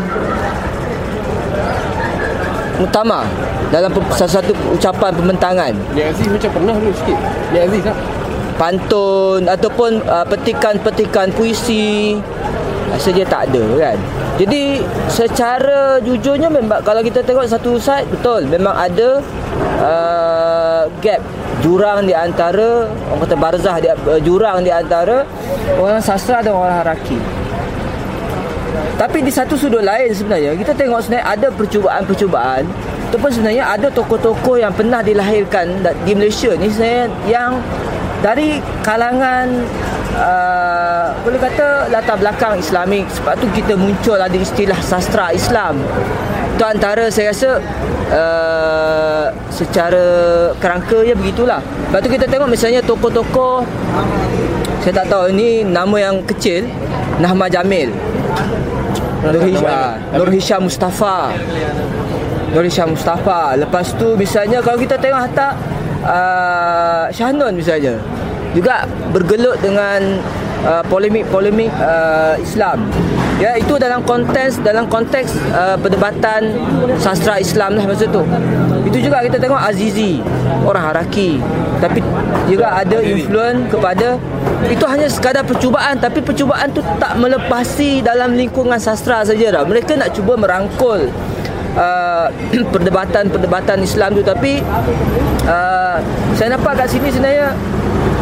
Muktamar 2.79 3.27
dalam 3.75 3.91
salah 4.15 4.41
satu 4.41 4.53
ucapan 4.75 5.11
pembentangan. 5.15 5.73
Dia 5.95 6.11
Aziz 6.11 6.27
macam 6.27 6.51
pernah 6.51 6.75
dulu 6.75 6.91
sikit. 6.97 7.19
Dia 7.55 7.61
Aziz 7.69 7.83
tak? 7.87 7.97
Pantun 8.59 9.47
ataupun 9.47 10.05
uh, 10.05 10.27
petikan-petikan 10.27 11.33
puisi 11.33 12.19
rasa 12.91 13.09
dia 13.15 13.23
tak 13.25 13.51
ada 13.51 13.65
kan. 13.79 13.97
Jadi 14.43 14.83
secara 15.07 16.03
jujurnya 16.03 16.51
memang 16.51 16.83
kalau 16.83 17.05
kita 17.05 17.23
tengok 17.23 17.47
satu 17.47 17.79
side 17.79 18.11
betul 18.11 18.43
memang 18.51 18.75
ada 18.75 19.23
uh, 19.81 20.85
gap 21.03 21.21
jurang 21.61 22.09
di 22.09 22.15
antara 22.17 22.89
orang 23.11 23.21
kata 23.25 23.37
barzah 23.37 23.77
di 23.81 23.89
uh, 23.91 24.21
jurang 24.23 24.65
di 24.65 24.73
antara 24.73 25.25
orang 25.77 26.01
sastra 26.01 26.41
dan 26.41 26.57
orang 26.57 26.81
haraki. 26.85 27.19
Tapi 29.01 29.25
di 29.25 29.33
satu 29.33 29.57
sudut 29.57 29.81
lain 29.81 30.13
sebenarnya 30.13 30.53
kita 30.61 30.77
tengok 30.77 31.01
sebenarnya 31.01 31.27
ada 31.27 31.49
percubaan-percubaan 31.49 32.69
ataupun 33.11 33.31
sebenarnya 33.33 33.65
ada 33.65 33.89
tokoh-tokoh 33.91 34.61
yang 34.61 34.71
pernah 34.77 35.01
dilahirkan 35.01 35.83
di 36.05 36.13
Malaysia 36.13 36.53
ni 36.55 36.69
sebenarnya 36.69 37.09
yang 37.25 37.59
dari 38.21 38.61
kalangan 38.85 39.49
uh, 40.15 41.17
boleh 41.25 41.41
kata 41.41 41.89
latar 41.89 42.21
belakang 42.21 42.61
Islamik 42.61 43.09
sebab 43.17 43.41
tu 43.41 43.49
kita 43.57 43.75
muncul 43.75 44.21
ada 44.21 44.37
istilah 44.37 44.79
sastra 44.85 45.33
Islam 45.33 45.81
itu 46.55 46.65
antara 46.69 47.09
saya 47.09 47.33
rasa 47.33 47.57
uh, 48.11 49.27
secara 49.51 50.05
kerangkanya 50.59 51.15
begitulah. 51.17 51.61
Lepas 51.63 52.01
tu 52.05 52.09
kita 52.11 52.27
tengok 52.27 52.49
misalnya 52.51 52.81
tokoh-tokoh 52.83 53.67
saya 54.81 55.05
tak 55.05 55.13
tahu 55.13 55.29
ini 55.29 55.61
nama 55.61 55.93
yang 56.01 56.25
kecil 56.25 56.65
Nahma 57.21 57.53
Jamil. 57.53 57.93
Nur 59.21 59.45
Hisham, 59.45 59.69
ah, 59.69 60.01
Nur 60.17 60.31
Hisham 60.33 60.61
Mustafa. 60.65 61.37
Nur 62.57 62.65
Hisham 62.65 62.97
Mustafa. 62.97 63.61
Lepas 63.61 63.93
tu 64.01 64.17
misalnya 64.17 64.65
Kalau 64.65 64.81
kita 64.81 64.97
tengok 64.97 65.21
hatta 65.21 65.53
uh, 66.01 67.05
Shah 67.13 67.29
misalnya. 67.53 68.01
Juga 68.57 68.89
bergelut 69.13 69.61
dengan 69.61 70.01
uh, 70.65 70.83
Polemik-polemik 70.89 71.71
uh, 71.81 72.35
Islam 72.41 72.89
Ya 73.41 73.57
itu 73.57 73.81
dalam 73.81 74.05
konteks 74.05 74.61
dalam 74.61 74.85
konteks 74.85 75.33
uh, 75.57 75.73
perdebatan 75.81 76.61
sastra 77.01 77.41
Islam 77.41 77.73
lah 77.73 77.89
masa 77.89 78.05
tu. 78.05 78.21
Itu 78.85 79.01
juga 79.01 79.25
kita 79.25 79.41
tengok 79.41 79.57
Azizi 79.57 80.21
orang 80.61 80.93
Haraki 80.93 81.41
tapi 81.81 82.05
juga 82.53 82.85
ada 82.85 83.01
influence 83.01 83.73
kepada 83.73 84.21
itu 84.69 84.85
hanya 84.85 85.09
sekadar 85.09 85.41
percubaan 85.49 85.97
tapi 85.97 86.21
percubaan 86.21 86.69
tu 86.69 86.85
tak 87.01 87.17
melepasi 87.17 88.05
dalam 88.05 88.37
lingkungan 88.37 88.77
sastra 88.77 89.25
saja 89.25 89.57
dah. 89.57 89.65
Mereka 89.65 89.97
nak 89.97 90.13
cuba 90.13 90.37
merangkul 90.37 91.09
uh, 91.81 92.29
perdebatan-perdebatan 92.77 93.81
Islam 93.81 94.21
tu 94.21 94.23
tapi 94.23 94.61
uh, 95.49 95.97
saya 96.37 96.61
nampak 96.61 96.77
kat 96.85 96.93
sini 96.93 97.09
sebenarnya 97.09 97.57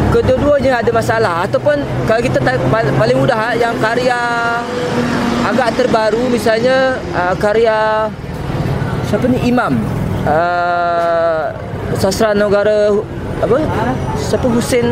kedua-duanya 0.08 0.80
ada 0.80 0.90
masalah 0.90 1.34
ataupun 1.44 1.76
kalau 2.08 2.20
kita 2.22 2.38
ta- 2.40 2.60
pal- 2.72 2.94
paling 2.96 3.18
mudah 3.20 3.52
yang 3.54 3.76
karya 3.76 4.20
agak 5.44 5.68
terbaru 5.76 6.28
misalnya 6.28 6.96
uh, 7.12 7.34
karya 7.36 8.08
siapa 9.08 9.24
ni 9.28 9.38
Imam 9.48 9.76
uh, 10.24 11.52
sastra 11.96 12.32
negara 12.36 12.92
apa 13.38 13.56
siapa 14.16 14.46
Husin 14.48 14.86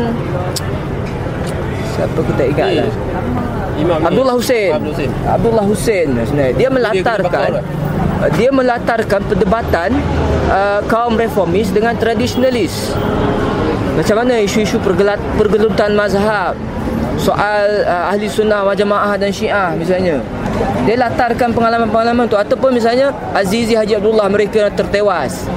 siapa 1.93 2.17
aku 2.17 2.31
tak 2.37 2.47
ingat 2.53 2.69
lah 2.85 2.89
Imam. 3.77 4.01
Abdullah 4.01 4.33
Hussein. 4.33 4.73
Abdullah 4.73 4.89
Hussein. 4.89 5.11
Abdullah 5.29 5.65
Hussein 5.69 6.07
sebenarnya. 6.25 6.53
Dia 6.57 6.69
melatarkan 6.73 7.49
dia 8.33 8.49
melatarkan 8.49 9.21
perdebatan 9.29 9.89
uh, 10.49 10.81
kaum 10.89 11.13
reformis 11.13 11.69
dengan 11.69 11.93
tradisionalis. 11.93 12.97
Macam 13.97 14.15
mana 14.21 14.37
isu-isu 14.37 14.77
pergelat, 14.77 15.17
pergelutan 15.41 15.97
mazhab 15.97 16.53
soal 17.17 17.81
uh, 17.81 18.13
ahli 18.13 18.29
sunnah 18.29 18.61
wal 18.61 18.77
jamaah 18.77 19.17
dan 19.17 19.33
syiah 19.33 19.73
misalnya. 19.73 20.21
Dia 20.85 21.01
latarkan 21.01 21.49
pengalaman-pengalaman 21.49 22.29
tu 22.29 22.37
ataupun 22.37 22.77
misalnya 22.77 23.09
Azizi 23.33 23.73
Haji 23.73 23.97
Abdullah 23.97 24.29
mereka 24.29 24.69
tertewas. 24.69 25.49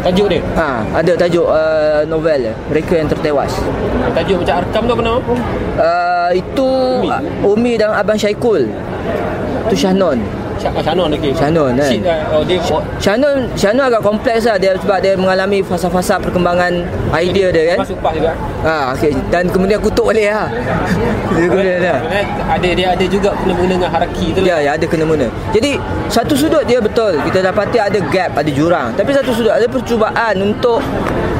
Tajuk 0.00 0.32
dia. 0.32 0.40
Ha, 0.56 0.80
ada 0.96 1.12
tajuk 1.12 1.44
uh, 1.44 2.04
novel 2.08 2.52
mereka 2.72 3.00
yang 3.00 3.08
tertewas. 3.08 3.52
Tajuk 4.16 4.44
macam 4.44 4.54
arkam 4.64 4.82
tu 4.84 4.92
apa 4.96 5.02
nama? 5.04 5.20
Uh, 5.76 6.30
itu 6.36 6.68
Umi. 7.00 7.08
Umi. 7.08 7.44
Umi 7.44 7.72
dan 7.80 7.92
Abang 7.96 8.16
Syaikul. 8.16 8.68
Tu 9.68 9.74
Syahnon. 9.76 10.20
Syak 10.60 10.76
Syanon 10.84 11.08
lagi. 11.08 11.32
Syanon, 11.32 11.72
kan? 11.72 11.88
Oh, 12.36 12.44
dia 12.44 12.60
oh, 12.68 12.82
Syanon 13.56 13.84
agak 13.88 14.04
kompleks 14.04 14.44
lah 14.44 14.60
dia 14.60 14.76
sebab 14.76 15.00
dia 15.00 15.16
mengalami 15.16 15.64
fasa-fasa 15.64 16.20
perkembangan 16.20 16.84
idea 17.16 17.48
dia 17.48 17.74
kan. 17.74 17.78
Masuk 17.80 17.96
pas 18.04 18.12
juga. 18.12 18.36
Ha 18.60 18.92
okey 18.92 19.16
dan 19.32 19.48
kemudian 19.48 19.80
kutuk 19.80 20.12
balik 20.12 20.28
lah. 20.28 20.52
dia 21.36 21.46
kemudian 21.48 21.78
dah. 21.80 21.98
Ada 22.52 22.68
dia 22.76 22.86
ada 22.92 23.04
juga 23.08 23.32
kena 23.40 23.52
mengena 23.56 23.74
dengan 23.80 23.90
haraki 23.96 24.26
tu. 24.36 24.40
Ya, 24.44 24.60
ya 24.60 24.76
ada 24.76 24.84
kena 24.84 25.04
mena. 25.08 25.32
Jadi 25.56 25.80
satu 26.12 26.36
sudut 26.36 26.68
dia 26.68 26.76
betul 26.84 27.16
kita 27.24 27.40
dapati 27.40 27.80
ada 27.80 27.98
gap, 28.12 28.36
ada 28.36 28.50
jurang. 28.52 28.92
Tapi 28.92 29.10
satu 29.16 29.32
sudut 29.32 29.56
ada 29.56 29.64
percubaan 29.64 30.36
untuk 30.44 30.84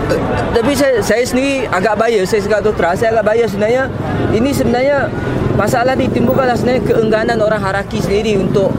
eh, 0.08 0.20
tapi 0.56 0.72
saya 0.72 1.04
saya 1.04 1.20
sendiri 1.28 1.68
agak 1.68 2.00
bias 2.00 2.32
saya 2.32 2.40
cakap 2.40 2.60
tu 2.64 2.72
terang 2.72 2.96
saya 2.96 3.12
agak 3.12 3.36
bias 3.36 3.52
sebenarnya 3.52 3.84
ini 4.32 4.50
sebenarnya 4.50 5.12
masalah 5.60 5.92
ni 5.92 6.08
timbulkanlah 6.08 6.56
sebenarnya 6.56 6.88
keengganan 6.88 7.38
orang 7.44 7.60
haraki 7.60 8.00
sendiri 8.00 8.40
untuk 8.40 8.72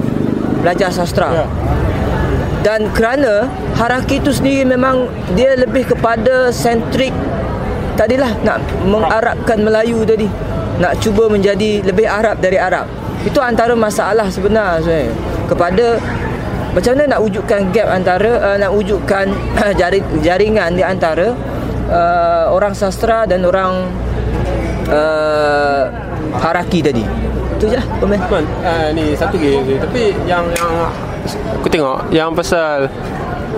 belajar 0.61 0.89
sastra. 0.93 1.29
Ya. 1.33 1.45
dan 2.61 2.93
kerana 2.93 3.49
haraki 3.73 4.21
itu 4.21 4.29
sendiri 4.29 4.69
memang 4.69 5.09
dia 5.33 5.57
lebih 5.57 5.89
kepada 5.89 6.53
sentrik 6.53 7.09
tadilah 7.97 8.29
nak 8.45 8.61
mengarabkan 8.85 9.65
Melayu 9.65 10.05
tadi 10.05 10.29
nak 10.77 10.97
cuba 11.01 11.25
menjadi 11.25 11.81
lebih 11.85 12.05
Arab 12.05 12.37
dari 12.37 12.61
Arab. 12.61 12.85
Itu 13.21 13.37
antara 13.37 13.73
masalah 13.77 14.29
sebenar 14.29 14.81
sebenarnya 14.81 15.13
kepada 15.45 15.85
macam 16.71 16.91
mana 16.95 17.05
nak 17.17 17.21
wujudkan 17.21 17.59
gap 17.75 17.87
antara 17.91 18.31
uh, 18.39 18.57
nak 18.57 18.71
wujudkan 18.71 19.29
jari, 19.81 19.99
jaringan 20.23 20.71
di 20.73 20.83
antara 20.85 21.35
uh, 21.91 22.45
orang 22.49 22.71
sastra 22.71 23.27
dan 23.27 23.43
orang 23.43 23.91
uh, 24.87 25.91
haraki 26.39 26.79
tadi 26.79 27.03
itu 27.61 27.69
je 27.69 27.77
lah 27.77 27.85
komen 28.01 28.17
Man, 28.25 28.45
uh, 28.65 28.89
ni 28.89 29.13
satu 29.13 29.37
lagi 29.37 29.77
tapi 29.77 30.17
yang 30.25 30.49
yang 30.49 30.71
aku 31.61 31.69
tengok 31.69 32.09
yang 32.09 32.33
pasal 32.33 32.89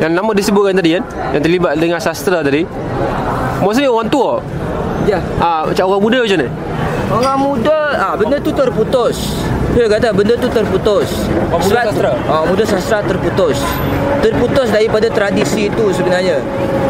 yang 0.04 0.12
nama 0.12 0.36
disebutkan 0.36 0.76
tadi 0.76 1.00
kan 1.00 1.04
yang 1.32 1.40
terlibat 1.40 1.80
dengan 1.80 2.04
sastra 2.04 2.44
tadi 2.44 2.68
mostly 3.64 3.88
orang 3.88 4.12
tua 4.12 4.44
ya 5.08 5.24
ah 5.40 5.64
macam 5.64 5.88
orang 5.88 6.04
muda 6.04 6.20
macam 6.20 6.40
ni 6.44 6.50
Orang 7.14 7.46
muda 7.46 7.94
ah 7.94 8.14
benda 8.18 8.42
tu 8.42 8.50
terputus. 8.50 9.38
Dia 9.78 9.86
kata 9.86 10.10
benda 10.18 10.34
tu 10.34 10.50
terputus. 10.50 11.14
Oh, 11.54 11.62
muda 11.62 11.86
sastra? 11.86 12.12
Ah 12.26 12.42
muda 12.42 12.66
sastra 12.66 13.06
terputus. 13.06 13.62
Terputus 14.26 14.74
daripada 14.74 15.06
tradisi 15.14 15.70
itu 15.70 15.94
sebenarnya. 15.94 16.42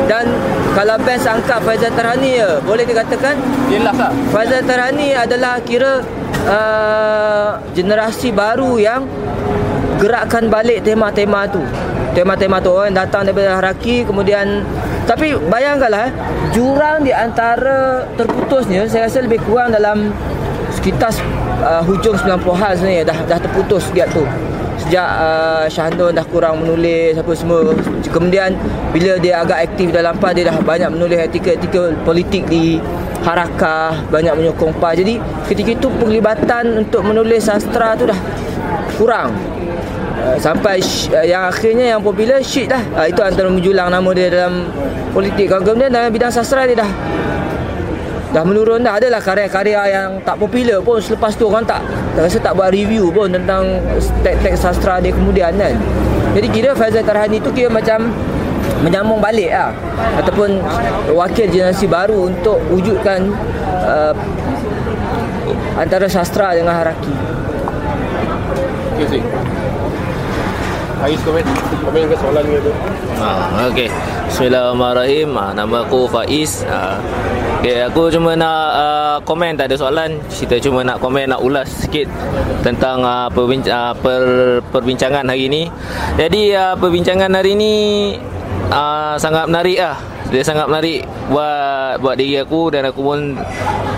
Dan 0.07 0.31
kalau 0.79 0.95
best 1.03 1.27
angkat 1.27 1.59
Faizal 1.67 1.91
Tarhani 1.91 2.39
ya, 2.39 2.55
boleh 2.63 2.87
dikatakan 2.87 3.35
last 3.83 3.99
lah 3.99 4.11
Faizal 4.31 4.63
Tarhani 4.63 5.11
adalah 5.11 5.59
kira 5.59 5.99
uh, 6.47 7.59
generasi 7.73 8.33
baru 8.33 8.77
yang 8.79 9.05
gerakkan 10.01 10.51
balik 10.51 10.83
tema-tema 10.83 11.47
tu. 11.47 11.61
Tema-tema 12.13 12.61
tu 12.61 12.69
orang 12.69 12.93
datang 12.93 13.25
daripada 13.25 13.57
Haraki 13.57 14.05
kemudian 14.05 14.61
tapi 15.03 15.35
bayangkanlah 15.35 16.07
eh, 16.07 16.11
jurang 16.55 17.03
di 17.03 17.11
antara 17.11 18.07
terputusnya 18.15 18.87
saya 18.87 19.11
rasa 19.11 19.19
lebih 19.25 19.43
kurang 19.43 19.75
dalam 19.75 20.15
sekitar 20.71 21.11
uh, 21.59 21.83
hujung 21.83 22.15
90-an 22.15 22.73
sebenarnya 22.79 23.03
dah 23.03 23.19
dah 23.27 23.39
terputus 23.41 23.89
sejak 23.91 24.07
tu. 24.13 24.23
Sejak 24.83 25.05
uh, 25.05 25.65
Syahdon 25.69 26.11
dah 26.17 26.25
kurang 26.27 26.63
menulis 26.63 27.15
apa 27.15 27.31
semua 27.35 27.71
kemudian 28.11 28.55
bila 28.91 29.15
dia 29.19 29.43
agak 29.43 29.71
aktif 29.71 29.91
dalam 29.95 30.15
PAS 30.17 30.33
dia 30.35 30.49
dah 30.49 30.57
banyak 30.59 30.89
menulis 30.91 31.17
artikel-artikel 31.23 31.97
politik 32.03 32.43
di 32.51 32.79
Harakah 33.23 34.11
banyak 34.11 34.35
menyokong 34.35 34.75
PAS 34.83 34.99
jadi 34.99 35.15
ketika 35.47 35.71
itu 35.79 35.87
penglibatan 35.95 36.83
untuk 36.83 37.07
menulis 37.07 37.47
sastra 37.47 37.95
tu 37.95 38.03
dah 38.03 38.19
kurang. 38.99 39.31
Uh, 40.13 40.37
sampai 40.37 40.77
uh, 41.15 41.25
yang 41.25 41.47
akhirnya 41.47 41.95
yang 41.95 42.01
popular 42.03 42.39
Syed 42.43 42.69
lah 42.69 42.83
uh, 42.95 43.07
itu 43.07 43.19
antara 43.23 43.49
menjulang 43.49 43.89
nama 43.89 44.09
dia 44.13 44.27
dalam 44.29 44.69
politik 45.09 45.49
kalau 45.49 45.63
kemudian 45.65 45.89
dalam 45.89 46.11
bidang 46.11 46.31
sastra 46.35 46.67
dia 46.67 46.83
dah. 46.83 46.91
Dah 48.35 48.43
menurun 48.43 48.83
dah. 48.83 48.99
Adalah 48.99 49.23
karya-karya 49.23 49.81
yang 49.87 50.09
tak 50.21 50.35
popular 50.37 50.83
pun 50.83 50.99
selepas 50.99 51.31
tu 51.39 51.47
orang 51.47 51.63
tak 51.63 51.79
tak 52.13 52.27
rasa 52.27 52.37
tak 52.43 52.53
buat 52.59 52.75
review 52.75 53.07
pun 53.09 53.31
tentang 53.31 53.79
teks-teks 54.19 54.59
sastra 54.67 54.99
dia 54.99 55.15
kemudian 55.15 55.55
kan. 55.55 55.73
Jadi 56.33 56.47
kira 56.51 56.75
Faizal 56.75 57.05
Tarhani 57.07 57.39
tu 57.39 57.53
kira 57.55 57.69
macam 57.71 58.11
menyambung 58.83 59.23
balik 59.23 59.49
lah 59.49 59.71
ataupun 60.19 60.59
wakil 61.15 61.47
generasi 61.47 61.87
baru 61.87 62.27
untuk 62.27 62.59
wujudkan 62.67 63.31
uh, 63.87 64.13
antara 65.79 66.05
sastra 66.11 66.53
dengan 66.53 66.75
haraki 66.75 67.15
okay, 68.93 69.07
see. 69.07 69.23
Ais 71.03 71.19
komen 71.27 71.43
komen 71.83 72.01
ke 72.07 72.15
soalan 72.15 72.43
ni 72.47 72.57
tu 72.63 72.71
Ha, 73.19 73.31
okey. 73.71 73.87
Bismillahirrahmanirrahim. 74.27 75.29
Ha, 75.35 75.51
nama 75.51 75.83
aku 75.83 76.07
Faiz. 76.07 76.63
Ha, 76.63 76.95
okey, 77.59 77.83
aku 77.87 78.07
cuma 78.07 78.39
nak 78.39 78.67
uh, 78.71 79.17
komen 79.27 79.59
tak 79.59 79.67
ada 79.67 79.75
soalan. 79.75 80.15
Kita 80.31 80.63
cuma 80.63 80.79
nak 80.83 81.03
komen 81.03 81.27
nak 81.27 81.43
ulas 81.43 81.67
sikit 81.67 82.07
tentang 82.63 83.03
uh, 83.03 83.27
perbinc- 83.31 83.67
uh, 83.67 83.91
per, 83.99 84.23
perbincangan 84.71 85.27
hari 85.27 85.51
ini. 85.51 85.67
Jadi 86.15 86.55
uh, 86.55 86.75
perbincangan 86.79 87.31
hari 87.35 87.59
ini 87.59 87.73
uh, 88.73 89.15
sangat 89.21 89.45
menarik 89.45 89.77
lah. 89.77 89.97
dia 90.33 90.41
sangat 90.41 90.65
menarik 90.65 91.05
buat 91.29 92.01
buat 92.01 92.17
diri 92.17 92.41
aku 92.41 92.73
dan 92.73 92.89
aku 92.89 93.01
pun 93.05 93.37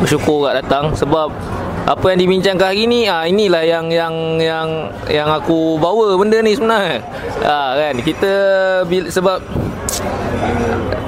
bersyukur 0.04 0.52
kat 0.52 0.60
datang 0.60 0.92
sebab 0.92 1.32
apa 1.86 2.06
yang 2.12 2.20
dibincangkan 2.28 2.74
hari 2.74 2.90
ni 2.90 3.08
ah 3.08 3.24
inilah 3.24 3.64
yang 3.64 3.88
yang 3.88 4.42
yang 4.42 4.90
yang 5.08 5.30
aku 5.32 5.80
bawa 5.80 6.18
benda 6.20 6.42
ni 6.44 6.58
sebenarnya. 6.58 7.00
Ah 7.46 7.78
kan 7.78 7.96
kita 8.04 8.32
sebab 9.08 9.38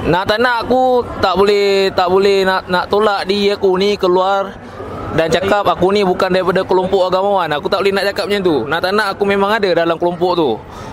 nak 0.08 0.24
tak 0.24 0.38
nak 0.40 0.64
aku 0.64 1.04
tak 1.20 1.34
boleh 1.36 1.92
tak 1.92 2.08
boleh 2.08 2.46
nak 2.46 2.64
nak 2.72 2.88
tolak 2.88 3.28
diri 3.28 3.52
aku 3.52 3.76
ni 3.76 3.98
keluar 4.00 4.67
dan 5.16 5.32
cakap 5.32 5.64
aku 5.64 5.88
ni 5.96 6.04
bukan 6.04 6.28
daripada 6.28 6.60
kelompok 6.68 7.08
agamawan. 7.08 7.48
Aku 7.56 7.66
tak 7.72 7.80
boleh 7.80 7.96
nak 7.96 8.04
cakap 8.12 8.28
macam 8.28 8.42
tu. 8.44 8.56
Nak 8.68 8.80
tak 8.84 8.92
nak 8.92 9.08
aku 9.16 9.24
memang 9.24 9.50
ada 9.56 9.70
dalam 9.72 9.96
kelompok 9.96 10.32
tu. 10.36 10.50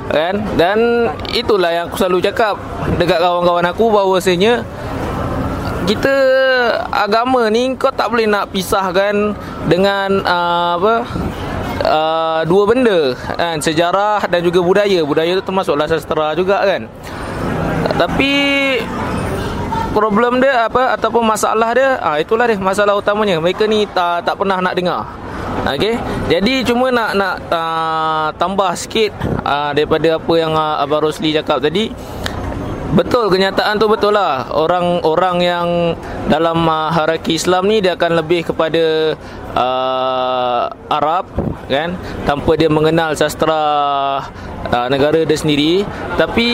Kan? 0.08 0.40
Dan 0.56 1.10
itulah 1.36 1.72
yang 1.74 1.92
aku 1.92 2.00
selalu 2.00 2.24
cakap 2.24 2.56
dekat 2.96 3.20
kawan-kawan 3.20 3.66
aku 3.68 3.92
bahawasanya 3.92 4.64
kita 5.86 6.14
agama 6.90 7.46
ni 7.54 7.78
kau 7.78 7.94
tak 7.94 8.10
boleh 8.10 8.26
nak 8.26 8.50
pisahkan 8.50 9.38
dengan 9.70 10.18
uh, 10.26 10.82
apa 10.82 10.94
uh, 11.86 12.42
dua 12.50 12.64
benda 12.66 13.14
kan 13.38 13.62
sejarah 13.62 14.26
dan 14.26 14.42
juga 14.42 14.66
budaya 14.66 15.06
budaya 15.06 15.38
tu 15.38 15.46
termasuklah 15.46 15.86
sastra 15.86 16.34
juga 16.34 16.58
kan 16.66 16.90
tapi 18.02 18.34
problem 19.96 20.44
dia 20.44 20.68
apa 20.68 21.00
ataupun 21.00 21.24
masalah 21.24 21.72
dia 21.72 21.96
ah 22.04 22.20
itulah 22.20 22.52
dia 22.52 22.60
masalah 22.60 23.00
utamanya 23.00 23.40
mereka 23.40 23.64
ni 23.64 23.88
tak 23.88 24.28
tak 24.28 24.36
pernah 24.36 24.60
nak 24.60 24.76
dengar 24.76 25.08
Okey. 25.66 25.98
Jadi 26.30 26.62
cuma 26.62 26.94
nak 26.94 27.18
nak 27.18 27.36
uh, 27.50 28.30
tambah 28.38 28.70
sikit 28.78 29.18
uh, 29.42 29.74
daripada 29.74 30.22
apa 30.22 30.34
yang 30.38 30.54
uh, 30.54 30.78
Abang 30.78 31.02
Rosli 31.02 31.34
cakap 31.34 31.58
tadi. 31.58 31.90
Betul 32.94 33.34
kenyataan 33.34 33.82
tu 33.82 33.90
betul 33.92 34.16
lah 34.16 34.48
Orang-orang 34.56 35.38
yang 35.42 35.68
dalam 36.32 36.64
uh, 36.64 36.94
hierarki 36.94 37.36
Islam 37.36 37.68
ni 37.68 37.84
Dia 37.84 38.00
akan 38.00 38.24
lebih 38.24 38.54
kepada 38.54 39.18
uh, 39.56 40.70
Arab 40.92 41.26
kan 41.66 41.98
Tanpa 42.28 42.54
dia 42.60 42.70
mengenal 42.70 43.18
sastra 43.18 43.64
uh, 44.70 44.88
negara 44.92 45.26
dia 45.26 45.38
sendiri 45.40 45.88
Tapi 46.20 46.50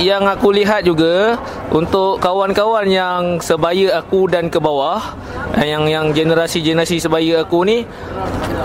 yang 0.00 0.26
aku 0.26 0.50
lihat 0.50 0.88
juga 0.88 1.38
Untuk 1.70 2.18
kawan-kawan 2.18 2.88
yang 2.88 3.38
sebaya 3.38 4.02
aku 4.02 4.26
dan 4.26 4.48
ke 4.48 4.58
bawah 4.58 5.14
Yang 5.60 5.84
yang 5.92 6.06
generasi-generasi 6.10 6.98
sebaya 6.98 7.44
aku 7.44 7.62
ni 7.68 7.84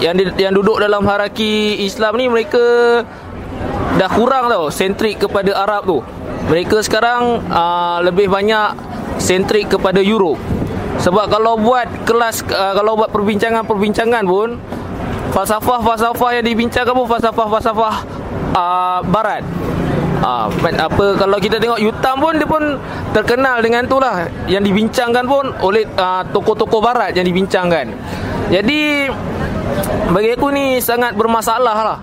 Yang 0.01 0.34
yang 0.39 0.55
duduk 0.55 0.82
dalam 0.82 1.05
hierarki 1.05 1.84
Islam 1.84 2.17
ni 2.17 2.25
Mereka 2.32 2.65
dah 4.01 4.09
kurang 4.09 4.49
tau 4.49 4.71
Sentrik 4.73 5.21
kepada 5.21 5.53
Arab 5.53 5.84
tu 5.86 5.99
mereka 6.47 6.80
sekarang 6.80 7.43
uh, 7.51 7.99
lebih 7.99 8.32
banyak 8.32 8.71
sentrik 9.19 9.67
kepada 9.67 9.99
Europe. 9.99 10.39
Sebab 10.98 11.30
kalau 11.30 11.62
buat 11.62 11.86
kelas 12.10 12.41
uh, 12.50 12.74
kalau 12.74 12.98
buat 12.98 13.14
perbincangan-perbincangan 13.14 14.24
pun 14.26 14.58
falsafah-falsafah 15.32 16.41
yang 16.41 16.45
dibincangkan 16.45 16.93
pun 16.98 17.06
falsafah-falsafah 17.06 17.95
uh, 18.58 19.00
barat. 19.06 19.45
Uh, 20.18 20.50
apa 20.82 21.14
kalau 21.14 21.38
kita 21.38 21.62
tengok 21.62 21.78
Yutam 21.78 22.18
pun 22.18 22.34
dia 22.41 22.50
pun 22.50 22.64
terkenal 23.14 23.62
dengan 23.62 23.86
tu 23.86 24.02
lah 24.02 24.26
yang 24.50 24.66
dibincangkan 24.66 25.30
pun 25.30 25.54
oleh 25.62 25.86
uh, 25.93 26.26
tokoh-tokoh 26.34 26.82
barat 26.82 27.14
yang 27.14 27.30
dibincangkan. 27.30 27.93
Jadi 28.50 29.06
bagi 30.10 30.34
aku 30.34 30.50
ni 30.50 30.82
sangat 30.82 31.14
bermasalah 31.14 31.78
lah. 31.86 32.00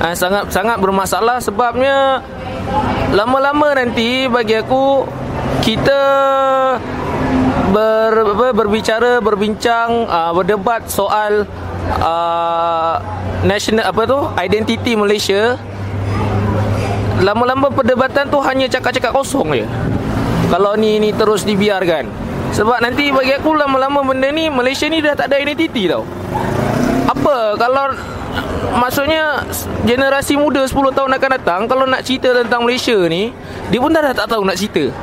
Uh, 0.00 0.16
sangat 0.16 0.48
sangat 0.48 0.80
bermasalah 0.80 1.36
sebabnya 1.44 2.24
lama-lama 3.12 3.76
nanti 3.76 4.24
bagi 4.32 4.56
aku 4.56 5.04
kita 5.60 6.00
ber, 7.70 8.12
apa, 8.34 8.46
berbicara 8.52 9.22
berbincang 9.22 10.10
uh, 10.10 10.34
berdebat 10.34 10.90
soal 10.90 11.46
uh, 12.02 12.94
national 13.46 13.86
apa 13.86 14.02
tu 14.04 14.18
identiti 14.42 14.98
Malaysia. 14.98 15.56
Lama-lama 17.20 17.68
perdebatan 17.68 18.32
tu 18.32 18.40
hanya 18.40 18.64
cakap-cakap 18.64 19.12
kosong 19.12 19.52
je. 19.52 19.66
Kalau 20.48 20.72
ni 20.74 20.96
ni 20.98 21.12
terus 21.12 21.44
dibiarkan. 21.44 22.08
Sebab 22.50 22.82
nanti 22.82 23.12
bagi 23.14 23.36
aku 23.36 23.54
lama-lama 23.54 24.02
benda 24.02 24.32
ni 24.32 24.50
Malaysia 24.50 24.88
ni 24.90 24.98
dah 24.98 25.14
tak 25.14 25.30
ada 25.30 25.38
identiti 25.38 25.86
tau. 25.86 26.02
Apa 27.06 27.54
kalau 27.60 27.92
maksudnya 28.80 29.44
generasi 29.84 30.38
muda 30.38 30.64
10 30.64 30.96
tahun 30.96 31.10
akan 31.12 31.30
datang 31.36 31.60
kalau 31.66 31.84
nak 31.84 32.06
cerita 32.06 32.30
tentang 32.32 32.62
Malaysia 32.64 32.94
ni 33.10 33.34
dia 33.68 33.78
pun 33.82 33.90
dah, 33.90 34.02
dah 34.02 34.14
tak 34.14 34.26
tahu 34.30 34.46
nak 34.46 34.56
cerita 34.56 34.94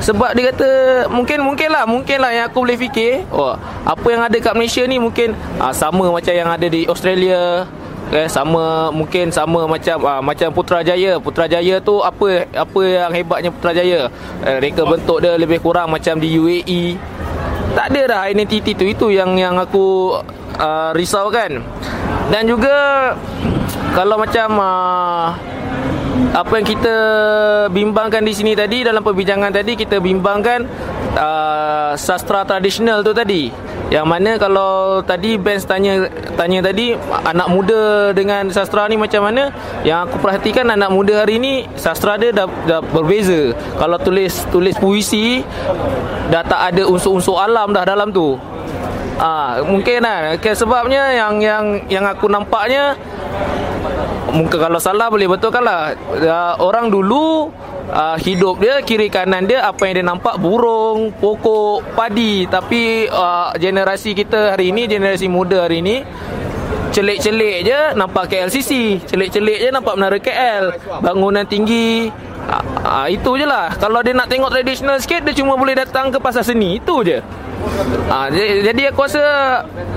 sebab 0.00 0.36
dia 0.36 0.52
kata 0.52 0.68
mungkin 1.08 1.38
mungkin 1.40 1.68
lah 1.72 1.84
mungkin 1.88 2.18
lah 2.20 2.30
yang 2.32 2.44
aku 2.52 2.64
boleh 2.64 2.76
fikir 2.76 3.24
oh, 3.32 3.56
apa 3.84 4.06
yang 4.12 4.22
ada 4.24 4.36
kat 4.36 4.52
Malaysia 4.52 4.84
ni 4.84 5.00
mungkin 5.00 5.32
ah, 5.56 5.72
sama 5.72 6.08
macam 6.12 6.34
yang 6.34 6.48
ada 6.48 6.66
di 6.68 6.84
Australia 6.84 7.64
eh 8.14 8.30
sama 8.30 8.94
mungkin 8.94 9.34
sama 9.34 9.66
macam 9.66 9.98
ah, 10.06 10.22
macam 10.22 10.54
Putrajaya. 10.54 11.18
Putrajaya 11.18 11.82
tu 11.82 11.98
apa 12.06 12.46
apa 12.54 12.80
yang 12.86 13.10
hebatnya 13.10 13.50
Putrajaya? 13.50 14.06
Eh, 14.46 14.56
reka 14.62 14.86
bentuk 14.86 15.18
dia 15.18 15.34
lebih 15.34 15.58
kurang 15.58 15.90
macam 15.90 16.22
di 16.22 16.38
UAE 16.38 16.94
tak 17.76 17.92
ada 17.92 18.02
dah 18.08 18.22
identiti 18.32 18.72
tu 18.72 18.88
itu 18.88 19.12
yang 19.12 19.36
yang 19.36 19.60
aku 19.60 20.16
uh, 20.56 20.90
risau 20.96 21.28
kan 21.28 21.60
dan 22.32 22.48
juga 22.48 23.12
kalau 23.92 24.16
macam 24.16 24.48
uh, 24.56 25.28
apa 26.32 26.52
yang 26.58 26.66
kita 26.66 26.96
bimbangkan 27.70 28.22
di 28.24 28.32
sini 28.34 28.52
tadi 28.58 28.82
dalam 28.82 29.04
perbincangan 29.04 29.52
tadi 29.52 29.78
kita 29.78 30.02
bimbangkan 30.02 30.66
uh, 31.14 31.92
sastra 31.94 32.42
tradisional 32.42 33.04
tu 33.06 33.12
tadi. 33.14 33.52
Yang 33.86 34.06
mana 34.10 34.30
kalau 34.34 34.98
tadi 35.06 35.38
Benz 35.38 35.62
tanya 35.62 36.10
tanya 36.34 36.58
tadi 36.58 36.98
anak 37.22 37.46
muda 37.46 38.10
dengan 38.10 38.50
sastra 38.50 38.90
ni 38.90 38.98
macam 38.98 39.30
mana? 39.30 39.54
Yang 39.86 40.10
aku 40.10 40.16
perhatikan 40.26 40.66
anak 40.74 40.90
muda 40.90 41.22
hari 41.22 41.38
ni 41.38 41.70
sastra 41.78 42.18
dia 42.18 42.34
dah, 42.34 42.50
dah 42.66 42.82
berbeza. 42.82 43.54
Kalau 43.78 43.94
tulis 44.02 44.42
tulis 44.50 44.74
puisi 44.74 45.46
dah 46.34 46.42
tak 46.42 46.74
ada 46.74 46.82
unsur-unsur 46.90 47.38
alam 47.38 47.70
dah 47.70 47.86
dalam 47.86 48.10
tu. 48.10 48.34
Ah, 49.16 49.64
mungkin 49.64 50.04
lah. 50.04 50.36
Okay, 50.36 50.52
sebabnya 50.52 51.14
yang 51.14 51.40
yang 51.40 51.64
yang 51.88 52.04
aku 52.04 52.28
nampaknya 52.28 52.98
mungkin 54.36 54.58
kalau 54.60 54.76
salah 54.76 55.08
boleh 55.08 55.26
betulkan 55.30 55.64
lah. 55.64 55.96
Uh, 56.12 56.54
orang 56.60 56.92
dulu 56.92 57.48
uh, 57.90 58.16
hidup 58.20 58.60
dia 58.60 58.84
kiri 58.84 59.08
kanan 59.08 59.48
dia 59.48 59.64
apa 59.64 59.80
yang 59.88 59.94
dia 60.02 60.06
nampak 60.06 60.36
burung, 60.36 61.10
pokok, 61.16 61.96
padi. 61.96 62.44
Tapi 62.44 63.08
uh, 63.08 63.56
generasi 63.56 64.12
kita 64.12 64.54
hari 64.54 64.70
ini, 64.70 64.84
generasi 64.84 65.26
muda 65.26 65.64
hari 65.64 65.80
ini 65.80 65.96
celik-celik 66.96 67.68
je 67.68 67.80
nampak 67.92 68.24
KLCC, 68.32 69.04
celik-celik 69.04 69.58
je 69.60 69.68
nampak 69.68 70.00
menara 70.00 70.16
KL, 70.16 70.64
bangunan 71.04 71.44
tinggi. 71.44 72.08
Uh, 72.46 73.10
itu 73.10 73.42
je 73.42 73.42
lah 73.42 73.74
Kalau 73.74 73.98
dia 74.06 74.14
nak 74.14 74.30
tengok 74.30 74.54
tradisional 74.54 75.02
sikit 75.02 75.26
Dia 75.26 75.34
cuma 75.34 75.58
boleh 75.58 75.74
datang 75.74 76.14
ke 76.14 76.18
pasar 76.22 76.46
seni 76.46 76.78
Itu 76.78 77.02
je 77.02 77.18
Ha, 78.06 78.30
jadi 78.30 78.94
aku 78.94 79.10
rasa 79.10 79.24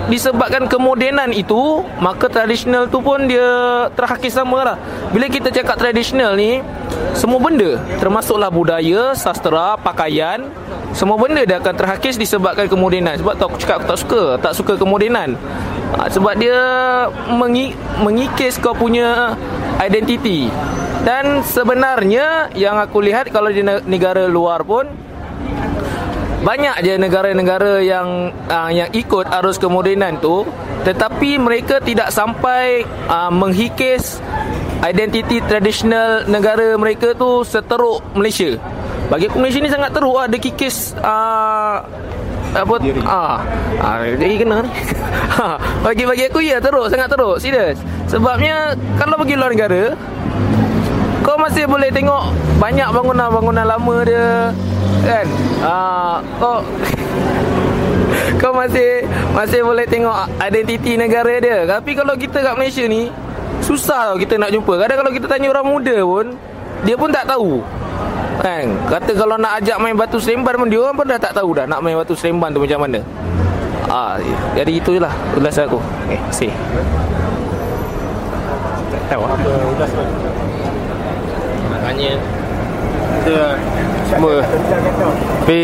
disebabkan 0.09 0.65
kemodenan 0.65 1.29
itu 1.29 1.85
maka 2.01 2.25
tradisional 2.25 2.89
tu 2.89 3.03
pun 3.03 3.29
dia 3.29 3.45
terhakis 3.93 4.33
sama 4.33 4.65
lah. 4.65 4.77
Bila 5.13 5.29
kita 5.29 5.53
cakap 5.53 5.77
tradisional 5.77 6.33
ni 6.33 6.65
semua 7.13 7.37
benda 7.37 7.77
termasuklah 8.01 8.49
budaya, 8.49 9.13
sastra, 9.13 9.77
pakaian 9.77 10.49
semua 10.95 11.21
benda 11.21 11.45
dia 11.45 11.61
akan 11.61 11.73
terhakis 11.75 12.17
disebabkan 12.17 12.65
kemodenan. 12.65 13.19
Sebab 13.21 13.33
tu 13.37 13.43
aku 13.45 13.57
cakap 13.61 13.85
aku 13.85 13.87
tak 13.93 13.99
suka, 14.01 14.21
tak 14.41 14.53
suka 14.57 14.73
kemodenan. 14.79 15.37
Ha, 15.99 16.09
sebab 16.09 16.33
dia 16.39 16.57
mengi- 17.29 17.77
mengikis 18.01 18.57
kau 18.57 18.73
punya 18.73 19.37
identiti. 19.77 20.49
Dan 21.03 21.45
sebenarnya 21.45 22.38
yang 22.55 22.79
aku 22.79 23.03
lihat 23.03 23.27
kalau 23.33 23.51
di 23.51 23.59
negara 23.63 24.25
luar 24.29 24.63
pun 24.63 24.87
banyak 26.39 26.75
je 26.87 26.93
negara-negara 26.95 27.83
yang 27.83 28.31
uh, 28.47 28.71
yang 28.71 28.87
ikut 28.95 29.27
arus 29.43 29.59
kemodenan 29.59 30.15
tu 30.23 30.47
tetapi 30.87 31.35
mereka 31.35 31.83
tidak 31.83 32.15
sampai 32.15 32.87
uh, 33.11 33.27
menghikis 33.27 34.23
identiti 34.79 35.43
tradisional 35.43 36.23
negara 36.31 36.79
mereka 36.79 37.11
tu 37.11 37.43
seteruk 37.43 37.99
Malaysia. 38.15 38.55
Bagi 39.11 39.27
aku 39.27 39.43
Malaysia 39.43 39.59
ni 39.59 39.67
sangat 39.67 39.91
teruk 39.91 40.15
lah 40.15 40.31
dia 40.31 40.39
kikis 40.39 40.95
uh, 41.03 41.83
apa 42.49 42.73
ah 43.03 43.43
ah 43.83 43.99
jadi 44.07 44.39
kena 44.39 44.63
ni. 44.63 44.71
Bagi 45.85 46.03
bagi 46.07 46.23
aku 46.31 46.39
ya 46.39 46.63
teruk 46.63 46.87
sangat 46.87 47.11
teruk 47.11 47.37
serius 47.43 47.77
sebabnya 48.09 48.73
kalau 48.97 49.21
pergi 49.21 49.35
luar 49.37 49.51
negara 49.53 49.93
kau 51.29 51.37
masih 51.37 51.69
boleh 51.69 51.93
tengok 51.93 52.33
banyak 52.57 52.89
bangunan-bangunan 52.89 53.61
lama 53.61 53.95
dia 54.01 54.49
kan? 55.05 55.25
Uh, 55.61 56.17
kau 56.41 56.57
kau 58.41 58.51
masih 58.57 59.05
masih 59.37 59.61
boleh 59.61 59.85
tengok 59.85 60.25
identiti 60.41 60.97
negara 60.97 61.37
dia. 61.37 61.69
Tapi 61.69 61.93
kalau 61.93 62.17
kita 62.17 62.41
kat 62.41 62.57
Malaysia 62.57 62.81
ni 62.89 63.13
susah 63.61 64.09
tau 64.09 64.17
kita 64.17 64.41
nak 64.41 64.49
jumpa. 64.49 64.73
Kadang 64.81 65.05
kalau 65.05 65.11
kita 65.13 65.29
tanya 65.29 65.53
orang 65.53 65.69
muda 65.69 66.01
pun 66.01 66.33
dia 66.81 66.97
pun 66.97 67.13
tak 67.13 67.29
tahu. 67.29 67.61
Kan? 68.41 68.65
Kata 68.89 69.11
kalau 69.13 69.37
nak 69.37 69.61
ajak 69.61 69.77
main 69.77 69.93
batu 69.93 70.15
seremban 70.15 70.55
pun 70.55 70.71
Dia 70.71 70.79
orang 70.79 70.95
pun 70.95 71.03
dah 71.03 71.19
tak 71.19 71.35
tahu 71.35 71.51
dah 71.51 71.67
Nak 71.67 71.83
main 71.83 71.99
batu 71.99 72.15
seremban 72.15 72.55
tu 72.55 72.63
macam 72.63 72.87
mana. 72.87 73.03
Ah, 73.91 74.15
jadi 74.55 74.81
itu 74.81 74.97
je 74.97 75.01
lah 75.01 75.13
ulasan 75.37 75.69
aku. 75.69 75.77
Okay, 75.77 76.17
terima 76.17 76.29
kasih. 76.33 76.51
Tak 78.89 79.01
tahu 79.13 79.23
apa 79.29 79.49
ulasan. 79.77 80.48
Tanya 81.89 82.13
Semua. 84.05 84.45
Tapi 85.41 85.61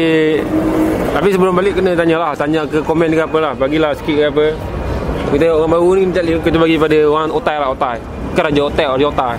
Tapi 1.13 1.27
sebelum 1.29 1.53
balik 1.53 1.77
kena 1.77 1.93
tanya 1.93 2.17
lah. 2.17 2.31
Tanya 2.33 2.65
ke 2.65 2.81
komen 2.81 3.13
ke 3.13 3.21
apa 3.21 3.37
lah. 3.37 3.53
Bagilah 3.53 3.93
sikit 3.93 4.15
ke 4.17 4.25
apa. 4.33 4.45
Kita 5.29 5.45
orang 5.53 5.71
baru 5.77 5.89
ni 6.01 6.01
Kita, 6.09 6.21
kita 6.41 6.57
bagi 6.57 6.81
pada 6.81 6.97
orang 7.05 7.29
otai 7.29 7.57
lah 7.61 7.69
otai. 7.69 7.97
Bukan 8.33 8.43
raja 8.49 8.61
otai 8.65 8.85
Raja 8.89 9.05
otai. 9.13 9.37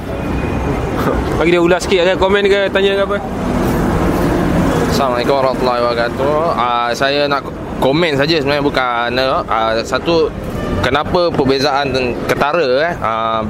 Bagi 1.42 1.50
dia 1.52 1.60
ulas 1.60 1.80
sikit 1.84 2.02
ke 2.06 2.14
Komen 2.22 2.46
ke 2.46 2.70
Tanya 2.70 2.94
ke 2.94 3.02
apa. 3.02 3.18
Assalamualaikum 4.94 5.34
warahmatullahi 5.36 5.80
wabarakatuh. 5.82 6.34
Uh, 6.56 6.88
Saya 6.94 7.26
nak 7.28 7.44
komen 7.82 8.16
saja 8.16 8.40
sebenarnya 8.40 8.64
bukan 8.64 9.08
uh, 9.20 9.76
Satu 9.84 10.32
Kenapa 10.80 11.34
perbezaan 11.34 11.90
ketara 12.30 12.68
eh, 12.86 12.94
uh, 13.02 13.42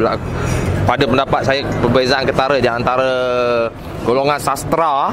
Pada 0.87 1.05
pendapat 1.05 1.41
saya 1.43 1.61
Perbezaan 1.83 2.25
ketara 2.25 2.63
di 2.63 2.71
antara 2.71 3.11
Golongan 4.07 4.39
sastra 4.39 5.11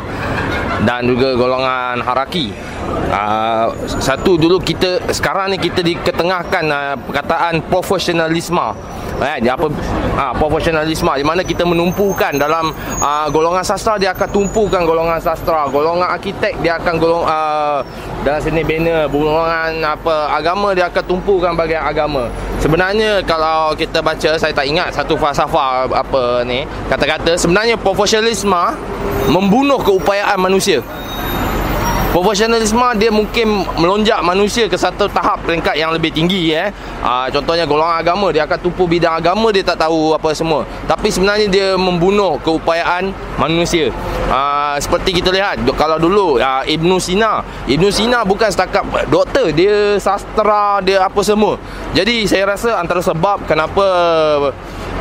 Dan 0.86 1.10
juga 1.10 1.34
golongan 1.34 1.98
haraki. 2.06 2.54
Uh, 3.10 3.74
Satu 3.90 4.38
dulu 4.38 4.62
kita 4.62 5.02
Sekarang 5.10 5.50
ni 5.50 5.58
kita 5.58 5.82
diketengahkan 5.82 6.64
uh, 6.70 6.96
Perkataan 7.10 7.66
profesionalisme 7.68 8.94
eh, 9.24 9.40
apa 9.48 9.68
ha, 10.20 10.36
profesionalisme. 10.36 11.12
Di 11.16 11.26
mana 11.26 11.42
kita 11.42 11.64
menumpukan 11.64 12.36
dalam 12.36 12.76
uh, 13.00 13.28
golongan 13.32 13.64
sastra 13.64 13.96
dia 13.96 14.12
akan 14.12 14.30
tumpukan 14.30 14.84
golongan 14.84 15.20
sastra. 15.24 15.68
Golongan 15.72 16.12
arkitek 16.12 16.60
dia 16.60 16.78
akan 16.78 16.94
golong 17.00 17.24
uh, 17.24 17.80
dalam 18.24 18.40
sini 18.44 18.64
banner 18.64 19.08
golongan 19.08 19.84
apa 19.84 20.32
agama 20.32 20.72
dia 20.76 20.88
akan 20.92 21.04
tumpukan 21.08 21.52
bagian 21.56 21.84
agama. 21.84 22.28
Sebenarnya 22.60 23.24
kalau 23.24 23.76
kita 23.76 24.00
baca 24.00 24.40
saya 24.40 24.54
tak 24.56 24.68
ingat 24.68 24.96
satu 24.96 25.16
falsafah 25.20 25.88
apa 25.92 26.44
ni. 26.48 26.64
Kata-kata 26.88 27.36
sebenarnya 27.36 27.76
profesionalisme 27.80 28.64
membunuh 29.28 29.80
keupayaan 29.80 30.40
manusia 30.40 30.84
Profesionalisme 32.14 32.86
dia 33.02 33.10
mungkin 33.10 33.66
melonjak 33.74 34.22
manusia 34.22 34.70
ke 34.70 34.78
satu 34.78 35.10
tahap 35.10 35.42
peringkat 35.50 35.74
yang 35.74 35.90
lebih 35.90 36.14
tinggi 36.14 36.54
eh. 36.54 36.70
Aa, 37.02 37.26
contohnya 37.34 37.66
golongan 37.66 38.06
agama 38.06 38.30
dia 38.30 38.46
akan 38.46 38.62
tumpu 38.62 38.86
bidang 38.86 39.18
agama 39.18 39.50
dia 39.50 39.66
tak 39.66 39.82
tahu 39.82 40.14
apa 40.14 40.30
semua. 40.38 40.62
Tapi 40.86 41.10
sebenarnya 41.10 41.50
dia 41.50 41.68
membunuh 41.74 42.38
keupayaan 42.46 43.10
manusia. 43.42 43.90
Aa, 44.30 44.78
seperti 44.78 45.26
kita 45.26 45.34
lihat 45.34 45.66
kalau 45.74 45.98
dulu 45.98 46.38
aa, 46.38 46.62
Ibnu 46.70 47.02
Sina, 47.02 47.42
Ibnu 47.66 47.90
Sina 47.90 48.22
bukan 48.22 48.54
setakat 48.54 49.10
doktor, 49.10 49.50
dia 49.50 49.98
sastra, 49.98 50.86
dia 50.86 51.02
apa 51.02 51.22
semua. 51.26 51.58
Jadi 51.98 52.30
saya 52.30 52.46
rasa 52.46 52.78
antara 52.78 53.02
sebab 53.02 53.50
kenapa 53.50 53.86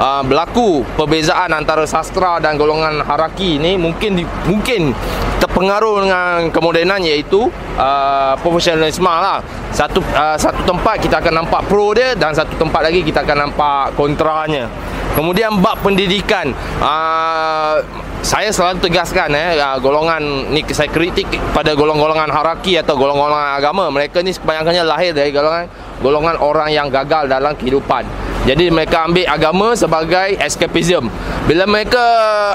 uh, 0.00 0.22
berlaku 0.24 0.80
perbezaan 0.96 1.52
antara 1.52 1.84
sastra 1.84 2.40
dan 2.40 2.56
golongan 2.56 3.04
haraki 3.04 3.60
ni 3.60 3.76
mungkin 3.76 4.24
mungkin 4.48 4.96
terpengaruh 5.42 6.06
dengan 6.06 6.54
kemodenan 6.54 7.01
iaitu 7.04 7.50
uh, 7.76 8.34
profesionalisme 8.40 9.06
lah. 9.06 9.42
Satu 9.74 10.00
uh, 10.14 10.36
satu 10.38 10.62
tempat 10.64 11.02
kita 11.02 11.18
akan 11.18 11.44
nampak 11.44 11.66
pro 11.66 11.92
dia 11.92 12.14
dan 12.16 12.32
satu 12.32 12.54
tempat 12.56 12.88
lagi 12.88 13.02
kita 13.02 13.26
akan 13.26 13.50
nampak 13.50 13.94
kontranya. 13.98 14.70
Kemudian 15.12 15.60
bab 15.60 15.76
pendidikan 15.84 16.56
uh, 16.80 17.76
saya 18.22 18.54
selalu 18.54 18.78
tegaskan 18.78 19.34
eh 19.34 19.58
golongan 19.82 20.22
ni 20.54 20.62
saya 20.70 20.86
kritik 20.86 21.26
pada 21.50 21.74
golongan-golongan 21.74 22.30
haraki 22.30 22.78
atau 22.78 22.94
golongan-golongan 22.94 23.58
agama 23.58 23.90
mereka 23.90 24.22
ni 24.22 24.30
kebanyakannya 24.30 24.84
lahir 24.86 25.10
dari 25.10 25.34
golongan 25.34 25.66
golongan 25.98 26.38
orang 26.38 26.70
yang 26.70 26.86
gagal 26.86 27.26
dalam 27.26 27.50
kehidupan 27.58 28.06
jadi 28.46 28.70
mereka 28.70 29.10
ambil 29.10 29.26
agama 29.26 29.74
sebagai 29.74 30.38
escapism 30.38 31.10
bila 31.50 31.66
mereka 31.66 32.02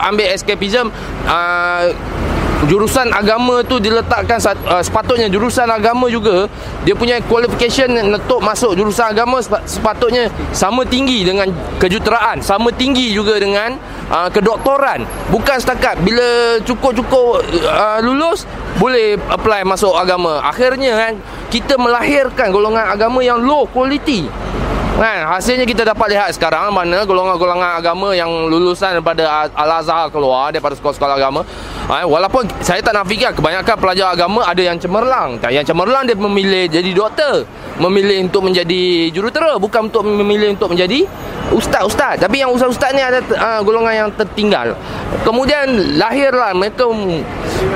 ambil 0.08 0.32
escapism 0.32 0.88
uh, 1.28 1.92
jurusan 2.66 3.14
agama 3.14 3.62
tu 3.62 3.78
diletakkan 3.78 4.42
uh, 4.42 4.82
sepatutnya 4.82 5.30
jurusan 5.30 5.70
agama 5.70 6.10
juga 6.10 6.50
dia 6.82 6.98
punya 6.98 7.22
qualification 7.22 7.94
untuk 8.18 8.42
masuk 8.42 8.74
jurusan 8.74 9.14
agama 9.14 9.38
sepatutnya 9.70 10.34
sama 10.50 10.82
tinggi 10.82 11.22
dengan 11.22 11.54
kejuruteraan 11.78 12.42
sama 12.42 12.74
tinggi 12.74 13.14
juga 13.14 13.38
dengan 13.38 13.78
uh, 14.10 14.30
kedoktoran. 14.34 15.06
Bukan 15.30 15.58
setakat 15.62 16.02
bila 16.02 16.58
cukup-cukup 16.66 17.46
uh, 17.70 18.00
lulus 18.02 18.50
boleh 18.82 19.22
apply 19.30 19.62
masuk 19.62 19.94
agama. 19.94 20.42
Akhirnya 20.42 20.98
kan 20.98 21.14
kita 21.54 21.78
melahirkan 21.78 22.50
golongan 22.50 22.90
agama 22.90 23.22
yang 23.22 23.38
low 23.38 23.70
quality 23.70 24.26
Kan, 24.98 25.30
hasilnya 25.30 25.70
kita 25.70 25.86
dapat 25.86 26.10
lihat 26.10 26.34
sekarang 26.34 26.74
mana 26.74 27.06
golongan-golongan 27.06 27.78
agama 27.78 28.18
yang 28.18 28.50
lulusan 28.50 28.98
daripada 28.98 29.46
Al-Azhar 29.54 30.10
keluar 30.10 30.50
daripada 30.50 30.74
sekolah-sekolah 30.74 31.22
agama. 31.22 31.46
Ha, 31.86 32.02
walaupun 32.02 32.50
saya 32.66 32.82
tak 32.82 32.98
nafikan 32.98 33.30
kebanyakan 33.30 33.78
pelajar 33.78 34.10
agama 34.10 34.42
ada 34.42 34.58
yang 34.58 34.82
cemerlang. 34.82 35.38
Yang 35.54 35.70
cemerlang 35.70 36.10
dia 36.10 36.18
memilih 36.18 36.66
jadi 36.66 36.98
doktor, 36.98 37.46
memilih 37.78 38.26
untuk 38.26 38.50
menjadi 38.50 39.14
jurutera 39.14 39.62
bukan 39.62 39.94
untuk 39.94 40.02
memilih 40.02 40.58
untuk 40.58 40.74
menjadi 40.74 41.06
ustaz-ustaz. 41.54 42.18
Tapi 42.18 42.42
yang 42.42 42.50
ustaz-ustaz 42.58 42.90
ni 42.98 43.06
ada 43.06 43.22
uh, 43.38 43.62
golongan 43.62 43.94
yang 43.94 44.10
tertinggal. 44.18 44.74
Kemudian 45.22 45.94
lahirlah 46.02 46.58
mereka 46.58 46.90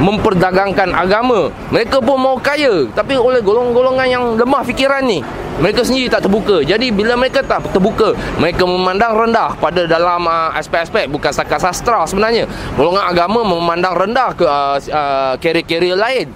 memperdagangkan 0.02 0.90
agama. 0.98 1.54
Mereka 1.70 2.02
pun 2.02 2.18
mau 2.18 2.42
kaya 2.42 2.90
tapi 2.98 3.14
oleh 3.14 3.46
golongan-golongan 3.46 4.08
yang 4.10 4.24
lemah 4.42 4.66
fikiran 4.66 5.06
ni 5.06 5.22
mereka 5.62 5.86
sendiri 5.86 6.08
tak 6.10 6.26
terbuka. 6.26 6.66
Jadi 6.66 6.90
bila 6.90 7.11
mereka 7.16 7.40
tak 7.44 7.72
terbuka, 7.72 8.14
mereka 8.38 8.64
memandang 8.68 9.14
rendah 9.16 9.56
pada 9.58 9.88
dalam 9.88 10.28
uh, 10.28 10.52
aspek-aspek 10.56 11.08
bukan 11.12 11.32
sakat 11.32 11.60
sastra 11.60 12.04
sebenarnya. 12.06 12.46
Golongan 12.76 13.06
agama 13.08 13.42
memandang 13.44 13.96
rendah 13.96 14.30
ke 14.36 14.46
uh, 14.46 14.78
uh, 14.78 15.96
lain. 15.96 16.28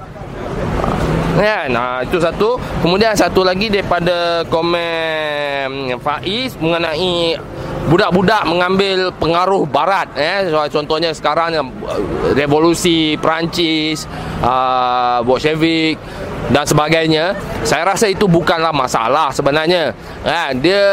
Kan? 1.36 1.68
Nah, 1.68 2.00
itu 2.00 2.16
satu. 2.16 2.56
Kemudian 2.80 3.12
satu 3.12 3.44
lagi 3.44 3.68
daripada 3.68 4.48
komen 4.48 6.00
Faiz 6.00 6.56
mengenai 6.64 7.36
budak-budak 7.86 8.50
mengambil 8.50 9.14
pengaruh 9.22 9.70
barat 9.70 10.10
eh 10.18 10.50
contohnya 10.74 11.14
sekarang 11.14 11.54
revolusi 12.34 13.14
Perancis 13.22 14.10
uh, 14.42 15.22
Bolshevik 15.22 16.02
dan 16.50 16.66
sebagainya. 16.68 17.34
Saya 17.66 17.88
rasa 17.88 18.06
itu 18.10 18.30
bukanlah 18.30 18.70
masalah 18.70 19.34
sebenarnya. 19.34 19.94
Ha, 20.22 20.54
dia 20.54 20.86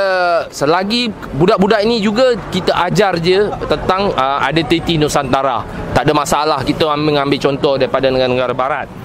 selagi 0.48 1.12
budak-budak 1.36 1.84
ini 1.84 2.00
juga 2.00 2.32
kita 2.48 2.72
ajar 2.88 3.20
je 3.20 3.48
tentang 3.68 4.12
uh, 4.16 4.40
identiti 4.48 4.96
Nusantara. 4.96 5.64
Tak 5.92 6.08
ada 6.08 6.14
masalah 6.16 6.60
kita 6.64 6.96
mengambil 6.96 7.36
contoh 7.36 7.76
daripada 7.76 8.08
negara-negara 8.08 8.54
barat 8.56 9.01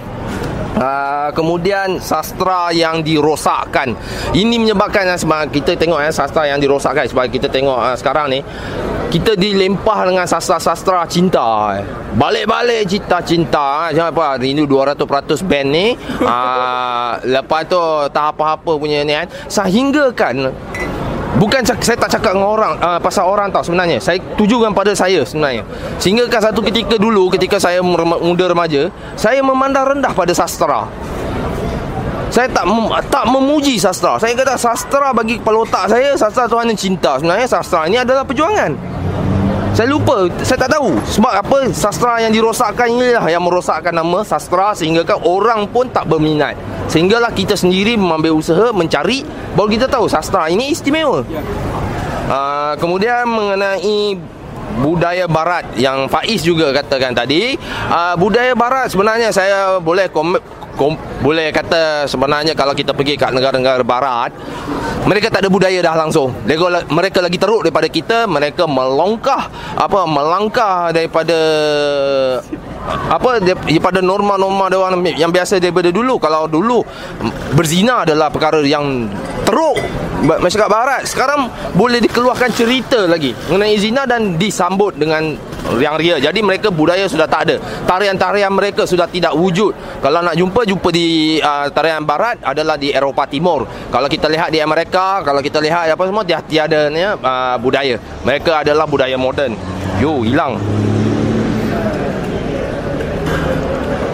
Uh, 0.77 1.33
kemudian 1.33 1.97
sastra 1.97 2.69
yang 2.69 3.01
dirosakkan. 3.01 3.97
Ini 4.37 4.61
menyebabkan 4.61 5.09
uh, 5.09 5.17
sebab 5.17 5.49
kita 5.49 5.73
tengok 5.73 5.97
uh, 5.97 6.13
sastra 6.13 6.45
yang 6.45 6.61
dirosakkan 6.61 7.09
sebab 7.09 7.25
kita 7.33 7.49
tengok 7.49 7.81
uh, 7.81 7.97
sekarang 7.97 8.29
ni 8.29 8.39
kita 9.07 9.39
dilempah 9.39 10.03
dengan 10.03 10.27
sastra-sastra 10.27 11.07
cinta 11.07 11.79
balik-balik 12.19 12.83
cinta-cinta 12.91 13.87
macam 13.89 14.05
apa 14.11 14.25
rindu 14.35 14.67
200% 14.67 15.47
band 15.47 15.67
ni 15.71 15.87
uh, 16.21 17.15
lepas 17.39 17.63
tu 17.71 17.79
tak 18.11 18.35
apa-apa 18.35 18.75
punya 18.75 19.07
ni 19.07 19.15
kan 19.15 19.27
sehingga 19.47 20.11
kan 20.11 20.51
Bukan 21.37 21.61
saya 21.61 21.97
tak 21.97 22.09
cakap 22.17 22.33
dengan 22.33 22.49
orang 22.49 22.73
uh, 22.81 22.97
Pasal 22.97 23.29
orang 23.29 23.53
tau 23.53 23.61
sebenarnya. 23.61 24.01
Saya 24.01 24.17
tujukan 24.35 24.73
pada 24.73 24.91
saya 24.97 25.21
sebenarnya. 25.21 25.61
Sehingga 26.01 26.25
kan 26.25 26.41
satu 26.41 26.65
ketika 26.65 26.97
dulu 26.97 27.29
Ketika 27.29 27.61
saya 27.61 27.79
muda 27.85 28.45
remaja 28.49 28.89
Saya 29.13 29.45
memandang 29.45 29.97
rendah 29.97 30.11
pada 30.11 30.33
sastra. 30.33 30.89
Saya 32.27 32.51
tak 32.51 32.67
tak 33.07 33.23
memuji 33.29 33.79
sastra. 33.79 34.19
Saya 34.19 34.35
kata 34.35 34.59
sastra 34.59 35.15
bagi 35.15 35.39
kepala 35.39 35.63
otak 35.63 35.87
saya 35.87 36.11
Sastra 36.17 36.49
tu 36.49 36.59
hanya 36.59 36.75
cinta. 36.75 37.15
Sebenarnya 37.21 37.47
sastra 37.47 37.87
ini 37.87 38.01
adalah 38.01 38.27
perjuangan 38.27 38.96
saya 39.77 39.93
lupa 39.93 40.25
Saya 40.41 40.65
tak 40.65 40.73
tahu. 40.73 40.97
Sebab 41.05 41.33
apa? 41.37 41.69
Sastra 41.69 42.17
yang 42.17 42.33
dirosakkan 42.33 42.89
inilah 42.89 43.21
Yang 43.29 43.43
merosakkan 43.45 43.93
nama 43.93 44.25
sastra 44.25 44.73
Sehingga 44.73 45.05
kan 45.05 45.21
orang 45.21 45.69
pun 45.69 45.85
tak 45.85 46.09
berminat. 46.09 46.57
Sehinggalah 46.89 47.29
kita 47.29 47.53
sendiri 47.53 47.93
Mengambil 47.93 48.33
usaha 48.33 48.73
Mencari 48.73 49.21
Baru 49.53 49.69
kita 49.69 49.85
tahu 49.85 50.09
Sastra 50.09 50.49
ini 50.49 50.73
istimewa. 50.73 51.21
Uh, 51.21 52.73
Kemudian 52.81 53.29
mengenai 53.29 54.17
budaya 54.81 55.25
barat 55.25 55.65
yang 55.79 56.05
Faiz 56.05 56.45
juga 56.45 56.69
katakan 56.69 57.15
tadi. 57.15 57.57
Uh, 57.89 58.13
budaya 58.19 58.53
barat 58.53 58.91
sebenarnya 58.91 59.33
saya 59.33 59.81
boleh 59.81 60.05
komen 60.11 60.37
kom, 60.77 60.93
boleh 61.25 61.49
kata 61.49 62.05
sebenarnya 62.05 62.53
kalau 62.53 62.77
kita 62.77 62.93
pergi 62.93 63.17
kat 63.17 63.33
negara-negara 63.33 63.81
barat 63.81 64.31
mereka 65.07 65.31
tak 65.31 65.47
ada 65.47 65.49
budaya 65.49 65.79
dah 65.79 65.95
langsung. 65.95 66.35
Mereka, 66.43 66.91
mereka 66.91 67.19
lagi 67.23 67.39
teruk 67.39 67.63
daripada 67.63 67.87
kita 67.87 68.27
mereka 68.27 68.67
melongkah 68.67 69.47
apa 69.79 70.03
melangkah 70.03 70.91
daripada 70.91 71.39
apa 73.07 73.39
daripada 73.39 74.03
norma-norma 74.03 74.67
dia 74.67 74.79
orang 74.79 74.99
yang 75.15 75.31
biasa 75.31 75.63
daripada 75.63 75.95
dulu. 75.95 76.19
Kalau 76.19 76.51
dulu 76.51 76.83
berzina 77.55 78.03
adalah 78.03 78.27
perkara 78.27 78.59
yang 78.67 79.07
teruk. 79.47 79.79
Masyarakat 80.17 80.69
barat 80.69 81.01
sekarang 81.07 81.47
boleh 81.77 82.03
dikeluarkan 82.03 82.51
cerita 82.51 83.07
lagi 83.07 83.31
mengenai 83.47 83.77
zina 83.79 84.03
dan 84.03 84.35
disambut 84.35 84.97
dengan 84.97 85.39
yang 85.75 85.99
ria. 85.99 86.15
Jadi 86.17 86.39
mereka 86.39 86.71
budaya 86.71 87.03
sudah 87.11 87.27
tak 87.27 87.51
ada. 87.51 87.55
Tarian-tarian 87.83 88.51
mereka 88.51 88.87
sudah 88.87 89.05
tidak 89.11 89.35
wujud. 89.35 89.75
Kalau 89.99 90.23
nak 90.23 90.39
jumpa 90.39 90.63
jumpa 90.63 90.89
di 90.95 91.37
uh, 91.43 91.67
tarian 91.75 92.07
barat 92.07 92.39
adalah 92.39 92.79
di 92.79 92.95
Eropah 92.95 93.27
Timur. 93.27 93.67
Kalau 93.91 94.07
kita 94.07 94.31
lihat 94.31 94.49
di 94.55 94.63
Amerika 94.63 95.19
kalau 95.21 95.43
kita 95.43 95.59
lihat 95.59 95.91
apa 95.91 96.03
semua 96.07 96.23
dia 96.23 96.39
tiada 96.39 96.87
ni 96.87 97.03
uh, 97.03 97.55
budaya. 97.59 97.99
Mereka 98.23 98.63
adalah 98.63 98.87
budaya 98.87 99.19
moden. 99.19 99.53
Yo 99.99 100.23
hilang. 100.23 100.55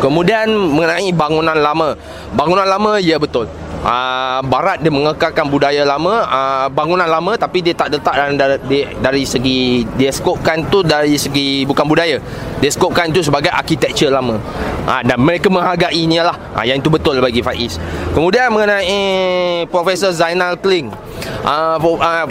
Kemudian 0.02 0.52
mengenai 0.52 1.16
bangunan 1.16 1.56
lama. 1.56 1.96
Bangunan 2.36 2.68
lama 2.68 3.00
ya 3.00 3.16
betul. 3.16 3.48
Uh, 3.84 4.40
barat 4.48 4.80
dia 4.80 4.88
mengekalkan 4.88 5.44
budaya 5.52 5.84
lama 5.84 6.24
uh, 6.24 6.68
bangunan 6.72 7.04
lama 7.04 7.36
tapi 7.36 7.60
dia 7.60 7.76
tak 7.76 7.92
letak 7.92 8.16
dari, 8.16 8.40
dari, 8.40 8.80
dari 8.96 9.24
segi 9.28 9.84
dia 10.00 10.08
skopkan 10.08 10.64
tu 10.72 10.88
dari 10.88 11.20
segi 11.20 11.68
bukan 11.68 11.84
budaya 11.84 12.16
dia 12.64 12.72
skopkan 12.72 13.12
tu 13.12 13.20
sebagai 13.20 13.52
architecture 13.52 14.08
lama. 14.08 14.40
Uh, 14.88 15.04
dan 15.04 15.20
mereka 15.20 15.52
menghargainya 15.52 16.24
lah 16.24 16.36
uh, 16.56 16.64
yang 16.64 16.80
itu 16.80 16.88
betul 16.88 17.20
bagi 17.20 17.44
Faiz. 17.44 17.76
Kemudian 18.16 18.56
mengenai 18.56 19.68
Profesor 19.68 20.16
Zainal 20.16 20.56
Kling. 20.64 20.88
Uh, 21.44 21.76
uh, 21.76 22.24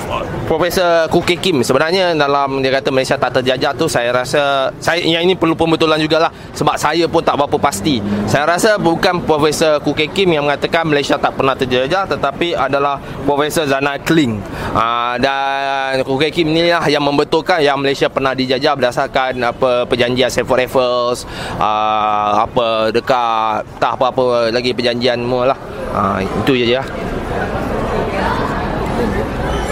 Profesor 0.49 1.05
Kuki 1.12 1.37
Kim. 1.37 1.61
Sebenarnya 1.61 2.16
dalam 2.16 2.64
dia 2.64 2.72
kata 2.72 2.89
Malaysia 2.89 3.20
tak 3.20 3.41
terjajah 3.41 3.76
tu 3.76 3.85
saya 3.93 4.09
rasa 4.09 4.72
saya 4.80 5.05
yang 5.05 5.28
ini 5.28 5.37
perlu 5.37 5.53
pembetulan 5.53 6.01
jugalah. 6.01 6.33
Sebab 6.57 6.80
saya 6.80 7.05
pun 7.12 7.20
tak 7.20 7.37
berapa 7.37 7.61
pasti. 7.61 8.01
Saya 8.24 8.49
rasa 8.49 8.80
bukan 8.80 9.20
Profesor 9.28 9.85
Kuki 9.85 10.09
Kim 10.16 10.33
yang 10.33 10.49
mengatakan 10.49 10.89
Malaysia 10.89 11.20
tak 11.20 11.37
pernah 11.37 11.53
terjajah 11.53 12.09
tetapi 12.09 12.57
adalah 12.57 12.97
Profesor 13.28 13.68
Zana 13.68 14.01
Kling. 14.01 14.41
Uh, 14.72 15.16
dan 15.20 16.01
Kukai 16.09 16.33
Kim 16.33 16.49
ni 16.53 16.72
lah 16.72 16.89
yang 16.89 17.05
membetulkan 17.05 17.61
yang 17.61 17.76
Malaysia 17.76 18.09
pernah 18.09 18.33
dijajah 18.33 18.72
berdasarkan 18.76 19.33
apa 19.45 19.85
perjanjian 19.85 20.21
Seven 20.28 20.54
Raffles 20.58 21.24
uh, 21.58 22.44
apa 22.44 22.92
dekat 22.94 23.66
tak 23.80 23.98
apa-apa 23.98 24.52
lagi 24.52 24.76
perjanjian 24.76 25.22
semua 25.22 25.54
lah. 25.54 25.58
Uh, 25.94 26.18
itu 26.22 26.52
je 26.62 26.76
lah. 26.76 26.86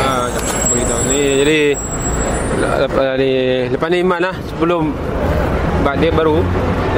Uh, 0.01 0.27
ni 1.11 1.23
jadi 1.45 1.61
lepas 3.73 3.89
ni 3.89 3.99
Iman 4.03 4.21
lah 4.21 4.35
sebelum 4.51 4.93
dia 6.01 6.11
baru 6.13 6.45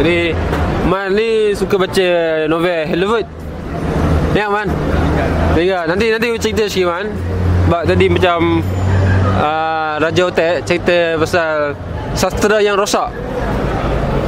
jadi 0.01 0.35
Man 0.83 1.15
ni 1.15 1.55
suka 1.55 1.79
baca 1.79 2.09
novel 2.51 2.83
Hellewood 2.91 3.27
Ya 4.35 4.51
man? 4.51 4.67
Tiga 5.55 5.87
Nanti 5.87 6.09
nanti 6.09 6.27
cerita 6.41 6.65
sikit 6.67 6.89
man. 6.89 7.07
Sebab 7.69 7.83
tadi 7.87 8.07
macam 8.09 8.65
uh, 9.39 9.95
Raja 10.01 10.23
Otek 10.29 10.65
cerita 10.67 11.21
pasal 11.21 11.77
Sastra 12.13 12.61
yang 12.61 12.77
rosak. 12.77 13.09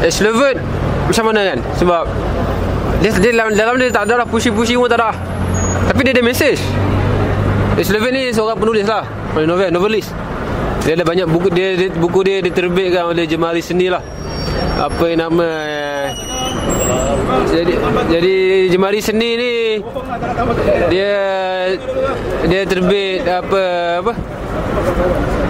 Extrovert 0.04 0.60
Macam 1.08 1.24
mana 1.32 1.40
kan? 1.48 1.58
Sebab 1.80 2.04
dia, 3.00 3.10
dia 3.20 3.32
dalam, 3.32 3.52
dalam 3.56 3.74
dia 3.80 3.88
tak 3.92 4.08
ada 4.08 4.24
lah 4.24 4.26
Pusing-pusing 4.28 4.76
pun 4.76 4.88
tak 4.88 5.00
ada. 5.00 5.16
Tapi 5.88 6.00
dia 6.04 6.12
ada 6.12 6.22
mesej 6.24 6.60
Extrovert 7.80 8.12
ni 8.14 8.30
seorang 8.30 8.54
penulis 8.60 8.86
lah. 8.86 9.02
Novel, 9.34 9.74
novelis. 9.74 10.06
Dia 10.86 10.94
ada 10.94 11.02
banyak 11.02 11.26
buku 11.26 11.48
dia, 11.50 11.74
dia 11.74 11.88
Buku 11.90 12.22
dia 12.22 12.38
diterbitkan 12.38 13.10
oleh 13.10 13.26
Jemari 13.26 13.64
Seni 13.64 13.90
lah. 13.90 14.04
Apa 14.78 15.10
yang 15.10 15.26
nama 15.26 15.46
jadi 17.24 17.74
jadi 18.12 18.36
jemari 18.68 19.00
seni 19.00 19.30
ni 19.36 19.54
dia 20.92 21.14
dia 22.44 22.62
terbit 22.68 23.24
apa 23.24 23.64
apa? 24.04 24.12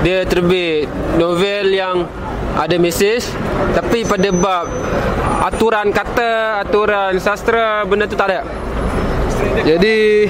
Dia 0.06 0.22
terbit 0.28 0.86
novel 1.18 1.74
yang 1.74 2.06
ada 2.54 2.76
mesej 2.78 3.26
tapi 3.74 4.06
pada 4.06 4.30
bab 4.30 4.70
aturan 5.42 5.90
kata 5.90 6.62
aturan 6.62 7.18
sastra 7.18 7.82
benda 7.82 8.06
tu 8.06 8.14
tak 8.14 8.30
ada. 8.30 8.40
Jadi 9.66 10.28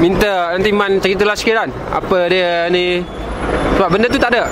minta 0.00 0.52
nanti 0.56 0.70
man 0.72 1.00
ceritalah 1.00 1.36
sikit 1.36 1.54
kan 1.56 1.70
apa 1.72 2.18
dia 2.28 2.68
ni. 2.68 3.00
Sebab 3.78 3.88
benda 3.88 4.06
tu 4.12 4.20
tak 4.20 4.36
ada. 4.36 4.44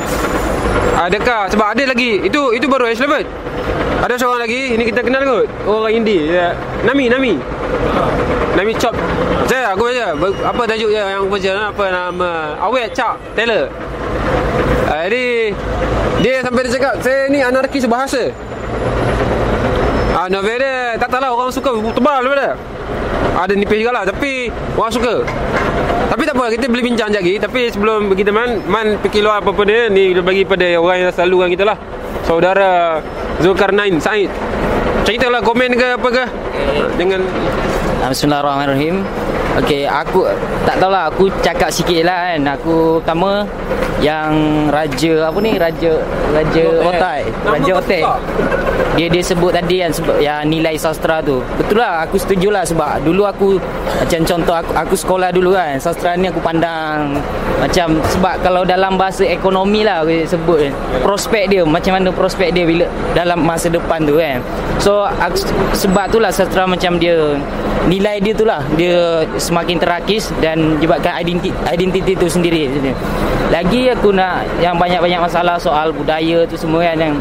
Adakah 0.98 1.52
sebab 1.52 1.76
ada 1.76 1.84
lagi 1.84 2.24
itu 2.24 2.40
itu 2.56 2.66
baru 2.66 2.88
H11 2.88 3.22
ada 3.98 4.14
seorang 4.14 4.46
lagi 4.46 4.78
Ini 4.78 4.84
kita 4.86 5.00
kenal 5.02 5.22
kot. 5.26 5.46
Orang 5.66 5.92
Indi 5.92 6.30
ya. 6.30 6.54
Nami 6.86 7.10
Nami. 7.10 7.34
Nami 8.54 8.72
Chop. 8.78 8.94
Saya 9.50 9.74
aku 9.74 9.90
baca. 9.90 10.14
Apa 10.46 10.62
tajuk 10.66 10.90
dia 10.94 11.18
yang 11.18 11.26
baca 11.26 11.52
Apa 11.74 11.84
nama? 11.90 12.30
Awet 12.62 12.94
Chak 12.94 13.18
Taylor. 13.34 13.66
Uh, 14.86 15.00
Jadi 15.10 15.26
Dia 16.22 16.42
sampai 16.42 16.62
dia 16.66 16.72
cakap 16.78 16.94
Saya 17.02 17.26
ni 17.30 17.42
anarkis 17.42 17.84
bahasa. 17.90 18.30
Ah, 20.14 20.26
uh, 20.26 20.28
novel 20.32 20.58
dia 20.58 20.98
tak 20.98 21.14
tahulah 21.14 21.30
orang 21.30 21.52
suka 21.54 21.70
tebal 21.94 22.26
daripada 22.26 22.58
ada 23.38 23.54
nipis 23.54 23.78
juga 23.86 23.94
lah 23.94 24.04
Tapi 24.06 24.50
Orang 24.74 24.90
suka. 24.90 25.22
Tapi 26.10 26.22
tak 26.26 26.34
apa 26.34 26.50
Kita 26.50 26.66
boleh 26.66 26.84
bincang 26.86 27.10
lagi. 27.14 27.38
Tapi 27.38 27.70
sebelum 27.70 28.10
kita 28.18 28.34
man 28.34 28.66
Man 28.66 28.98
pergi 28.98 29.22
luar 29.22 29.38
apa-apa 29.38 29.62
dia 29.62 29.86
Ni 29.86 30.10
bagi 30.18 30.42
pada 30.42 30.66
orang 30.74 31.06
yang 31.06 31.10
selalu 31.14 31.46
dengan 31.46 31.50
kita 31.54 31.64
lah. 31.66 31.78
Saudara 32.26 32.98
Zulkarnain 33.38 34.02
Said. 34.02 34.30
Ceritalah 35.06 35.40
komen 35.40 35.72
ke 35.78 35.86
apa 35.94 36.08
ke? 36.10 36.24
Dengan 36.98 37.22
Bismillahirrahmanirrahim 38.08 39.06
Okey, 39.58 39.90
aku 39.90 40.22
tak 40.62 40.78
tahulah 40.78 41.10
aku 41.10 41.26
cakap 41.42 41.66
sikit 41.74 42.06
lah 42.06 42.30
kan. 42.30 42.40
Aku 42.54 43.02
pertama 43.02 43.42
yang 43.98 44.30
raja 44.70 45.26
apa 45.26 45.38
ni? 45.42 45.58
Raja 45.58 45.98
raja 46.30 46.64
otai 46.86 47.26
raja 47.42 47.72
otai 47.74 48.02
dia 48.94 49.06
dia 49.06 49.22
sebut 49.22 49.54
tadi 49.54 49.78
kan 49.78 49.94
sebab 49.94 50.18
yang 50.18 50.42
nilai 50.46 50.74
sastra 50.74 51.22
tu. 51.22 51.38
Betul 51.54 51.82
lah 51.82 52.02
aku 52.02 52.18
setuju 52.18 52.50
lah 52.50 52.66
sebab 52.66 53.02
dulu 53.02 53.26
aku 53.26 53.58
macam 53.98 54.20
contoh 54.26 54.54
aku, 54.54 54.70
aku 54.74 54.94
sekolah 54.98 55.30
dulu 55.30 55.54
kan. 55.54 55.78
Sastra 55.78 56.18
ni 56.18 56.26
aku 56.26 56.42
pandang 56.42 57.18
macam 57.62 57.98
sebab 58.14 58.42
kalau 58.42 58.62
dalam 58.66 58.98
bahasa 58.98 59.22
ekonomi 59.26 59.86
lah 59.86 60.02
aku 60.02 60.26
sebut 60.26 60.70
prospek 61.02 61.50
dia 61.50 61.62
macam 61.62 61.98
mana 61.98 62.10
prospek 62.10 62.50
dia 62.50 62.66
bila 62.66 62.86
dalam 63.14 63.38
masa 63.42 63.70
depan 63.70 64.02
tu 64.02 64.18
kan. 64.18 64.42
So 64.82 65.06
aku, 65.06 65.46
sebab 65.78 66.10
tu 66.10 66.18
lah 66.18 66.34
sastra 66.34 66.66
macam 66.66 66.98
dia 66.98 67.38
nilai 67.86 68.18
dia 68.18 68.34
tu 68.34 68.46
lah. 68.46 68.66
Dia 68.74 69.22
semakin 69.48 69.76
terakis 69.80 70.28
dan 70.44 70.76
jebatkan 70.76 71.16
identiti 71.16 71.50
identiti 71.72 72.12
tu 72.12 72.28
sendiri 72.28 72.68
lagi 73.48 73.88
aku 73.88 74.12
nak 74.12 74.44
yang 74.60 74.76
banyak-banyak 74.76 75.24
masalah 75.24 75.56
soal 75.56 75.88
budaya 75.88 76.44
tu 76.44 76.60
semua 76.60 76.84
kan 76.84 77.00
yang 77.00 77.14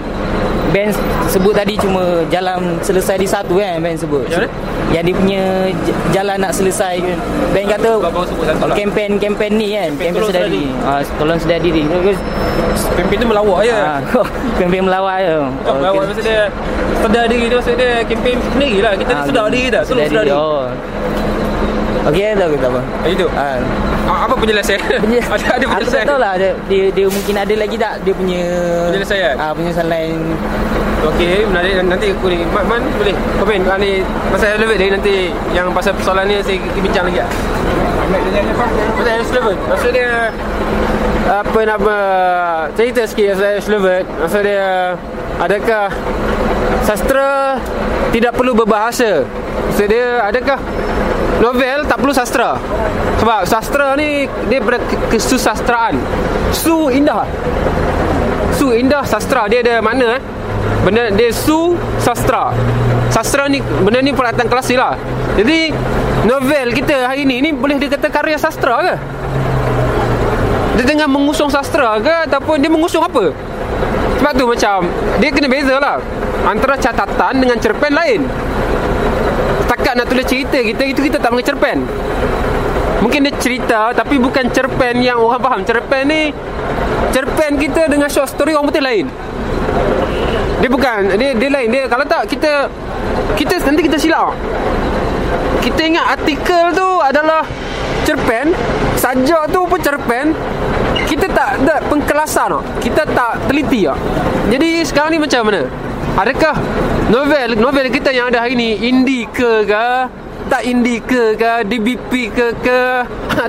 band 0.71 0.91
sebut 1.31 1.53
tadi 1.55 1.79
cuma 1.79 2.23
jalan 2.27 2.75
selesai 2.83 3.15
di 3.15 3.27
satu 3.27 3.55
kan 3.55 3.79
band 3.79 3.95
sebut 3.95 4.27
Macam 4.27 4.51
yang 4.87 5.03
dia 5.03 5.15
punya 5.19 5.43
jalan 6.15 6.37
nak 6.39 6.55
selesai 6.55 6.95
kan. 7.03 7.17
Band 7.51 7.67
kata 7.75 7.91
kempen 8.71 9.09
kempen 9.19 9.51
ni 9.59 9.75
kan 9.75 9.91
kempen 9.99 10.21
sedar 10.31 10.47
diri. 10.47 10.71
Ah 10.83 11.03
tolong 11.19 11.39
sedar 11.39 11.59
diri. 11.59 11.83
Kempen 12.95 13.17
tu 13.19 13.27
melawak 13.27 13.67
je 13.67 13.73
ah, 13.75 13.99
kempen 14.59 14.87
melawak 14.87 15.23
je 15.23 15.35
oh, 15.43 15.75
melawak 15.75 16.07
maksud 16.07 16.23
dia 16.23 16.47
sedar 17.03 17.25
diri 17.27 17.45
tu 17.51 17.55
maksud 17.59 17.75
dia 17.75 17.91
kempen 18.07 18.35
sendiri 18.55 18.77
lah 18.79 18.93
kita 18.95 19.11
ah, 19.11 19.23
sedar 19.27 19.45
diri 19.51 19.67
dah 19.71 19.81
tolong 19.83 20.07
sedar 20.07 20.23
diri. 20.23 20.35
Oh. 20.35 20.67
Okey, 22.07 22.39
tak 22.39 22.47
apa. 22.47 22.81
Itu. 23.03 23.27
Ha. 23.35 23.59
Apa 24.07 24.33
penjelasan? 24.39 24.79
Penjelasan. 24.79 25.31
ada 25.35 25.47
ada 25.59 25.65
penjelasan. 25.67 25.83
Aku 25.83 25.91
tak 25.91 26.07
tahu 26.07 26.19
lah 26.23 26.33
dia, 26.39 26.51
dia, 26.95 27.05
mungkin 27.11 27.35
ada 27.35 27.53
lagi 27.59 27.75
tak 27.75 27.93
dia 28.07 28.13
punya 28.15 28.43
penjelasan. 28.87 29.35
Ah, 29.35 29.51
penjelasan 29.51 29.87
lain. 29.91 30.15
Okey, 31.03 31.43
menarik 31.51 31.83
nanti 31.83 32.07
aku 32.15 32.31
ni. 32.31 32.47
Man, 32.47 32.63
man 32.63 32.81
boleh 32.95 33.15
komen 33.43 33.61
ah, 33.67 33.75
ni 33.75 33.99
pasal 34.31 34.55
elevate 34.55 34.79
dia 34.79 34.89
nanti 34.95 35.15
yang 35.51 35.67
pasal 35.75 35.91
persoalan 35.99 36.31
ni 36.31 36.39
saya 36.39 36.57
kita 36.57 36.79
bincang 36.79 37.05
lagi 37.11 37.19
ah. 37.19 37.31
Pasal 38.95 39.13
elevate. 39.27 39.61
Maksud 39.67 39.91
dia 39.91 40.11
apa 41.27 41.59
nama 41.67 41.95
cerita 42.79 43.03
sikit 43.03 43.35
pasal 43.35 43.51
elevate. 43.59 44.07
Maksud 44.15 44.41
dia 44.47 44.95
adakah 45.43 45.87
sastra 46.87 47.59
tidak 48.15 48.31
perlu 48.31 48.55
berbahasa? 48.55 49.27
Maksud 49.75 49.87
dia 49.91 50.23
adakah 50.23 50.57
novel 51.39 51.85
tak 51.85 51.97
perlu 51.99 52.13
sastra. 52.13 52.57
Sebab 53.21 53.41
sastra 53.45 53.93
ni 53.99 54.25
dia 54.49 54.59
ber 54.61 54.81
kesusastraan. 55.11 55.99
Su 56.53 56.89
indah. 56.89 57.27
Su 58.55 58.73
indah 58.73 59.03
sastra. 59.05 59.45
Dia 59.51 59.61
ada 59.61 59.79
makna 59.83 60.17
eh? 60.17 60.21
Benda 60.83 61.11
dia 61.11 61.29
su 61.31 61.75
sastra. 61.99 62.55
Sastra 63.11 63.47
ni 63.51 63.59
benda 63.59 63.99
ni 63.99 64.11
peralatan 64.11 64.47
klasik 64.47 64.79
lah. 64.79 64.95
Jadi 65.37 65.71
novel 66.25 66.73
kita 66.73 67.07
hari 67.07 67.23
ni 67.23 67.43
ni 67.43 67.51
boleh 67.53 67.77
dikata 67.77 68.09
karya 68.09 68.37
sastra 68.39 68.81
ke? 68.83 68.95
Dia 70.77 70.85
tengah 70.85 71.09
mengusung 71.09 71.49
sastra 71.49 71.97
ke 71.97 72.29
ataupun 72.29 72.61
dia 72.61 72.69
mengusung 72.69 73.01
apa? 73.01 73.33
Sebab 74.17 74.31
tu 74.33 74.45
macam 74.49 74.77
dia 75.21 75.29
kena 75.29 75.47
beza 75.49 75.75
lah 75.77 75.97
antara 76.45 76.73
catatan 76.77 77.33
dengan 77.37 77.57
cerpen 77.61 77.93
lain 77.93 78.21
setakat 79.77 79.93
nak 79.93 80.09
tulis 80.09 80.25
cerita 80.25 80.57
kita 80.57 80.83
itu 80.89 80.99
kita 81.05 81.21
tak 81.21 81.29
panggil 81.29 81.47
cerpen. 81.53 81.77
Mungkin 82.97 83.29
dia 83.29 83.33
cerita 83.37 83.93
Tapi 83.93 84.17
bukan 84.17 84.49
cerpen 84.49 85.05
yang 85.05 85.21
orang 85.21 85.37
faham. 85.37 85.61
Cerpen 85.61 86.09
ni 86.09 86.33
Cerpen 87.13 87.61
kita 87.61 87.85
dengan 87.85 88.09
short 88.09 88.25
story 88.25 88.57
orang 88.57 88.73
putih 88.73 88.81
lain. 88.81 89.05
Dia 90.59 90.69
bukan 90.73 91.13
Dia, 91.13 91.37
dia 91.37 91.49
lain. 91.53 91.69
Dia, 91.69 91.85
Kalau 91.85 92.03
tak 92.09 92.25
kita 92.25 92.67
Kita 93.37 93.53
nanti 93.69 93.85
kita 93.85 94.01
silap. 94.01 94.33
Kita 95.61 95.79
ingat 95.85 96.19
artikel 96.19 96.73
tu 96.73 96.89
adalah 97.05 97.45
Cerpen 98.07 98.55
Sajak 98.95 99.51
tu 99.51 99.67
pun 99.67 99.79
cerpen. 99.83 100.31
Kita 101.03 101.27
tak 101.31 101.49
ada 101.63 101.83
pengkelasan 101.91 102.55
tau. 102.55 102.61
Kita 102.79 103.03
tak 103.03 103.51
teliti 103.51 103.83
tau. 103.83 103.99
Jadi 104.47 104.83
sekarang 104.87 105.11
ni 105.15 105.19
macam 105.19 105.51
mana? 105.51 105.67
Adakah 106.17 106.55
Novel 107.13 107.59
Novel 107.59 107.87
kita 107.93 108.09
yang 108.09 108.33
ada 108.33 108.47
hari 108.47 108.57
ni 108.57 108.79
Indie 108.79 109.29
ke 109.29 109.67
ke 109.67 109.85
tak 110.47 110.63
indie 110.63 111.03
ke 111.03 111.35
ke 111.35 111.67
DBP 111.67 112.31
ke 112.31 112.55
ke 112.63 112.79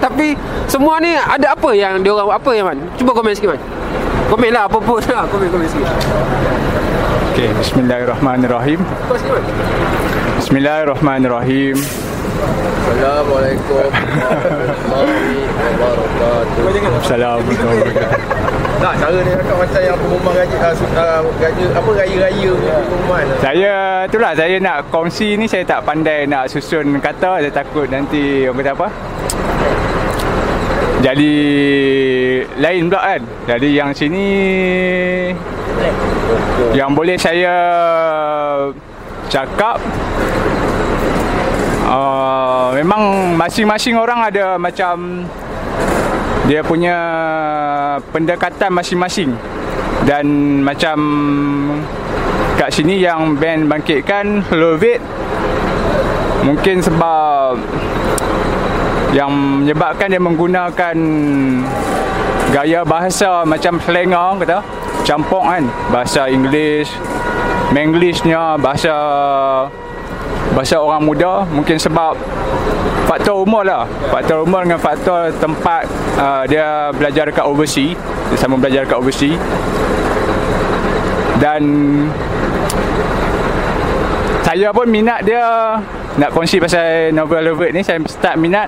tapi 0.02 0.34
semua 0.66 0.98
ni 0.98 1.14
ada 1.14 1.54
apa 1.54 1.70
yang 1.70 2.02
dia 2.02 2.10
orang 2.10 2.34
apa 2.34 2.50
yang 2.52 2.66
man? 2.66 2.78
Cuba 2.98 3.14
komen 3.14 3.32
sikit 3.32 3.54
man. 3.54 3.60
Komen 4.28 4.50
lah 4.50 4.66
apa 4.66 4.78
pun 4.82 4.98
ha, 5.14 5.24
komen 5.30 5.46
komen 5.48 5.66
sikit. 5.70 5.86
Okay, 7.32 7.54
Bismillahirrahmanirrahim. 7.54 8.82
Bismillahirrahmanirrahim. 10.42 11.78
Assalamualaikum 12.38 13.74
warahmatullahi 13.74 15.42
wabarakatuh. 15.74 16.54
Assalamualaikum 17.02 17.66
warahmatullahi 17.66 17.82
wabarakatuh. 17.82 18.46
Tak, 18.78 18.94
cara 18.94 19.18
ni 19.26 19.30
cakap 19.34 19.56
macam 19.58 19.80
yang 19.82 19.98
pengumuman 19.98 20.32
gaji, 20.38 20.56
uh, 20.62 20.70
uh, 20.94 21.20
gaji 21.42 21.64
apa 21.74 21.90
raya-raya 21.98 22.50
punya 22.54 22.76
pengumuman. 22.86 23.24
Saya 23.42 23.74
itulah 24.06 24.32
saya 24.38 24.56
nak 24.62 24.86
kongsi 24.94 25.34
ni 25.34 25.50
saya 25.50 25.66
tak 25.66 25.82
pandai 25.82 26.30
nak 26.30 26.46
susun 26.46 27.02
kata 27.02 27.42
saya 27.42 27.50
takut 27.50 27.90
nanti 27.90 28.46
orang 28.46 28.62
kata 28.62 28.72
apa 28.78 28.88
jadi 30.98 31.34
lain 32.58 32.90
pula 32.90 33.00
kan 33.02 33.22
jadi 33.46 33.68
yang 33.82 33.90
sini 33.94 34.26
yang 36.74 36.90
boleh 36.94 37.14
saya 37.18 37.54
cakap 39.30 39.78
uh, 41.88 42.76
memang 42.76 43.34
masing-masing 43.34 43.96
orang 43.96 44.28
ada 44.28 44.60
macam 44.60 45.24
dia 46.44 46.60
punya 46.64 46.98
pendekatan 48.12 48.72
masing-masing. 48.72 49.32
Dan 50.06 50.60
macam 50.64 50.98
kat 52.56 52.70
sini 52.72 53.02
yang 53.02 53.36
band 53.36 53.68
bangkitkan 53.68 54.46
Love 54.54 54.86
It 54.86 55.02
mungkin 56.46 56.80
sebab 56.80 57.60
yang 59.12 59.28
menyebabkan 59.64 60.08
dia 60.08 60.22
menggunakan 60.22 60.96
gaya 62.54 62.80
bahasa 62.86 63.44
macam 63.44 63.76
slang 63.84 64.16
orang 64.16 64.40
kata 64.40 64.58
campur 65.04 65.44
kan. 65.44 65.68
Bahasa 65.92 66.28
English 66.32 66.88
Menglishnya 67.68 68.56
bahasa 68.56 68.96
bahasa 70.52 70.80
orang 70.80 71.04
muda 71.04 71.44
mungkin 71.48 71.76
sebab 71.76 72.16
faktor 73.08 73.40
umur 73.40 73.64
lah. 73.64 73.88
Faktor 74.12 74.44
umur 74.44 74.68
dengan 74.68 74.80
faktor 74.80 75.32
tempat 75.40 75.88
uh, 76.20 76.44
dia 76.44 76.92
belajar 76.92 77.28
dekat 77.28 77.44
overseas. 77.44 77.96
Dia 78.32 78.36
sama 78.36 78.60
belajar 78.60 78.84
dekat 78.84 78.98
overseas. 79.00 79.40
Dan 81.38 81.62
saya 84.44 84.68
pun 84.72 84.88
minat 84.88 85.24
dia. 85.24 85.44
Nak 86.18 86.34
kongsi 86.34 86.58
pasal 86.58 87.14
novel 87.14 87.46
Lovett 87.46 87.70
ni 87.70 87.86
saya 87.86 88.02
start 88.10 88.42
minat 88.42 88.66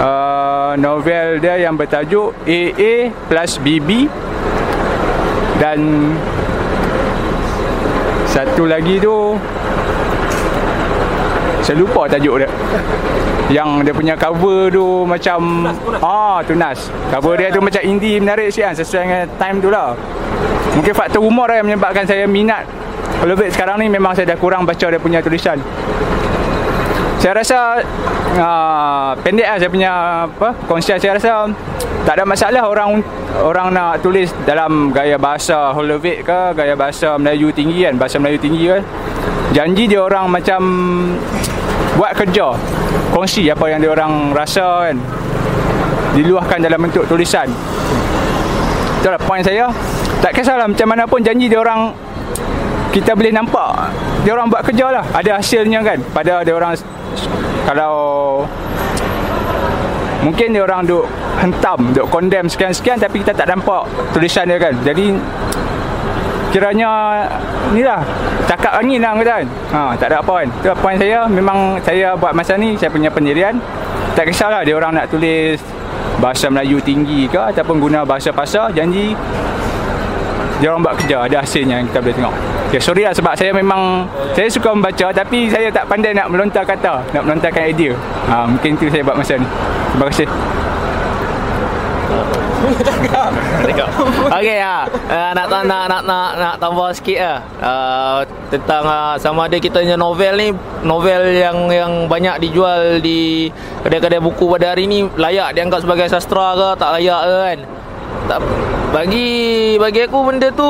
uh, 0.00 0.72
novel 0.80 1.36
dia 1.36 1.60
yang 1.60 1.76
bertajuk 1.76 2.32
AA 2.48 3.12
plus 3.28 3.60
BB 3.60 4.08
dan 5.60 5.78
satu 8.24 8.64
lagi 8.64 8.96
tu 8.96 9.36
saya 11.70 11.86
lupa 11.86 12.02
tajuk 12.10 12.42
dia. 12.42 12.50
Yang 13.46 13.86
dia 13.86 13.94
punya 13.94 14.14
cover 14.18 14.74
tu 14.74 15.06
macam 15.06 15.70
ah 16.02 16.42
tunas. 16.42 16.90
Cover 17.14 17.38
dia 17.38 17.54
tu 17.54 17.62
macam 17.62 17.78
indie 17.86 18.18
menarik 18.18 18.50
sikit 18.50 18.74
kan 18.74 18.74
sesuai 18.74 19.02
dengan 19.06 19.22
time 19.38 19.56
tu 19.62 19.70
lah. 19.70 19.94
Mungkin 20.74 20.90
faktor 20.90 21.22
umur 21.22 21.46
lah 21.46 21.62
yang 21.62 21.70
menyebabkan 21.70 22.02
saya 22.10 22.26
minat. 22.26 22.66
Love 23.22 23.46
It 23.46 23.54
sekarang 23.54 23.78
ni 23.78 23.86
memang 23.86 24.18
saya 24.18 24.34
dah 24.34 24.38
kurang 24.42 24.66
baca 24.66 24.82
dia 24.82 24.98
punya 24.98 25.22
tulisan. 25.22 25.62
Saya 27.22 27.38
rasa 27.38 27.78
uh, 28.34 29.14
pendek 29.22 29.46
lah 29.46 29.56
saya 29.62 29.70
punya 29.70 29.92
apa 30.26 30.50
kongsian 30.66 30.98
saya 30.98 31.22
rasa 31.22 31.46
tak 32.02 32.18
ada 32.18 32.26
masalah 32.26 32.66
orang 32.66 32.98
orang 33.46 33.70
nak 33.70 34.02
tulis 34.02 34.34
dalam 34.42 34.90
gaya 34.90 35.14
bahasa 35.22 35.70
Holovit 35.70 36.26
ke 36.26 36.40
gaya 36.58 36.74
bahasa 36.74 37.14
Melayu 37.14 37.54
tinggi 37.54 37.86
kan 37.86 37.94
bahasa 37.94 38.18
Melayu 38.18 38.42
tinggi 38.42 38.72
kan 38.72 38.82
janji 39.52 39.84
dia 39.84 40.00
orang 40.00 40.32
macam 40.32 40.60
buat 42.00 42.16
kerja. 42.16 42.56
Kongsi 43.12 43.52
apa 43.52 43.68
yang 43.68 43.84
dia 43.84 43.92
orang 43.92 44.32
rasa 44.32 44.88
kan? 44.88 44.96
Diluahkan 46.16 46.64
dalam 46.64 46.80
bentuk 46.80 47.04
tulisan. 47.04 47.44
Itulah 49.04 49.20
point 49.20 49.44
saya. 49.44 49.68
Tak 50.24 50.32
kisahlah 50.32 50.64
macam 50.64 50.88
mana 50.88 51.04
pun 51.04 51.20
janji 51.20 51.52
dia 51.52 51.60
orang 51.60 51.92
kita 52.88 53.12
boleh 53.12 53.30
nampak 53.30 53.92
dia 54.24 54.32
orang 54.32 54.48
buat 54.48 54.64
kerja 54.64 54.88
lah. 54.88 55.04
Ada 55.12 55.44
hasilnya 55.44 55.84
kan? 55.84 56.00
Pada 56.16 56.40
dia 56.40 56.56
orang 56.56 56.72
kalau 57.68 57.96
mungkin 60.24 60.56
dia 60.56 60.64
orang 60.64 60.88
duk 60.88 61.04
hentam 61.36 61.92
duk 61.92 62.08
condemn 62.08 62.48
sekian-sekian 62.48 62.96
tapi 62.96 63.20
kita 63.20 63.36
tak 63.36 63.44
nampak 63.44 63.84
tulisan 64.16 64.48
dia 64.48 64.56
kan? 64.56 64.72
Jadi 64.88 65.20
kiranya 66.48 67.24
ni 67.76 67.82
lah 67.84 68.02
cakap 68.48 68.72
angin 68.80 68.98
lah 68.98 69.14
kata 69.20 69.32
kan 69.42 69.46
ha, 69.72 69.80
tak 69.94 70.06
ada 70.10 70.16
apa 70.24 70.32
kan. 70.42 70.48
Tu 70.62 70.68
point 70.80 70.98
saya. 70.98 71.18
Memang 71.30 71.78
saya 71.84 72.16
buat 72.18 72.32
masa 72.34 72.58
ni 72.58 72.74
saya 72.74 72.90
punya 72.90 73.12
pendirian. 73.12 73.54
Tak 74.18 74.26
kisahlah 74.26 74.66
dia 74.66 74.74
orang 74.74 74.96
nak 74.96 75.06
tulis 75.12 75.60
bahasa 76.18 76.50
Melayu 76.52 76.82
tinggi 76.82 77.24
ke 77.30 77.38
ataupun 77.38 77.80
guna 77.80 78.04
bahasa 78.04 78.28
pasar 78.28 78.68
janji 78.74 79.16
dia 80.60 80.68
orang 80.68 80.84
buat 80.84 80.94
kerja. 81.00 81.24
Ada 81.24 81.46
hasilnya 81.46 81.80
yang 81.80 81.86
kita 81.88 81.98
boleh 82.04 82.16
tengok. 82.16 82.34
Okay, 82.70 82.80
sorry 82.82 83.02
lah 83.02 83.14
sebab 83.16 83.34
saya 83.34 83.50
memang 83.50 84.06
saya 84.36 84.46
suka 84.46 84.70
membaca 84.70 85.10
tapi 85.10 85.50
saya 85.50 85.72
tak 85.74 85.90
pandai 85.90 86.14
nak 86.14 86.30
melontar 86.30 86.62
kata 86.62 87.02
nak 87.16 87.22
melontarkan 87.24 87.66
idea. 87.66 87.96
Ha, 88.28 88.46
mungkin 88.46 88.76
tu 88.76 88.86
saya 88.92 89.02
buat 89.02 89.16
masa 89.16 89.40
ni. 89.40 89.46
Terima 89.90 90.06
kasih 90.06 90.28
Okey 94.30 94.56
ya. 94.60 94.84
Uh, 95.08 95.30
nak, 95.32 95.46
nak 95.48 95.62
nak 95.64 95.84
nak 95.88 96.02
nak 96.04 96.30
nak 96.36 96.54
tambah 96.60 96.88
sikit 96.92 97.18
lah. 97.18 97.38
Uh, 97.60 98.18
tentang 98.52 98.84
uh, 98.84 99.14
sama 99.16 99.48
ada 99.48 99.56
kita 99.56 99.80
punya 99.80 99.96
novel 99.96 100.34
ni 100.36 100.48
novel 100.84 101.22
yang 101.32 101.56
yang 101.72 101.92
banyak 102.06 102.36
dijual 102.42 103.00
di 103.00 103.48
kedai-kedai 103.86 104.20
buku 104.20 104.44
pada 104.50 104.74
hari 104.74 104.84
ni 104.90 105.06
layak 105.16 105.56
dianggap 105.56 105.80
sebagai 105.82 106.06
sastra 106.10 106.54
ke 106.56 106.68
tak 106.76 106.90
layak 106.98 107.22
ke 107.24 107.36
kan. 107.40 107.58
Tak 108.28 108.38
bagi 108.90 109.28
bagi 109.78 110.00
aku 110.02 110.18
benda 110.26 110.50
tu 110.50 110.66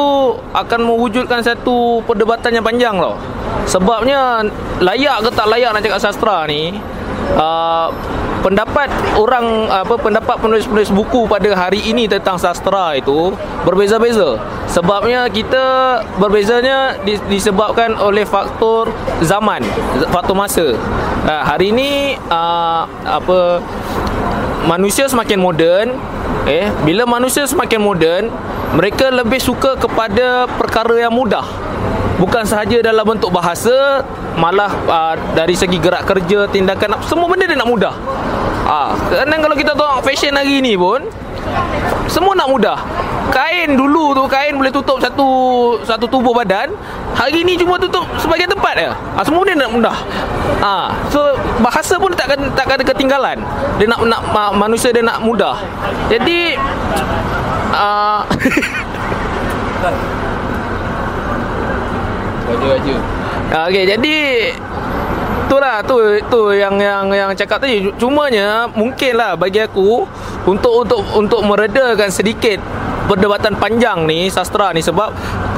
akan 0.52 0.80
mewujudkan 0.84 1.40
satu 1.40 2.04
perdebatan 2.04 2.60
yang 2.60 2.64
panjang 2.64 2.96
tau. 3.00 3.16
Sebabnya 3.64 4.44
layak 4.80 5.24
ke 5.24 5.30
tak 5.32 5.46
layak 5.48 5.72
nak 5.72 5.82
cakap 5.84 6.00
sastra 6.00 6.44
ni 6.44 6.76
uh, 7.36 7.88
pendapat 8.40 8.88
orang 9.16 9.68
apa 9.68 9.94
pendapat 10.00 10.36
penulis-penulis 10.40 10.90
buku 10.90 11.28
pada 11.28 11.52
hari 11.52 11.80
ini 11.84 12.08
tentang 12.08 12.40
sastra 12.40 12.96
itu 12.96 13.32
berbeza-beza. 13.64 14.40
Sebabnya 14.66 15.28
kita 15.28 15.98
berbezanya 16.16 16.96
disebabkan 17.04 17.96
oleh 18.00 18.24
faktor 18.24 18.88
zaman, 19.20 19.60
faktor 20.08 20.36
masa. 20.36 20.66
Uh, 21.20 21.42
hari 21.44 21.68
ini 21.72 22.16
uh, 22.32 22.88
apa 23.04 23.60
manusia 24.64 25.04
semakin 25.08 25.38
moden 25.40 25.86
eh 26.48 26.72
bila 26.84 27.04
manusia 27.04 27.44
semakin 27.44 27.80
moden 27.80 28.22
mereka 28.72 29.12
lebih 29.12 29.36
suka 29.36 29.76
kepada 29.76 30.48
perkara 30.56 30.96
yang 30.96 31.12
mudah 31.12 31.44
bukan 32.20 32.44
sahaja 32.44 32.84
dalam 32.84 33.02
bentuk 33.02 33.32
bahasa 33.32 34.04
malah 34.36 34.70
uh, 34.84 35.14
dari 35.32 35.56
segi 35.56 35.80
gerak 35.80 36.04
kerja 36.04 36.44
tindakan 36.52 37.00
semua 37.08 37.26
benda 37.26 37.48
dia 37.48 37.56
nak 37.56 37.68
mudah 37.68 37.94
ah 38.68 38.92
uh, 38.92 39.24
kadang 39.24 39.40
kalau 39.40 39.56
kita 39.56 39.72
tengok 39.72 40.04
fashion 40.04 40.36
hari 40.36 40.60
ni 40.60 40.76
pun 40.76 41.00
Semua 42.10 42.34
nak 42.34 42.50
mudah. 42.50 42.78
Kain 43.30 43.78
dulu 43.78 44.10
tu 44.10 44.26
kain 44.26 44.50
boleh 44.58 44.70
tutup 44.74 44.98
satu 44.98 45.28
satu 45.86 46.06
tubuh 46.10 46.34
badan. 46.34 46.74
Hari 47.14 47.46
ni 47.46 47.54
cuma 47.54 47.78
tutup 47.78 48.02
sebagian 48.18 48.50
tempat 48.50 48.74
je. 48.74 48.90
Ha, 48.90 49.20
semua 49.22 49.46
dia 49.46 49.54
nak 49.54 49.70
mudah. 49.70 49.96
Ha, 50.58 50.90
so 51.10 51.22
bahasa 51.62 51.94
pun 52.02 52.10
tak 52.18 52.34
akan 52.34 52.50
tak 52.58 52.66
ada 52.66 52.82
ketinggalan. 52.82 53.38
Dia 53.78 53.86
nak 53.86 54.00
nak 54.10 54.22
ma- 54.34 54.54
manusia 54.54 54.90
dia 54.90 55.06
nak 55.06 55.22
mudah. 55.22 55.54
Jadi 56.10 56.58
uh, 57.74 58.20
Raja-raja. 62.50 62.94
Ah, 63.50 63.66
Okey, 63.70 63.84
jadi 63.86 64.16
itulah 65.50 65.82
tu 65.82 65.98
tu 66.30 66.54
yang 66.54 66.78
yang 66.78 67.10
yang 67.10 67.30
cakap 67.34 67.58
tadi. 67.58 67.90
Cumanya 67.98 68.70
mungkinlah 68.70 69.34
bagi 69.34 69.58
aku 69.58 70.06
untuk 70.46 70.86
untuk 70.86 71.02
untuk 71.18 71.42
meredakan 71.42 72.06
sedikit 72.06 72.62
perdebatan 73.10 73.58
panjang 73.58 74.06
ni 74.06 74.30
sastra 74.30 74.70
ni 74.70 74.78
sebab 74.78 75.10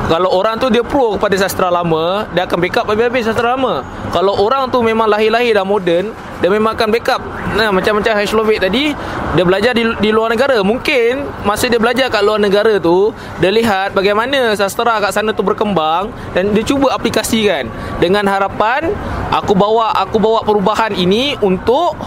kalau 0.08 0.32
orang 0.32 0.56
tu 0.56 0.72
dia 0.72 0.80
pro 0.80 1.20
kepada 1.20 1.36
sastra 1.36 1.68
lama 1.68 2.24
dia 2.32 2.48
akan 2.48 2.56
backup 2.56 2.88
habis-habis 2.88 3.28
sastra 3.28 3.52
lama. 3.52 3.84
Kalau 4.16 4.32
orang 4.40 4.72
tu 4.72 4.80
memang 4.80 5.04
lahir-lahir 5.04 5.52
dah 5.52 5.64
moden 5.68 6.08
dia 6.42 6.48
memang 6.50 6.74
akan 6.74 6.88
backup. 6.90 7.22
Nah 7.54 7.70
macam-macam 7.70 8.12
Hashlovik 8.18 8.58
tadi 8.58 8.90
dia 9.36 9.44
belajar 9.46 9.72
di, 9.76 9.86
di 10.02 10.10
luar 10.10 10.32
negara. 10.34 10.58
Mungkin 10.64 11.44
masa 11.46 11.70
dia 11.70 11.78
belajar 11.78 12.10
kat 12.10 12.24
luar 12.24 12.42
negara 12.42 12.80
tu 12.82 13.12
dia 13.38 13.52
lihat 13.52 13.94
bagaimana 13.94 14.56
sastra 14.58 14.98
kat 14.98 15.14
sana 15.14 15.30
tu 15.30 15.44
berkembang 15.44 16.10
dan 16.34 16.50
dia 16.50 16.64
cuba 16.64 16.90
aplikasikan. 16.96 17.70
Dengan 18.02 18.26
harapan 18.26 18.90
aku 19.30 19.54
bawa 19.54 19.81
aku 19.90 20.22
bawa 20.22 20.46
perubahan 20.46 20.94
ini 20.94 21.34
untuk 21.42 21.98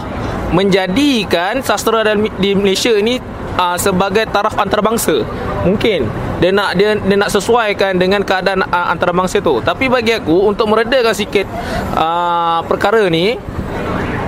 menjadikan 0.56 1.60
sastra 1.60 2.00
dalam 2.00 2.24
di 2.40 2.56
Malaysia 2.56 2.94
ini 2.96 3.20
uh, 3.58 3.76
sebagai 3.76 4.24
taraf 4.30 4.56
antarabangsa. 4.56 5.20
Mungkin. 5.68 6.08
Dia 6.36 6.52
nak 6.52 6.76
dia 6.76 7.00
dia 7.00 7.16
nak 7.16 7.32
sesuaikan 7.32 7.96
dengan 7.96 8.20
keadaan 8.20 8.64
uh, 8.64 8.86
antarabangsa 8.92 9.40
tu. 9.40 9.60
Tapi 9.60 9.88
bagi 9.88 10.16
aku 10.16 10.48
untuk 10.48 10.68
meredakan 10.68 11.16
sikit 11.16 11.48
uh, 11.96 12.60
perkara 12.68 13.08
ni 13.08 13.36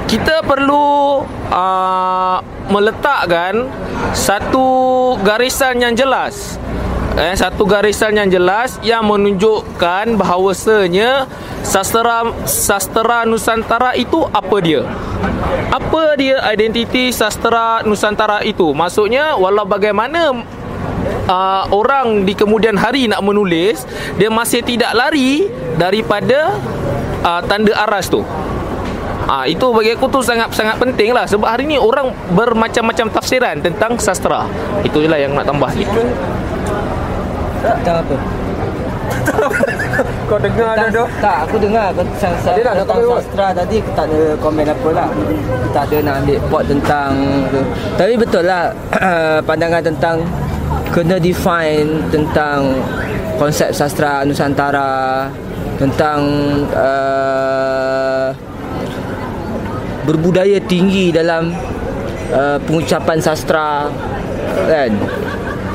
kita 0.09 0.41
perlu 0.41 1.21
uh, 1.53 2.39
meletakkan 2.73 3.69
satu 4.17 4.67
garisan 5.21 5.85
yang 5.85 5.93
jelas 5.93 6.57
eh, 7.19 7.35
satu 7.35 7.67
garisan 7.67 8.15
yang 8.15 8.31
jelas 8.31 8.79
yang 8.87 9.03
menunjukkan 9.03 10.15
bahawasanya 10.15 11.27
sastra 11.67 12.31
sastra 12.47 13.27
Nusantara 13.27 13.99
itu 13.99 14.23
apa 14.31 14.57
dia 14.63 14.87
apa 15.75 16.15
dia 16.15 16.39
identiti 16.55 17.11
sastra 17.11 17.83
Nusantara 17.83 18.47
itu 18.47 18.71
maksudnya 18.71 19.35
walau 19.35 19.67
bagaimana 19.67 20.47
uh, 21.27 21.65
orang 21.75 22.23
di 22.23 22.39
kemudian 22.39 22.79
hari 22.79 23.11
nak 23.11 23.21
menulis 23.27 23.83
dia 24.15 24.31
masih 24.31 24.63
tidak 24.63 24.95
lari 24.95 25.51
daripada 25.75 26.55
uh, 27.27 27.43
tanda 27.45 27.75
aras 27.75 28.07
tu 28.07 28.23
Ah 29.29 29.45
itu 29.45 29.61
bagi 29.77 29.93
aku 29.93 30.09
tu 30.09 30.25
sangat 30.25 30.49
sangat 30.57 30.81
penting 30.81 31.13
lah 31.13 31.29
sebab 31.29 31.45
hari 31.45 31.69
ni 31.69 31.77
orang 31.77 32.17
bermacam-macam 32.33 33.13
tafsiran 33.13 33.61
tentang 33.61 34.01
sastra. 34.01 34.49
Itu 34.81 35.05
je 35.05 35.09
lah 35.13 35.21
yang 35.21 35.37
nak 35.37 35.45
tambah 35.45 35.69
sikit. 35.77 36.01
Tentang 37.59 37.97
apa? 38.05 38.17
Kau 40.29 40.39
dengar 40.39 40.77
tak, 40.77 40.91
tak, 41.21 41.39
aku 41.49 41.57
dengar. 41.59 41.89
Tentang, 41.91 42.33
Dia 42.55 42.63
nak 42.65 42.75
tentang 42.85 43.01
sastra 43.19 43.47
tadi 43.57 43.77
aku 43.81 43.91
tak 43.97 44.07
ada 44.13 44.21
komen 44.39 44.67
apa 44.69 44.89
lah. 44.93 45.09
Tak 45.73 45.83
ada 45.91 45.97
nak 46.05 46.15
ambil 46.25 46.39
pot 46.53 46.63
tentang 46.69 47.11
tu. 47.51 47.61
Tapi 47.97 48.15
betul 48.15 48.45
lah 48.45 48.71
pandangan 49.49 49.83
tentang 49.83 50.17
kena 50.93 51.17
define 51.21 51.89
tentang 52.13 52.77
konsep 53.41 53.71
sastra 53.73 54.23
Nusantara 54.27 55.29
tentang 55.79 56.21
uh, 56.75 58.35
berbudaya 60.03 60.59
tinggi 60.67 61.15
dalam 61.15 61.55
uh, 62.35 62.59
pengucapan 62.67 63.19
sastra 63.23 63.89
kan? 64.67 64.91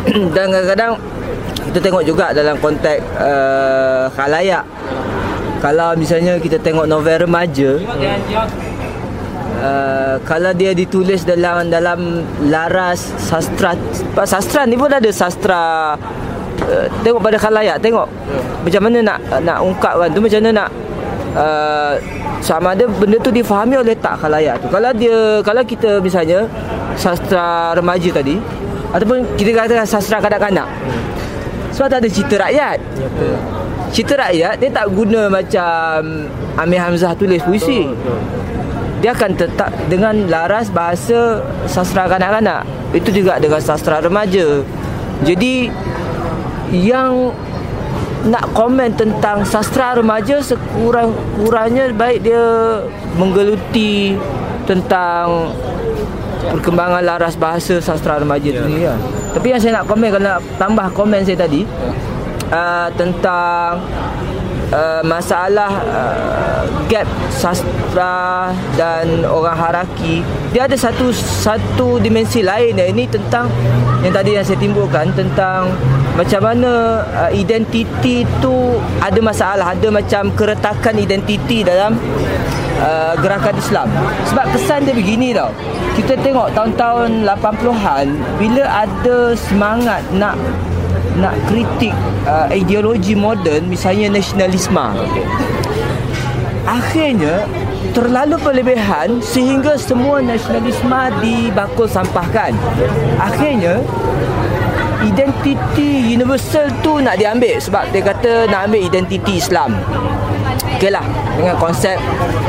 Dan 0.36 0.46
kadang-kadang 0.52 0.94
kita 1.70 1.80
tengok 1.80 2.04
juga 2.04 2.36
dalam 2.36 2.56
konteks 2.60 3.02
uh, 3.20 4.06
khalayak. 4.14 4.66
Kalau 5.64 5.96
misalnya 5.96 6.36
kita 6.44 6.60
tengok 6.60 6.84
novel 6.84 7.24
remaja 7.24 7.80
uh, 9.64 10.20
kalau 10.28 10.52
dia 10.52 10.76
ditulis 10.76 11.24
dalam 11.24 11.72
dalam 11.72 12.20
laras 12.52 13.16
sastra 13.16 13.72
sastra 14.28 14.68
ni 14.68 14.76
pun 14.76 14.92
ada 14.92 15.08
sastra 15.08 15.96
uh, 16.68 16.86
tengok 17.00 17.24
pada 17.24 17.38
khalayak 17.40 17.80
tengok. 17.80 18.12
Macam 18.68 18.82
mana 18.84 19.00
nak 19.00 19.20
nak 19.40 19.58
ungkapkan 19.64 20.12
tu 20.12 20.20
macam 20.20 20.40
mana 20.44 20.52
nak 20.52 20.70
uh, 21.40 21.94
sama 22.44 22.76
ada 22.76 22.84
benda 22.84 23.16
tu 23.24 23.32
difahami 23.32 23.80
oleh 23.80 23.96
tak 23.96 24.20
khalayak 24.20 24.60
tu. 24.60 24.68
Kalau 24.68 24.92
dia 24.92 25.40
kalau 25.48 25.64
kita 25.64 26.04
misalnya 26.04 26.44
sastra 27.00 27.72
remaja 27.72 28.12
tadi 28.12 28.36
ataupun 28.92 29.24
kita 29.40 29.64
katakan 29.64 29.88
sastra 29.88 30.20
kanak-kanak 30.20 30.68
sebab 31.74 31.88
tak 31.90 32.00
ada 32.06 32.10
cerita 32.10 32.36
rakyat. 32.38 32.78
Cerita 33.90 34.14
rakyat 34.18 34.54
dia 34.62 34.70
tak 34.70 34.86
guna 34.94 35.28
macam 35.30 35.98
Amir 36.58 36.80
Hamzah 36.82 37.14
tulis 37.18 37.42
puisi. 37.42 37.90
dia 39.04 39.12
akan 39.12 39.36
tetap 39.36 39.68
dengan 39.92 40.16
laras 40.32 40.72
bahasa 40.72 41.44
sastra 41.68 42.08
kanak-kanak. 42.08 42.64
Itu 42.96 43.12
juga 43.12 43.36
dengan 43.36 43.60
sastra 43.60 44.00
remaja. 44.00 44.64
Jadi 45.28 45.68
yang 46.72 47.36
nak 48.24 48.56
komen 48.56 48.96
tentang 48.96 49.44
sastra 49.44 50.00
remaja 50.00 50.40
sekurang-kurangnya 50.40 51.92
baik 51.92 52.24
dia 52.24 52.80
menggeluti 53.20 54.16
tentang 54.64 55.52
perkembangan 56.52 57.02
laras 57.06 57.40
bahasa 57.40 57.80
sastra 57.80 58.20
remaja 58.20 58.50
yeah. 58.50 58.60
tu 58.60 58.64
ni 58.68 58.78
lah. 58.84 58.98
Tapi 59.32 59.48
yang 59.56 59.62
saya 59.62 59.82
nak 59.82 59.86
komen 59.88 60.08
kalau 60.12 60.26
nak 60.28 60.40
tambah 60.60 60.88
komen 60.92 61.22
saya 61.24 61.38
tadi 61.40 61.64
uh, 62.52 62.88
tentang 63.00 63.82
uh, 64.74 65.02
masalah 65.06 65.72
uh, 65.86 66.62
gap 66.90 67.08
sastra 67.30 68.52
dan 68.78 69.24
orang 69.26 69.56
haraki 69.58 70.26
dia 70.52 70.66
ada 70.66 70.78
satu 70.78 71.14
satu 71.14 72.02
dimensi 72.02 72.42
lain 72.42 72.78
yang 72.78 72.90
ini 72.94 73.06
tentang 73.10 73.48
yang 74.02 74.14
tadi 74.14 74.36
yang 74.36 74.46
saya 74.46 74.60
timbulkan 74.60 75.14
tentang 75.14 75.72
macam 76.14 76.42
mana 76.46 77.02
uh, 77.10 77.32
identiti 77.34 78.26
tu 78.42 78.78
ada 79.02 79.20
masalah 79.22 79.74
ada 79.74 79.88
macam 79.90 80.30
keretakan 80.34 80.96
identiti 81.02 81.66
dalam 81.66 81.98
uh, 82.80 83.14
gerakan 83.20 83.56
Islam. 83.58 83.88
Sebab 84.32 84.46
kesan 84.56 84.88
dia 84.88 84.96
begini 84.96 85.36
tau. 85.36 85.52
Kita 85.94 86.18
tengok 86.22 86.54
tahun-tahun 86.58 87.28
80-an 87.28 88.06
bila 88.42 88.64
ada 88.66 89.18
semangat 89.38 90.02
nak 90.16 90.40
nak 91.14 91.38
kritik 91.46 91.94
uh, 92.26 92.50
ideologi 92.50 93.14
moden 93.14 93.70
misalnya 93.70 94.10
nasionalisme. 94.10 94.88
Akhirnya 96.64 97.46
terlalu 97.94 98.40
berlebihan 98.42 99.22
sehingga 99.22 99.78
semua 99.78 100.24
nasionalisme 100.24 101.02
dibakul 101.22 101.86
sampahkan. 101.86 102.56
Akhirnya 103.22 103.84
identiti 105.04 106.16
universal 106.16 106.72
tu 106.80 107.04
nak 107.04 107.20
diambil 107.20 107.60
sebab 107.60 107.92
dia 107.92 108.02
kata 108.02 108.48
nak 108.48 108.72
ambil 108.72 108.82
identiti 108.82 109.38
Islam. 109.38 109.76
Okey 110.80 110.92
lah 110.92 111.06
dengan 111.36 111.56
konsep 111.60 111.96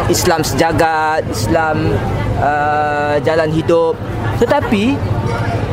Islam 0.06 0.40
sejagat 0.43 1.26
Islam 1.31 1.94
uh, 2.39 3.16
jalan 3.22 3.51
hidup. 3.51 3.94
Tetapi 4.39 4.94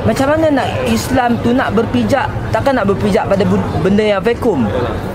macam 0.02 0.34
mana 0.34 0.50
nak 0.50 0.68
Islam 0.90 1.38
tu 1.46 1.54
nak 1.54 1.78
berpijak? 1.78 2.26
Takkan 2.50 2.74
nak 2.74 2.90
berpijak 2.90 3.30
pada 3.30 3.46
benda 3.86 4.02
yang 4.02 4.22
vakum? 4.22 4.66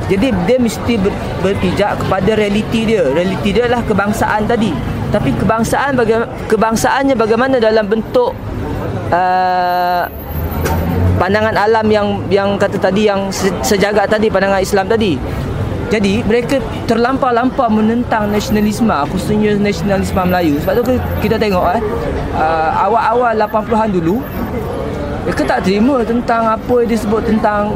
Jadi 0.06 0.30
dia 0.46 0.58
mesti 0.62 0.94
ber, 0.94 1.10
berpijak 1.42 1.98
kepada 2.06 2.30
realiti 2.38 2.86
dia. 2.86 3.02
Realiti 3.10 3.50
dia 3.50 3.66
adalah 3.66 3.82
kebangsaan 3.82 4.46
tadi. 4.46 4.70
Tapi 5.10 5.34
kebangsaan 5.34 5.98
baga- 5.98 6.30
kebangsaannya 6.46 7.14
bagaimana 7.18 7.58
dalam 7.58 7.86
bentuk 7.90 8.30
uh, 9.10 10.06
pandangan 11.16 11.56
alam 11.56 11.86
yang 11.88 12.08
yang 12.28 12.48
kata 12.60 12.76
tadi 12.76 13.08
yang 13.08 13.32
sejagat 13.64 14.08
tadi 14.08 14.28
pandangan 14.28 14.60
Islam 14.60 14.86
tadi. 14.86 15.16
Jadi 15.86 16.18
mereka 16.26 16.58
terlampau-lampau 16.90 17.70
menentang 17.70 18.26
nasionalisme 18.26 18.90
khususnya 19.10 19.54
nasionalisme 19.54 20.18
Melayu. 20.18 20.58
Sebab 20.62 20.82
tu 20.82 20.94
kita 21.22 21.38
tengok 21.38 21.78
eh 21.78 21.82
uh, 22.34 22.70
awal-awal 22.90 23.38
80-an 23.38 23.90
dulu 23.94 24.18
mereka 25.26 25.42
tak 25.42 25.66
terima 25.66 26.06
tentang 26.06 26.54
apa 26.54 26.74
yang 26.86 26.90
disebut 26.90 27.22
tentang 27.26 27.74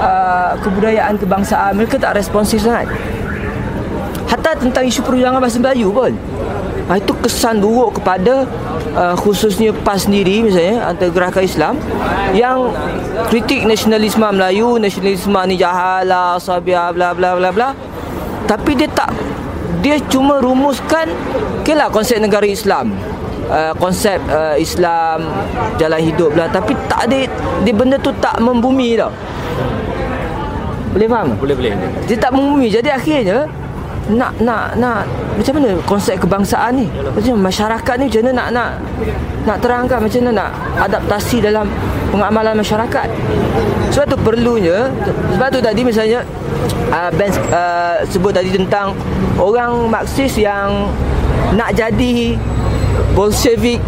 uh, 0.00 0.56
kebudayaan 0.60 1.20
kebangsaan. 1.20 1.76
Mereka 1.76 2.00
tak 2.00 2.16
responsif 2.16 2.64
sangat. 2.64 2.88
Hatta 4.28 4.56
tentang 4.56 4.84
isu 4.84 5.00
perjuangan 5.04 5.40
bahasa 5.40 5.56
Melayu 5.56 5.88
pun 5.88 6.12
itu 6.96 7.12
kesan 7.20 7.60
buruk 7.60 8.00
kepada 8.00 8.48
uh, 8.96 9.12
khususnya 9.20 9.76
PAS 9.84 10.08
sendiri 10.08 10.40
misalnya 10.40 10.88
antara 10.88 11.12
gerakan 11.12 11.44
Islam 11.44 11.74
yang 12.32 12.72
kritik 13.28 13.68
nasionalisme 13.68 14.24
Melayu 14.24 14.80
nasionalisme 14.80 15.36
ni 15.52 15.60
jahat 15.60 16.08
lah 16.08 16.40
sabiah 16.40 16.88
bla 16.96 17.12
bla 17.12 17.36
bla 17.36 17.52
bla. 17.52 17.68
Tapi 18.48 18.72
dia 18.72 18.88
tak 18.88 19.12
dia 19.84 20.00
cuma 20.08 20.40
rumuskan 20.40 21.12
okay 21.60 21.76
lah 21.76 21.92
konsep 21.92 22.16
negara 22.16 22.48
Islam. 22.48 22.96
Uh, 23.48 23.72
konsep 23.76 24.20
uh, 24.32 24.56
Islam 24.56 25.28
jalan 25.76 26.00
hidup 26.00 26.32
lah. 26.32 26.48
Tapi 26.48 26.72
tak 26.88 27.04
ada 27.04 27.28
dia 27.64 27.74
benda 27.76 28.00
tu 28.00 28.16
tak 28.16 28.40
membumi 28.40 28.96
tau. 28.96 29.12
Boleh 30.96 31.04
faham? 31.04 31.36
Boleh 31.36 31.52
boleh. 31.52 31.72
Dia 32.08 32.16
tak 32.16 32.32
membumi. 32.32 32.72
Jadi 32.72 32.88
akhirnya 32.88 33.44
nak 34.08 34.32
nak 34.40 34.76
nak. 34.80 35.04
Macam 35.36 35.60
mana 35.60 35.70
konsep 35.84 36.16
kebangsaan 36.18 36.82
ni? 36.82 36.86
Macam 36.88 37.36
mana 37.36 37.46
masyarakat 37.52 37.94
ni 38.00 38.04
macam 38.08 38.20
mana 38.24 38.32
nak 38.32 38.48
nak 38.50 38.70
nak 39.44 39.56
terangkan? 39.60 39.98
Macam 40.00 40.18
mana 40.24 40.32
nak 40.32 40.50
adaptasi 40.88 41.36
dalam 41.44 41.66
pengamalan 42.10 42.54
masyarakat? 42.56 43.06
Sebab 43.92 44.06
tu 44.08 44.16
perlunya 44.20 44.88
sebab 45.36 45.48
tu 45.52 45.60
tadi 45.60 45.80
misalnya 45.84 46.24
uh, 46.90 47.10
Ben 47.14 47.30
uh, 47.52 48.02
sebut 48.08 48.32
tadi 48.32 48.50
tentang 48.52 48.96
orang 49.36 49.88
Marxis 49.92 50.34
yang 50.40 50.88
nak 51.52 51.76
jadi 51.76 52.36
Bolshevik 53.12 53.80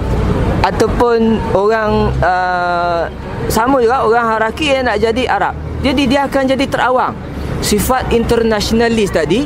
ataupun 0.60 1.40
orang 1.56 2.12
uh, 2.20 3.08
sama 3.48 3.80
juga 3.82 4.04
orang 4.04 4.26
Haraki 4.36 4.70
yang 4.70 4.86
nak 4.86 5.00
jadi 5.00 5.22
Arab. 5.26 5.54
Jadi 5.80 6.04
dia 6.04 6.28
akan 6.28 6.44
jadi 6.44 6.64
terawang 6.68 7.16
sifat 7.60 8.08
internasionalis 8.10 9.12
tadi 9.12 9.44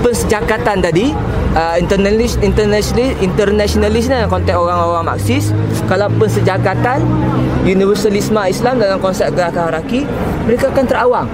pensejakatan 0.00 0.80
tadi 0.80 1.12
uh, 1.54 1.76
internalis 1.76 2.40
internationalis 2.40 3.12
internationalis 3.20 4.08
ni 4.08 4.14
dalam 4.16 4.30
konteks 4.32 4.56
orang-orang 4.56 5.04
Marxis. 5.06 5.44
Kalau 5.86 6.08
pensejakatan 6.16 7.04
universalisme 7.62 8.40
Islam 8.48 8.80
dalam 8.80 8.98
konsep 8.98 9.30
gerakan 9.36 9.72
haraki 9.72 10.08
mereka 10.48 10.72
akan 10.72 10.84
terawang. 10.88 11.28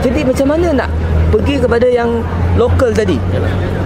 Jadi 0.00 0.22
macam 0.22 0.46
mana 0.54 0.86
nak 0.86 0.90
pergi 1.34 1.58
kepada 1.58 1.86
yang 1.90 2.22
lokal 2.54 2.94
tadi? 2.94 3.18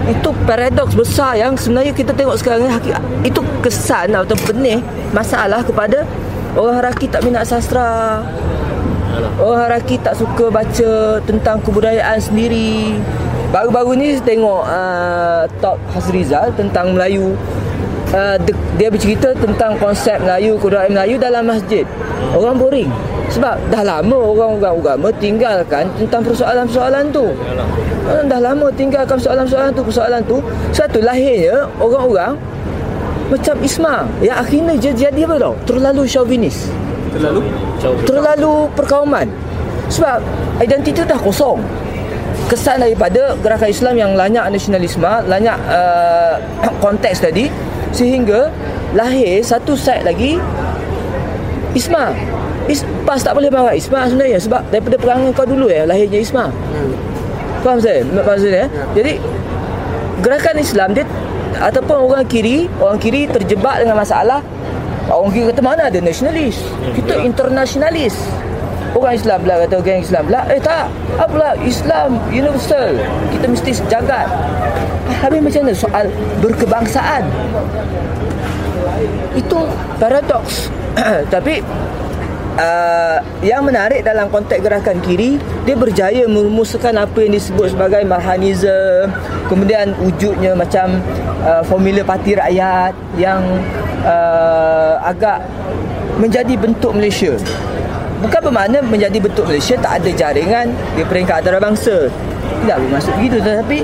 Itu 0.07 0.36
paradoks 0.44 0.94
besar 0.94 1.39
yang 1.39 1.57
sebenarnya 1.57 1.97
kita 1.97 2.12
tengok 2.12 2.36
sekarang 2.36 2.66
ni 2.66 2.70
itu 3.24 3.40
kesan 3.65 4.12
atau 4.12 4.36
benih 4.48 4.82
masalah 5.15 5.65
kepada 5.65 6.05
orang 6.59 6.82
haraki 6.82 7.07
tak 7.07 7.23
minat 7.23 7.47
sastra 7.47 8.20
Orang 9.40 9.60
Haraki 9.68 9.97
tak 10.01 10.16
suka 10.16 10.48
baca 10.48 11.20
tentang 11.24 11.60
kebudayaan 11.60 12.18
sendiri. 12.20 12.97
Baru-baru 13.51 13.98
ni 13.98 14.14
saya 14.14 14.24
tengok 14.30 14.62
uh, 14.62 15.42
Top 15.59 15.78
Hasrizal 15.90 16.55
tentang 16.55 16.94
Melayu. 16.94 17.34
Uh, 18.10 18.34
dia 18.74 18.90
bercerita 18.90 19.30
tentang 19.38 19.78
konsep 19.78 20.18
Melayu, 20.22 20.59
kebudayaan 20.59 20.94
Melayu 20.94 21.16
dalam 21.18 21.47
masjid. 21.47 21.86
Orang 22.34 22.59
boring. 22.59 22.90
Sebab 23.30 23.70
dah 23.70 23.82
lama 23.86 24.18
orang-orang 24.18 24.74
agama 24.82 25.09
tinggalkan 25.22 25.86
tentang 25.94 26.22
persoalan-persoalan 26.26 27.14
tu. 27.14 27.30
Orang 28.10 28.26
dah 28.26 28.40
lama 28.42 28.66
tinggalkan 28.74 29.14
persoalan-persoalan 29.18 29.70
tu, 29.70 29.82
persoalan 29.86 30.20
tu. 30.26 30.36
Satu 30.74 30.98
lahirnya 30.98 31.70
orang-orang 31.78 32.34
macam 33.30 33.55
Isma 33.62 34.10
yang 34.18 34.42
akhirnya 34.42 34.74
dia 34.74 34.90
jadi 34.90 35.22
apa 35.30 35.38
tau? 35.38 35.55
Terlalu 35.62 36.02
chauvinis. 36.10 36.66
Terlalu? 37.15 37.41
Terlalu 38.07 38.55
perkauman. 38.78 39.27
Sebab 39.91 40.23
identiti 40.62 41.03
dah 41.03 41.19
kosong. 41.19 41.59
Kesan 42.47 42.82
daripada 42.82 43.35
gerakan 43.39 43.70
Islam 43.70 43.95
yang 43.95 44.12
lanyak 44.19 44.51
nasionalisme 44.51 45.07
lanyak 45.31 45.55
uh, 45.70 46.39
konteks 46.85 47.23
tadi 47.23 47.47
sehingga 47.91 48.51
lahir 48.95 49.43
satu 49.43 49.74
set 49.78 50.03
lagi 50.03 50.39
Isma. 51.70 52.11
Is, 52.66 52.87
PAS 53.07 53.27
tak 53.27 53.35
boleh 53.35 53.51
marah 53.51 53.74
Isma 53.74 54.07
sebenarnya 54.07 54.39
sebab 54.39 54.62
daripada 54.70 54.95
perangai 54.99 55.35
kau 55.35 55.47
dulu 55.47 55.70
ya 55.70 55.87
lahirnya 55.87 56.23
Isma. 56.23 56.51
Hmm. 56.51 56.95
faham 57.62 57.78
saya? 57.82 58.03
faham 58.07 58.39
saya 58.39 58.66
ya? 58.66 58.66
jadi 58.95 59.12
gerakan 60.23 60.57
Islam 60.59 60.89
dia 60.95 61.05
ataupun 61.61 61.97
orang 62.09 62.24
kiri 62.24 62.70
orang 62.81 62.97
kiri 62.97 63.27
terjebak 63.27 63.82
dengan 63.82 63.99
masalah 63.99 64.41
Orang 65.11 65.35
kira 65.35 65.51
kata 65.51 65.62
mana 65.62 65.82
ada 65.91 65.99
nasionalis? 65.99 66.62
Kita 66.95 67.19
internasionalis. 67.27 68.15
Orang 68.95 69.15
Islam 69.15 69.39
pula 69.43 69.55
kata 69.66 69.74
orang 69.82 70.03
Islam 70.07 70.23
pula. 70.31 70.41
Eh 70.47 70.62
tak. 70.62 70.87
Apalah 71.19 71.53
Islam 71.66 72.19
universal? 72.31 72.95
Kita 73.35 73.47
mesti 73.51 73.70
sejagat 73.74 74.27
Habis 75.20 75.41
macam 75.43 75.61
mana? 75.66 75.74
Soal 75.74 76.07
berkebangsaan. 76.39 77.24
Itu 79.35 79.59
paradoks. 79.99 80.70
Tapi 81.35 81.59
uh, 82.56 83.18
Yang 83.44 83.62
menarik 83.68 84.01
dalam 84.02 84.32
konteks 84.32 84.62
gerakan 84.64 84.98
kiri 85.05 85.36
Dia 85.68 85.77
berjaya 85.77 86.24
merumuskan 86.27 86.97
apa 86.97 87.18
yang 87.22 87.36
disebut 87.36 87.77
sebagai 87.77 88.02
Marhanism 88.09 89.12
Kemudian 89.47 89.94
wujudnya 90.01 90.56
macam 90.56 90.98
uh, 91.44 91.62
Formula 91.66 92.02
parti 92.02 92.35
rakyat 92.35 92.94
Yang 93.14 93.43
uh, 94.05 94.94
agak 95.05 95.44
menjadi 96.20 96.55
bentuk 96.60 96.93
Malaysia. 96.93 97.32
Bukan 98.20 98.40
bermakna 98.44 98.85
menjadi 98.85 99.16
bentuk 99.16 99.48
Malaysia 99.48 99.81
tak 99.81 100.05
ada 100.05 100.10
jaringan 100.12 100.77
di 100.93 101.02
peringkat 101.09 101.40
antarabangsa. 101.40 102.12
Tidak 102.60 102.77
bermaksud 102.77 103.12
begitu 103.16 103.36
tetapi 103.40 103.78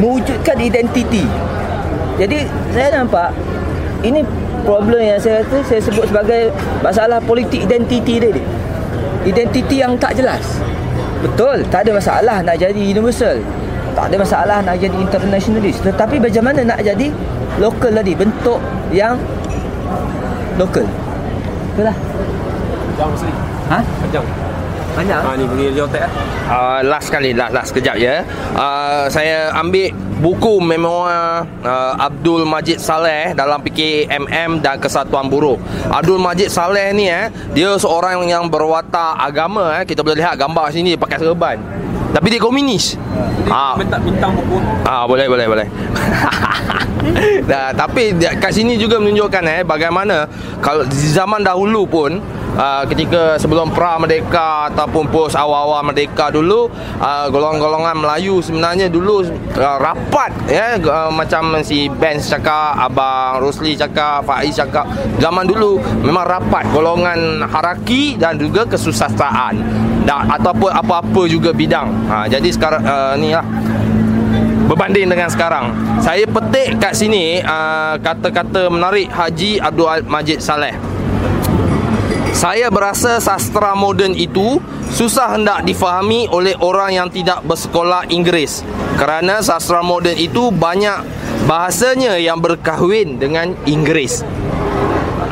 mewujudkan 0.00 0.56
identiti. 0.56 1.24
Jadi 2.16 2.48
saya 2.72 3.04
nampak 3.04 3.36
ini 4.00 4.24
problem 4.66 4.98
yang 4.98 5.22
saya 5.22 5.46
kata 5.46 5.62
saya 5.62 5.80
sebut 5.80 6.10
sebagai 6.10 6.50
masalah 6.82 7.22
politik 7.22 7.62
identiti 7.62 8.18
dia 8.18 8.34
ni. 8.34 8.42
Identiti 9.22 9.78
yang 9.78 9.94
tak 9.96 10.18
jelas. 10.18 10.42
Betul, 11.22 11.62
tak 11.70 11.86
ada 11.86 11.94
masalah 11.94 12.42
nak 12.42 12.58
jadi 12.58 12.78
universal. 12.78 13.38
Tak 13.94 14.12
ada 14.12 14.16
masalah 14.20 14.58
nak 14.60 14.76
jadi 14.76 14.92
internationalist. 14.98 15.80
Tetapi 15.86 16.20
bagaimana 16.20 16.60
nak 16.66 16.84
jadi 16.84 17.08
lokal 17.56 17.94
tadi 17.96 18.12
bentuk 18.12 18.60
yang 18.92 19.16
lokal 20.56 20.84
itulah 21.76 21.96
Jam 22.96 23.08
mesti 23.12 23.30
ha 23.68 23.78
Jam 24.08 24.24
banyak 24.96 25.18
Ha 25.20 25.30
ni 25.36 25.44
pergi 25.44 25.66
Jom 25.76 25.88
tak 25.92 26.08
uh, 26.48 26.80
Last 26.80 27.12
sekali 27.12 27.30
Last, 27.36 27.52
last 27.52 27.68
sekejap 27.76 27.96
ya 28.00 28.24
uh, 28.56 29.04
Saya 29.12 29.52
ambil 29.52 29.92
buku 30.16 30.64
memoir 30.64 31.44
uh, 31.60 31.92
Abdul 32.00 32.48
Majid 32.48 32.80
Saleh 32.80 33.36
dalam 33.36 33.60
PKMM 33.60 34.64
dan 34.64 34.80
Kesatuan 34.80 35.28
Buruh. 35.28 35.60
Abdul 35.92 36.16
Majid 36.16 36.48
Saleh 36.48 36.96
ni 36.96 37.12
eh 37.12 37.28
dia 37.52 37.76
seorang 37.76 38.24
yang 38.24 38.48
berwatak 38.48 39.20
agama 39.20 39.76
eh 39.80 39.84
kita 39.84 40.00
boleh 40.00 40.16
lihat 40.16 40.40
gambar 40.40 40.72
sini 40.72 40.96
dia 40.96 41.00
pakai 41.00 41.20
serban. 41.20 41.60
Tapi 42.16 42.26
dia 42.32 42.40
komunis. 42.40 42.96
Ha. 43.52 43.76
Minta 43.76 44.00
bintang 44.00 44.32
buku 44.32 44.56
Ah 44.88 45.04
boleh 45.04 45.28
boleh 45.28 45.46
boleh. 45.46 45.66
nah, 47.50 47.76
tapi 47.76 48.16
kat 48.16 48.56
sini 48.56 48.80
juga 48.80 48.96
menunjukkan 48.96 49.44
eh 49.44 49.60
bagaimana 49.68 50.24
kalau 50.64 50.88
di 50.88 51.08
zaman 51.12 51.44
dahulu 51.44 51.84
pun 51.84 52.24
uh, 52.56 52.82
ketika 52.88 53.36
sebelum 53.36 53.70
pra 53.70 54.00
merdeka 54.00 54.72
ataupun 54.72 55.06
pos 55.12 55.36
awal-awal 55.36 55.84
merdeka 55.86 56.32
dulu 56.32 56.72
uh, 56.98 57.26
golongan-golongan 57.28 57.96
Melayu 58.00 58.40
sebenarnya 58.42 58.88
dulu 58.90 59.22
uh, 59.56 59.78
rapat 59.78 60.32
ya. 60.48 60.80
Uh, 60.80 61.12
macam 61.12 61.60
si 61.62 61.86
Ben 61.92 62.18
cakap 62.18 62.76
abang 62.80 63.38
Rosli 63.44 63.76
cakap 63.76 64.24
Faiz 64.26 64.56
cakap 64.56 64.88
zaman 65.20 65.46
dulu 65.46 65.78
memang 66.02 66.26
rapat 66.26 66.64
golongan 66.72 67.44
haraki 67.44 68.16
dan 68.16 68.40
juga 68.40 68.64
kesusastraan 68.66 69.60
dan 70.06 70.26
ataupun 70.30 70.70
apa-apa 70.70 71.26
juga 71.26 71.50
bidang. 71.50 71.90
Ha, 72.06 72.30
jadi 72.30 72.48
sekarang 72.48 72.82
uh, 72.86 73.14
ni 73.18 73.34
lah 73.34 73.44
berbanding 74.66 75.06
dengan 75.06 75.30
sekarang. 75.30 75.70
Saya 76.02 76.26
petik 76.26 76.78
kat 76.78 76.94
sini 76.94 77.42
uh, 77.42 77.98
kata-kata 77.98 78.70
menarik 78.70 79.10
Haji 79.10 79.58
Abdul 79.62 80.06
Majid 80.06 80.38
Saleh 80.42 80.74
saya 82.36 82.68
berasa 82.68 83.16
sastra 83.16 83.72
moden 83.72 84.12
itu 84.12 84.60
susah 84.92 85.40
hendak 85.40 85.64
difahami 85.64 86.28
oleh 86.28 86.52
orang 86.60 86.92
yang 86.92 87.08
tidak 87.08 87.40
bersekolah 87.48 88.04
Inggeris. 88.12 88.60
Kerana 89.00 89.40
sastra 89.40 89.80
moden 89.80 90.12
itu 90.20 90.52
banyak 90.52 91.00
bahasanya 91.48 92.20
yang 92.20 92.36
berkahwin 92.36 93.16
dengan 93.16 93.56
Inggeris. 93.64 94.20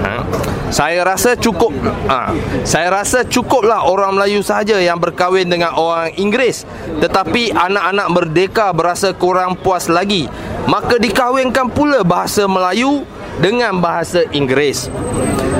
Ha? 0.00 0.24
Saya 0.72 1.04
rasa 1.04 1.36
cukup 1.36 1.76
ha, 2.08 2.32
Saya 2.64 2.88
rasa 2.88 3.20
cukuplah 3.20 3.84
orang 3.84 4.16
Melayu 4.16 4.40
sahaja 4.40 4.80
yang 4.80 4.96
berkahwin 4.96 5.44
dengan 5.44 5.76
orang 5.76 6.08
Inggeris. 6.16 6.64
Tetapi 7.04 7.52
anak-anak 7.52 8.08
merdeka 8.08 8.72
berasa 8.72 9.12
kurang 9.12 9.60
puas 9.60 9.92
lagi. 9.92 10.24
Maka 10.64 10.96
dikahwinkan 10.96 11.68
pula 11.68 12.00
bahasa 12.00 12.48
Melayu 12.48 13.04
dengan 13.44 13.76
bahasa 13.76 14.24
Inggeris 14.32 14.88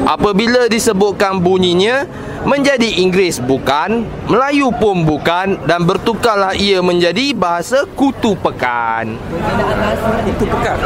apabila 0.04 0.68
disebutkan 0.68 1.40
bunyinya 1.40 2.04
menjadi 2.44 3.00
Inggeris 3.00 3.40
bukan, 3.40 4.04
Melayu 4.28 4.68
pun 4.76 5.02
bukan 5.02 5.56
dan 5.64 5.80
bertukarlah 5.82 6.52
ia 6.52 6.84
menjadi 6.84 7.32
bahasa 7.32 7.88
kutu 7.96 8.36
pekan. 8.36 9.16
Kutu 10.24 10.46
pekat 10.48 10.78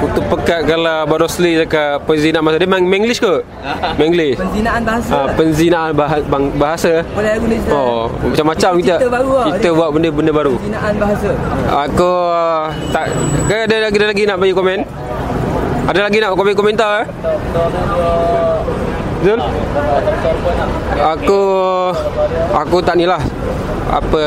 Kutu 0.00 0.20
pekat 0.26 0.60
kalau 0.66 1.04
Abang 1.06 1.20
Rosli 1.22 1.54
cakap 1.60 2.02
Penzinaan 2.04 2.42
bahasa 2.42 2.58
Dia 2.58 2.68
memang 2.68 2.84
Menglish 2.88 3.20
ke? 3.22 3.44
Menglish 4.00 4.36
Penzinaan 4.36 4.82
bahasa. 4.82 5.10
ha, 5.12 5.18
Penzinaan 5.34 5.92
bahasa, 5.94 6.24
bahasa. 6.56 6.92
Boleh 7.14 7.34
guna. 7.38 7.56
Oh, 7.70 8.02
macam-macam 8.10 8.70
kita 8.80 8.94
Cerita 8.98 9.10
baru 9.12 9.30
lah. 9.36 9.46
Kita 9.56 9.68
buat 9.72 9.90
benda-benda 9.94 10.32
baru 10.32 10.54
Penzinaan 10.58 10.94
bahasa. 10.98 11.30
Aku 11.88 12.10
uh, 12.30 12.66
tak 12.90 13.04
ke 13.46 13.54
ada 13.66 13.76
lagi 13.88 13.96
ada 13.96 14.06
lagi 14.10 14.22
nak 14.26 14.36
bagi 14.38 14.54
komen? 14.54 14.78
Ada 15.90 16.06
lagi 16.06 16.22
nak 16.22 16.38
komen 16.38 16.54
komentar 16.54 17.02
eh? 17.02 17.06
Betul? 19.26 19.42
Aku 21.02 21.40
aku 22.54 22.76
tak 22.78 22.94
ni 22.94 23.10
lah. 23.10 23.18
Apa 23.90 24.22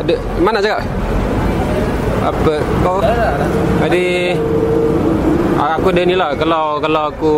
ada 0.00 0.14
mana 0.40 0.64
cakap? 0.64 0.80
Apa 2.24 2.52
kau? 2.80 3.04
Jadi 3.84 4.32
aku 5.60 5.92
ada 5.92 6.02
ni 6.08 6.16
lah 6.16 6.32
kalau 6.40 6.80
kalau 6.80 7.02
aku 7.12 7.34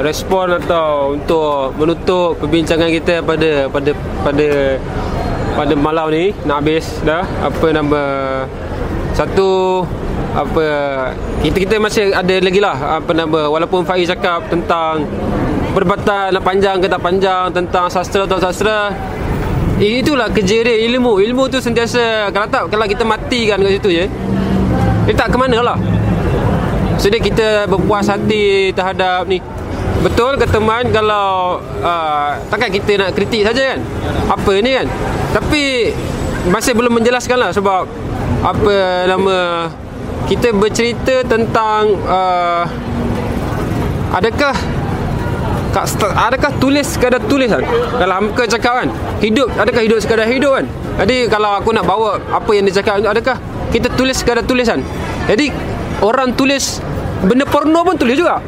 respon 0.00 0.56
atau 0.56 1.20
untuk 1.20 1.76
menutup 1.76 2.40
perbincangan 2.40 2.88
kita 2.88 3.20
pada 3.20 3.68
pada 3.68 3.92
pada 4.24 4.48
pada 5.52 5.74
malam 5.76 6.08
ni 6.08 6.32
nak 6.48 6.64
habis 6.64 7.04
dah 7.04 7.28
apa 7.44 7.66
nama 7.76 8.00
satu 9.12 9.84
apa 10.30 10.64
kita 11.42 11.56
kita 11.58 11.74
masih 11.82 12.14
ada 12.14 12.34
lagi 12.38 12.62
lah 12.62 13.02
apa 13.02 13.10
nama 13.10 13.50
walaupun 13.50 13.82
Faiz 13.82 14.06
cakap 14.06 14.46
tentang 14.46 15.02
perdebatan 15.74 16.34
nak 16.34 16.42
panjang 16.46 16.78
ke 16.78 16.86
tak 16.86 17.02
panjang 17.02 17.50
tentang 17.50 17.90
sastra 17.90 18.26
atau 18.26 18.38
sastra 18.38 18.94
itulah 19.80 20.28
kerja 20.28 20.60
dia 20.60 20.76
ilmu. 20.92 21.24
Ilmu 21.24 21.48
tu 21.48 21.56
sentiasa 21.56 22.28
kalau 22.36 22.46
tak 22.52 22.68
kalau 22.68 22.84
kita 22.84 23.02
matikan 23.02 23.56
kat 23.64 23.80
situ 23.80 23.88
je 23.96 24.04
dia 25.08 25.14
tak 25.16 25.32
ke 25.32 25.36
mana 25.40 25.58
lah. 25.64 25.78
So 27.00 27.08
dia 27.08 27.16
kita 27.16 27.64
berpuas 27.64 28.12
hati 28.12 28.76
terhadap 28.76 29.24
ni. 29.24 29.40
Betul 30.04 30.36
kata 30.36 30.60
Man 30.60 30.92
kalau 30.92 31.60
uh, 31.80 32.30
takkan 32.52 32.68
kita 32.72 33.00
nak 33.00 33.16
kritik 33.16 33.44
saja 33.44 33.76
kan? 33.76 33.80
Apa 34.28 34.52
ni 34.60 34.76
kan? 34.76 34.86
Tapi 35.32 35.92
masih 36.48 36.72
belum 36.76 37.00
menjelaskan 37.00 37.36
lah 37.36 37.50
sebab 37.52 37.84
apa 38.40 38.74
nama 39.08 39.36
kita 40.30 40.54
bercerita 40.54 41.26
tentang 41.26 41.98
uh, 42.06 42.64
adakah 44.14 44.54
adakah 46.26 46.50
tulis 46.58 46.86
sekadar 46.86 47.22
tulis 47.30 47.50
kan? 47.50 47.62
Kalau 47.98 48.14
Hamka 48.14 48.44
cakap 48.46 48.72
kan? 48.82 48.88
Hidup 49.22 49.54
Adakah 49.54 49.82
hidup 49.86 49.98
sekadar 50.02 50.26
hidup 50.26 50.58
kan? 50.58 50.66
Jadi 51.02 51.30
kalau 51.30 51.54
aku 51.54 51.70
nak 51.70 51.86
bawa 51.86 52.18
Apa 52.34 52.50
yang 52.58 52.66
dia 52.66 52.82
cakap 52.82 53.06
Adakah 53.06 53.38
kita 53.70 53.86
tulis 53.94 54.18
sekadar 54.18 54.42
tulis 54.42 54.66
kan? 54.66 54.82
Jadi 55.30 55.54
Orang 56.02 56.34
tulis 56.34 56.82
Benda 57.22 57.46
porno 57.46 57.86
pun 57.86 57.94
tulis 57.94 58.18
juga. 58.18 58.42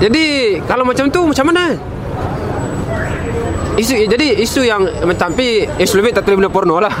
Jadi 0.00 0.56
Kalau 0.64 0.88
macam 0.88 1.04
tu 1.12 1.20
Macam 1.28 1.52
mana 1.52 1.93
Isu 3.74 4.06
jadi 4.06 4.38
isu 4.38 4.62
yang 4.62 4.86
tapi 5.18 5.66
isu 5.82 5.98
lebih 5.98 6.14
tak 6.14 6.30
benda 6.30 6.46
porno 6.46 6.78
lah. 6.78 6.94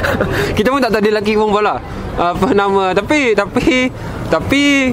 kita 0.56 0.68
pun 0.68 0.84
tak 0.84 1.00
dia 1.00 1.16
lelaki 1.16 1.32
perempuan 1.32 1.64
lah. 1.64 1.78
Apa 2.20 2.52
nama 2.52 2.92
tapi 2.92 3.32
tapi 3.32 3.88
tapi 4.28 4.92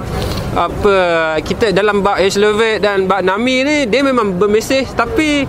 apa 0.55 0.95
kita 1.43 1.75
dalam 1.75 1.99
bab 1.99 2.15
Ace 2.23 2.39
Lovett 2.39 2.79
dan 2.79 3.11
bab 3.11 3.27
Nami 3.27 3.67
ni 3.67 3.77
dia 3.91 3.99
memang 3.99 4.39
bermesej 4.39 4.87
tapi 4.95 5.43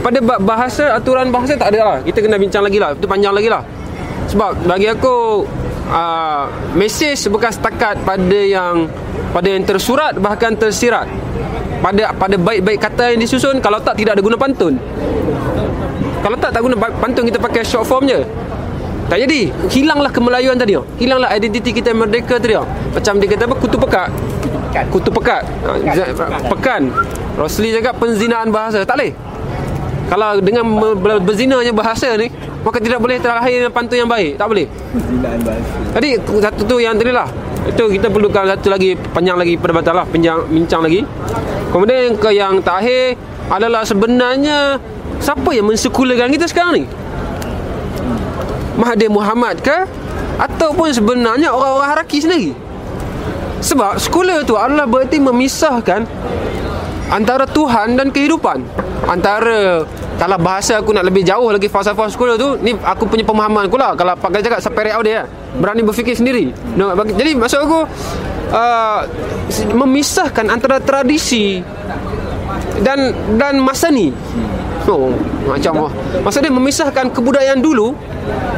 pada 0.00 0.24
bab 0.24 0.40
bahasa 0.40 0.96
aturan 0.96 1.28
bahasa 1.28 1.52
tak 1.60 1.76
ada 1.76 1.80
lah. 1.84 1.96
Kita 2.00 2.24
kena 2.24 2.40
bincang 2.40 2.64
lagi 2.64 2.80
lah. 2.80 2.96
Itu 2.96 3.04
panjang 3.04 3.36
lagi 3.36 3.52
lah. 3.52 3.60
Sebab 4.32 4.64
bagi 4.64 4.88
aku 4.88 5.44
uh, 5.92 6.44
mesej 6.72 7.18
bukan 7.28 7.52
setakat 7.52 8.00
pada 8.08 8.40
yang 8.40 8.88
pada 9.30 9.46
yang 9.46 9.62
tersurat 9.62 10.12
bahkan 10.18 10.54
tersirat. 10.58 11.06
Pada 11.80 12.12
pada 12.12 12.36
baik-baik 12.36 12.78
kata 12.82 13.16
yang 13.16 13.20
disusun 13.24 13.56
kalau 13.62 13.80
tak 13.80 13.96
tidak 13.96 14.18
ada 14.18 14.22
guna 14.22 14.36
pantun. 14.36 14.76
Kalau 16.20 16.36
tak 16.36 16.52
tak 16.52 16.60
guna 16.60 16.76
pantun 16.76 17.24
kita 17.24 17.38
pakai 17.40 17.62
short 17.64 17.88
form 17.88 18.04
je. 18.04 18.20
Tak 19.08 19.18
jadi. 19.26 19.50
Hilanglah 19.72 20.12
kemelayuan 20.12 20.54
tadi. 20.60 20.76
Hilanglah 21.00 21.32
identiti 21.34 21.72
kita 21.72 21.90
merdeka 21.96 22.36
tadi. 22.36 22.54
Macam 22.94 23.12
dia 23.18 23.26
kata 23.32 23.48
apa? 23.48 23.56
Kutu 23.56 23.76
pekat. 23.80 24.08
Kutu 24.92 25.10
pekat. 25.10 25.42
Ha, 25.66 26.38
pekan. 26.52 26.82
Rosli 27.34 27.72
cakap 27.72 27.96
penzinaan 27.96 28.52
bahasa. 28.52 28.84
Tak 28.84 29.00
boleh. 29.00 29.12
Kalau 30.10 30.42
dengan 30.42 30.66
berzinanya 31.22 31.70
bahasa 31.70 32.18
ni 32.18 32.28
maka 32.60 32.76
tidak 32.82 33.00
boleh 33.00 33.16
terlahir 33.22 33.72
pantun 33.72 33.96
yang 34.04 34.10
baik. 34.10 34.36
Tak 34.36 34.46
boleh. 34.50 34.66
Penzinaan 34.68 35.40
bahasa. 35.46 35.74
jadi 35.96 36.10
satu 36.20 36.62
tu 36.66 36.76
yang 36.76 36.94
tadi 36.98 37.14
lah 37.14 37.30
itu 37.68 37.82
kita 38.00 38.08
perlukan 38.08 38.48
satu 38.56 38.72
lagi 38.72 38.96
panjang 38.96 39.36
lagi 39.36 39.54
perdebatan 39.60 39.92
lah 39.92 40.06
panjang 40.08 40.38
bincang 40.48 40.80
lagi. 40.80 41.04
Kemudian 41.70 42.16
ke 42.16 42.30
yang 42.32 42.58
terakhir 42.64 43.20
adalah 43.52 43.82
sebenarnya 43.84 44.80
siapa 45.20 45.50
yang 45.52 45.68
mensekulakan 45.68 46.32
kita 46.32 46.48
sekarang 46.48 46.82
ni? 46.82 46.84
Mahathir 48.80 49.12
Muhammad 49.12 49.60
ke? 49.60 49.84
Ataupun 50.40 50.88
sebenarnya 50.88 51.52
orang-orang 51.52 52.00
haraki 52.00 52.24
sendiri? 52.24 52.56
Sebab 53.60 54.00
sekular 54.00 54.40
tu 54.48 54.56
adalah 54.56 54.88
berarti 54.88 55.20
memisahkan 55.20 56.08
antara 57.10 57.44
Tuhan 57.44 57.98
dan 57.98 58.08
kehidupan. 58.14 58.62
Antara 59.10 59.84
kalau 60.16 60.36
bahasa 60.36 60.78
aku 60.78 60.92
nak 60.94 61.08
lebih 61.08 61.24
jauh 61.26 61.50
lagi 61.50 61.66
falsafah 61.66 62.06
sekolah 62.12 62.36
tu 62.36 62.60
ni 62.60 62.76
aku 62.76 63.08
punya 63.10 63.26
pemahaman 63.26 63.66
aku 63.66 63.76
lah. 63.76 63.98
Kalau 63.98 64.14
pakai 64.16 64.40
cakap 64.40 64.60
sampai 64.62 64.94
out 64.94 65.04
dia 65.04 65.26
berani 65.58 65.82
berfikir 65.82 66.14
sendiri. 66.14 66.54
No, 66.78 66.94
bagi, 66.94 67.16
jadi 67.18 67.34
maksud 67.34 67.58
aku 67.66 67.80
uh, 68.54 69.00
memisahkan 69.74 70.46
antara 70.46 70.78
tradisi 70.78 71.64
dan 72.86 73.12
dan 73.34 73.58
masa 73.58 73.90
ni. 73.90 74.14
Oh, 74.88 75.12
macam 75.46 75.86
oh. 75.86 75.90
maksud 76.24 76.40
dia 76.42 76.50
memisahkan 76.50 77.14
kebudayaan 77.14 77.60
dulu 77.62 77.94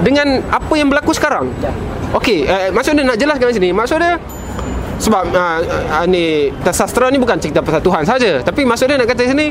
dengan 0.00 0.40
apa 0.48 0.72
yang 0.76 0.90
berlaku 0.92 1.12
sekarang. 1.16 1.48
Okey, 2.12 2.44
uh, 2.44 2.68
maksud 2.74 2.92
dia 2.98 3.04
nak 3.06 3.16
jelaskan 3.16 3.54
sini 3.54 3.70
maksud 3.72 3.96
dia 4.02 4.20
sebab 5.02 5.34
uh, 5.34 5.58
uh, 5.98 6.04
ni 6.06 6.54
sastra 6.70 7.10
ni 7.10 7.18
bukan 7.18 7.34
cerita 7.42 7.58
pasal 7.58 7.82
Tuhan 7.82 8.06
saja. 8.06 8.38
Tapi 8.38 8.62
maksud 8.62 8.86
dia 8.86 8.94
nak 8.94 9.10
kata 9.10 9.26
sini 9.26 9.50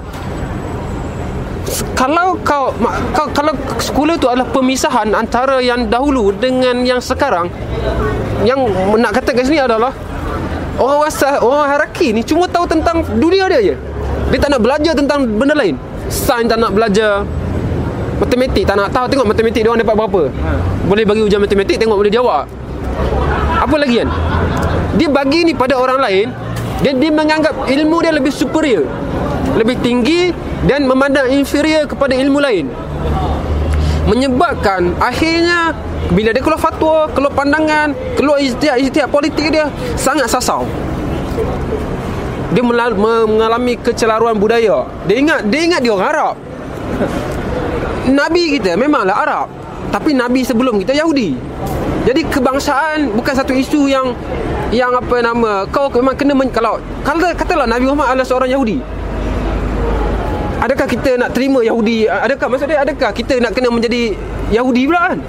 kalau 1.95 2.35
kau, 2.41 2.73
kau 3.13 3.27
kalau 3.31 3.53
sekolah 3.79 4.15
tu 4.17 4.27
adalah 4.27 4.47
pemisahan 4.49 5.11
antara 5.13 5.61
yang 5.61 5.87
dahulu 5.87 6.33
dengan 6.35 6.83
yang 6.83 6.99
sekarang 6.99 7.47
yang 8.41 8.57
nak 8.97 9.11
kata 9.21 9.37
kat 9.37 9.45
sini 9.45 9.61
adalah 9.61 9.93
orang 10.81 10.99
wasa 11.05 11.37
orang 11.39 11.69
haraki 11.69 12.11
ni 12.11 12.25
cuma 12.25 12.49
tahu 12.49 12.65
tentang 12.65 13.03
dunia 13.19 13.45
dia 13.51 13.59
je. 13.73 13.75
Dia 14.31 14.39
tak 14.39 14.55
nak 14.55 14.63
belajar 14.63 14.95
tentang 14.95 15.27
benda 15.27 15.51
lain. 15.51 15.75
Sains 16.07 16.47
tak 16.47 16.59
nak 16.59 16.71
belajar 16.71 17.27
matematik 18.23 18.63
tak 18.63 18.75
nak 18.79 18.89
tahu. 18.95 19.05
Tengok 19.11 19.27
matematik 19.27 19.61
dia 19.61 19.69
orang 19.69 19.83
dapat 19.83 19.95
berapa. 19.99 20.21
Boleh 20.87 21.03
bagi 21.03 21.21
ujian 21.27 21.43
matematik 21.43 21.75
tengok 21.75 21.99
boleh 21.99 22.11
jawab. 22.11 22.47
Apa 23.61 23.75
lagi 23.77 24.01
kan 24.01 24.09
dia 24.99 25.07
bagi 25.07 25.47
ni 25.47 25.53
pada 25.55 25.79
orang 25.79 25.99
lain 26.03 26.27
dan 26.81 26.97
dia 26.97 27.11
menganggap 27.13 27.53
ilmu 27.69 27.97
dia 28.03 28.11
lebih 28.11 28.33
superior 28.33 28.83
lebih 29.55 29.77
tinggi 29.83 30.31
dan 30.65 30.85
memandang 30.85 31.27
inferior 31.33 31.89
kepada 31.89 32.13
ilmu 32.15 32.39
lain. 32.39 32.69
Menyebabkan 34.07 34.97
akhirnya 34.97 35.75
bila 36.11 36.33
dia 36.35 36.43
keluar 36.43 36.59
fatwa 36.59 37.07
keluar 37.13 37.31
pandangan 37.31 37.95
keluar 38.17 38.41
ijtihad-ijtihad 38.41 39.07
politik 39.07 39.53
dia 39.53 39.69
sangat 39.95 40.27
sasau. 40.27 40.65
Dia 42.51 42.63
mengalami 42.67 43.79
kecelaruan 43.79 44.35
budaya. 44.35 44.83
Dia 45.07 45.15
ingat 45.21 45.47
dia 45.47 45.61
ingat 45.63 45.79
dia 45.79 45.91
orang 45.95 46.09
Arab. 46.11 46.35
Nabi 48.11 48.59
kita 48.59 48.75
memanglah 48.75 49.15
Arab 49.15 49.47
tapi 49.93 50.15
Nabi 50.17 50.43
sebelum 50.43 50.81
kita 50.81 50.97
Yahudi. 50.97 51.37
Jadi 52.01 52.25
kebangsaan 52.25 53.13
bukan 53.13 53.33
satu 53.37 53.53
isu 53.53 53.85
yang 53.85 54.17
yang 54.71 54.95
apa 54.95 55.19
nama 55.19 55.67
kau 55.67 55.91
memang 55.91 56.15
kena 56.15 56.31
men, 56.31 56.47
kalau 56.47 56.79
kalau 57.03 57.27
katalah 57.35 57.67
Nabi 57.67 57.91
Muhammad 57.91 58.15
adalah 58.15 58.27
seorang 58.27 58.49
Yahudi. 58.49 58.79
Adakah 60.61 60.87
kita 60.87 61.17
nak 61.17 61.33
terima 61.33 61.59
Yahudi? 61.65 62.05
Adakah 62.07 62.47
maksud 62.47 62.69
dia 62.69 62.79
adakah 62.85 63.11
kita 63.11 63.41
nak 63.41 63.51
kena 63.51 63.67
menjadi 63.73 64.13
Yahudi 64.53 64.87
pula 64.87 65.11
kan? 65.11 65.19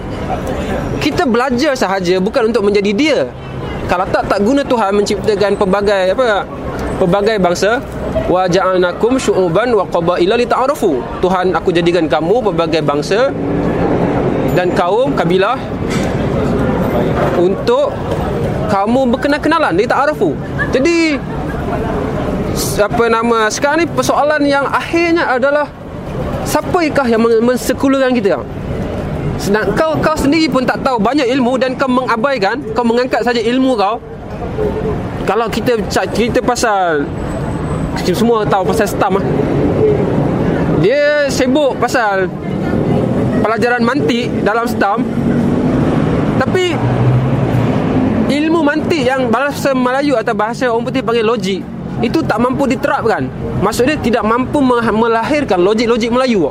Kita 1.00 1.24
belajar 1.24 1.72
sahaja 1.74 2.20
bukan 2.20 2.52
untuk 2.52 2.62
menjadi 2.68 2.92
dia. 2.92 3.18
Kalau 3.90 4.06
tak 4.12 4.28
tak 4.28 4.38
guna 4.44 4.62
Tuhan 4.62 4.92
menciptakan 4.94 5.58
pelbagai 5.58 6.14
apa 6.14 6.46
pelbagai 7.02 7.36
bangsa. 7.42 7.82
Wa 8.28 8.44
ja'alnakum 8.46 9.16
syu'uban 9.16 9.72
wa 9.72 9.88
qabaila 9.88 10.36
lita'arafu. 10.36 11.00
Tuhan 11.24 11.56
aku 11.56 11.72
jadikan 11.74 12.06
kamu 12.06 12.52
pelbagai 12.52 12.84
bangsa 12.84 13.32
dan 14.52 14.68
kaum 14.76 15.16
kabilah 15.16 15.56
untuk 17.40 17.88
kamu 18.72 19.12
berkenal-kenalan 19.12 19.76
dia 19.76 19.84
tak 19.84 20.08
arafu 20.08 20.32
jadi 20.72 21.20
apa 22.80 23.04
nama 23.12 23.52
sekarang 23.52 23.84
ni 23.84 23.86
persoalan 23.92 24.40
yang 24.48 24.64
akhirnya 24.64 25.28
adalah 25.28 25.68
siapakah 26.48 27.04
yang 27.04 27.20
men- 27.20 27.44
mensekulakan 27.44 28.16
kita 28.16 28.40
Sedang 29.42 29.74
kau 29.74 29.98
kau 29.98 30.14
sendiri 30.14 30.46
pun 30.46 30.62
tak 30.62 30.86
tahu 30.86 31.02
banyak 31.02 31.26
ilmu 31.26 31.58
dan 31.58 31.74
kau 31.74 31.90
mengabaikan, 31.90 32.62
kau 32.78 32.86
mengangkat 32.86 33.26
saja 33.26 33.42
ilmu 33.42 33.74
kau. 33.74 33.98
Kalau 35.26 35.50
kita 35.50 35.82
cerita 35.90 36.38
pasal 36.38 37.10
semua 38.06 38.46
tahu 38.46 38.70
pasal 38.70 38.86
STAM 38.86 39.18
ah. 39.18 39.24
Dia 40.78 41.26
sibuk 41.26 41.74
pasal 41.82 42.30
pelajaran 43.42 43.82
mantik 43.82 44.30
dalam 44.46 44.62
STAM. 44.70 45.02
Tapi 46.38 46.78
mantik 48.62 49.02
yang 49.02 49.28
bahasa 49.28 49.74
Melayu 49.74 50.14
atau 50.16 50.32
bahasa 50.32 50.70
orang 50.70 50.86
putih 50.86 51.02
panggil 51.02 51.26
logik 51.26 51.60
itu 52.02 52.18
tak 52.26 52.38
mampu 52.42 52.66
diterapkan. 52.66 53.30
Maksudnya 53.62 53.94
tidak 54.00 54.26
mampu 54.26 54.58
melahirkan 54.90 55.62
logik-logik 55.62 56.10
Melayu. 56.10 56.50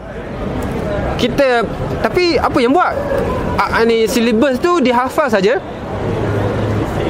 Kita 1.20 1.66
tapi 2.02 2.40
apa 2.40 2.58
yang 2.58 2.72
buat? 2.72 2.96
Ah, 3.60 3.84
ni 3.86 4.08
silibus 4.10 4.58
tu 4.58 4.82
dihafal 4.82 5.30
saja 5.30 5.62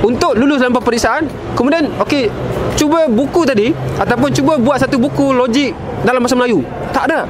untuk 0.02 0.34
lulus 0.36 0.60
dalam 0.60 0.76
peperiksaan. 0.76 1.30
Kemudian 1.54 1.88
okey, 2.02 2.28
cuba 2.76 3.06
buku 3.08 3.46
tadi 3.46 3.72
ataupun 4.02 4.30
cuba 4.34 4.54
buat 4.58 4.82
satu 4.82 4.98
buku 4.98 5.32
logik 5.32 5.72
dalam 6.02 6.20
bahasa 6.26 6.36
Melayu. 6.36 6.66
Tak 6.92 7.08
ada. 7.08 7.30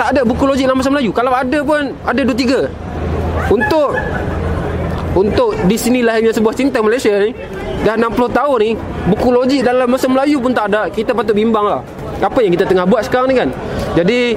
Tak 0.00 0.16
ada 0.16 0.20
buku 0.24 0.48
logik 0.48 0.64
dalam 0.64 0.80
bahasa 0.80 0.90
Melayu. 0.90 1.10
Kalau 1.12 1.32
ada 1.36 1.58
pun 1.60 1.92
ada 2.08 2.20
dua 2.24 2.36
tiga. 2.36 2.60
Untuk 3.52 3.94
untuk 5.10 5.58
di 5.66 5.74
sini 5.74 6.06
lahirnya 6.06 6.30
sebuah 6.30 6.54
cinta 6.54 6.78
Malaysia 6.78 7.10
ni 7.18 7.34
dah 7.82 7.98
60 7.98 8.30
tahun 8.30 8.56
ni 8.62 8.70
buku 9.10 9.28
logik 9.32 9.60
dalam 9.66 9.90
bahasa 9.90 10.06
Melayu 10.06 10.38
pun 10.38 10.54
tak 10.54 10.70
ada. 10.70 10.86
Kita 10.86 11.10
patut 11.16 11.34
bimbang 11.34 11.66
lah. 11.66 11.82
Apa 12.20 12.44
yang 12.44 12.52
kita 12.52 12.68
tengah 12.68 12.84
buat 12.84 13.02
sekarang 13.02 13.32
ni 13.32 13.36
kan? 13.40 13.48
Jadi 13.96 14.36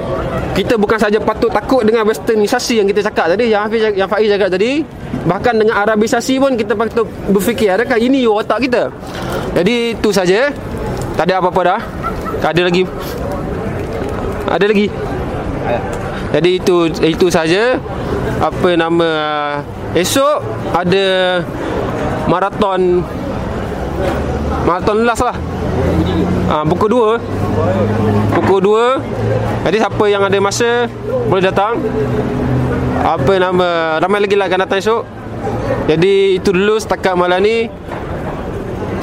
kita 0.56 0.74
bukan 0.74 0.98
saja 0.98 1.20
patut 1.22 1.52
takut 1.52 1.84
dengan 1.86 2.02
westernisasi 2.08 2.80
yang 2.82 2.88
kita 2.90 3.06
cakap 3.06 3.36
tadi 3.36 3.52
yang 3.52 3.68
Hafiz 3.68 3.92
yang 3.94 4.08
Faiz 4.08 4.26
cakap 4.26 4.50
tadi 4.50 4.82
bahkan 5.28 5.54
dengan 5.54 5.78
arabisasi 5.78 6.42
pun 6.42 6.58
kita 6.58 6.74
patut 6.74 7.06
berfikir 7.30 7.70
adakah 7.70 8.00
ini 8.00 8.26
otak 8.26 8.66
kita? 8.66 8.90
Jadi 9.54 9.94
itu 9.94 10.10
saja. 10.10 10.50
Tak 11.14 11.30
ada 11.30 11.38
apa-apa 11.38 11.60
dah. 11.62 11.80
Ada 12.42 12.66
lagi. 12.66 12.82
Ada 14.50 14.64
lagi? 14.66 14.86
Jadi 16.34 16.50
itu 16.58 16.76
itu 17.06 17.26
saja. 17.30 17.78
Apa 18.42 18.74
nama 18.74 19.10
esok 19.94 20.42
ada 20.74 21.06
maraton 22.26 23.06
maraton 24.66 25.06
last 25.06 25.22
lah. 25.22 25.36
Ah 26.50 26.64
pukul 26.66 27.18
2. 27.18 28.34
Pukul 28.34 28.58
2. 28.60 29.70
Jadi 29.70 29.76
siapa 29.78 30.04
yang 30.10 30.22
ada 30.26 30.38
masa 30.42 30.90
boleh 31.30 31.44
datang. 31.44 31.78
Apa 33.04 33.36
nama 33.36 34.00
ramai 34.00 34.24
lagi 34.24 34.34
lah 34.34 34.50
akan 34.50 34.60
datang 34.66 34.78
esok. 34.82 35.02
Jadi 35.86 36.40
itu 36.40 36.50
dulu 36.50 36.74
setakat 36.80 37.14
malam 37.14 37.40
ni. 37.44 37.68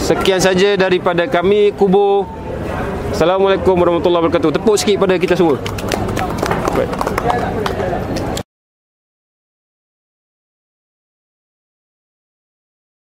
Sekian 0.02 0.42
saja 0.42 0.74
daripada 0.76 1.30
kami 1.30 1.72
Kubu. 1.78 2.26
Assalamualaikum 3.14 3.78
warahmatullahi 3.78 4.28
wabarakatuh. 4.28 4.50
Tepuk 4.58 4.76
sikit 4.76 4.98
pada 5.06 5.14
kita 5.22 5.38
semua. 5.38 5.62
Baik. 6.74 6.90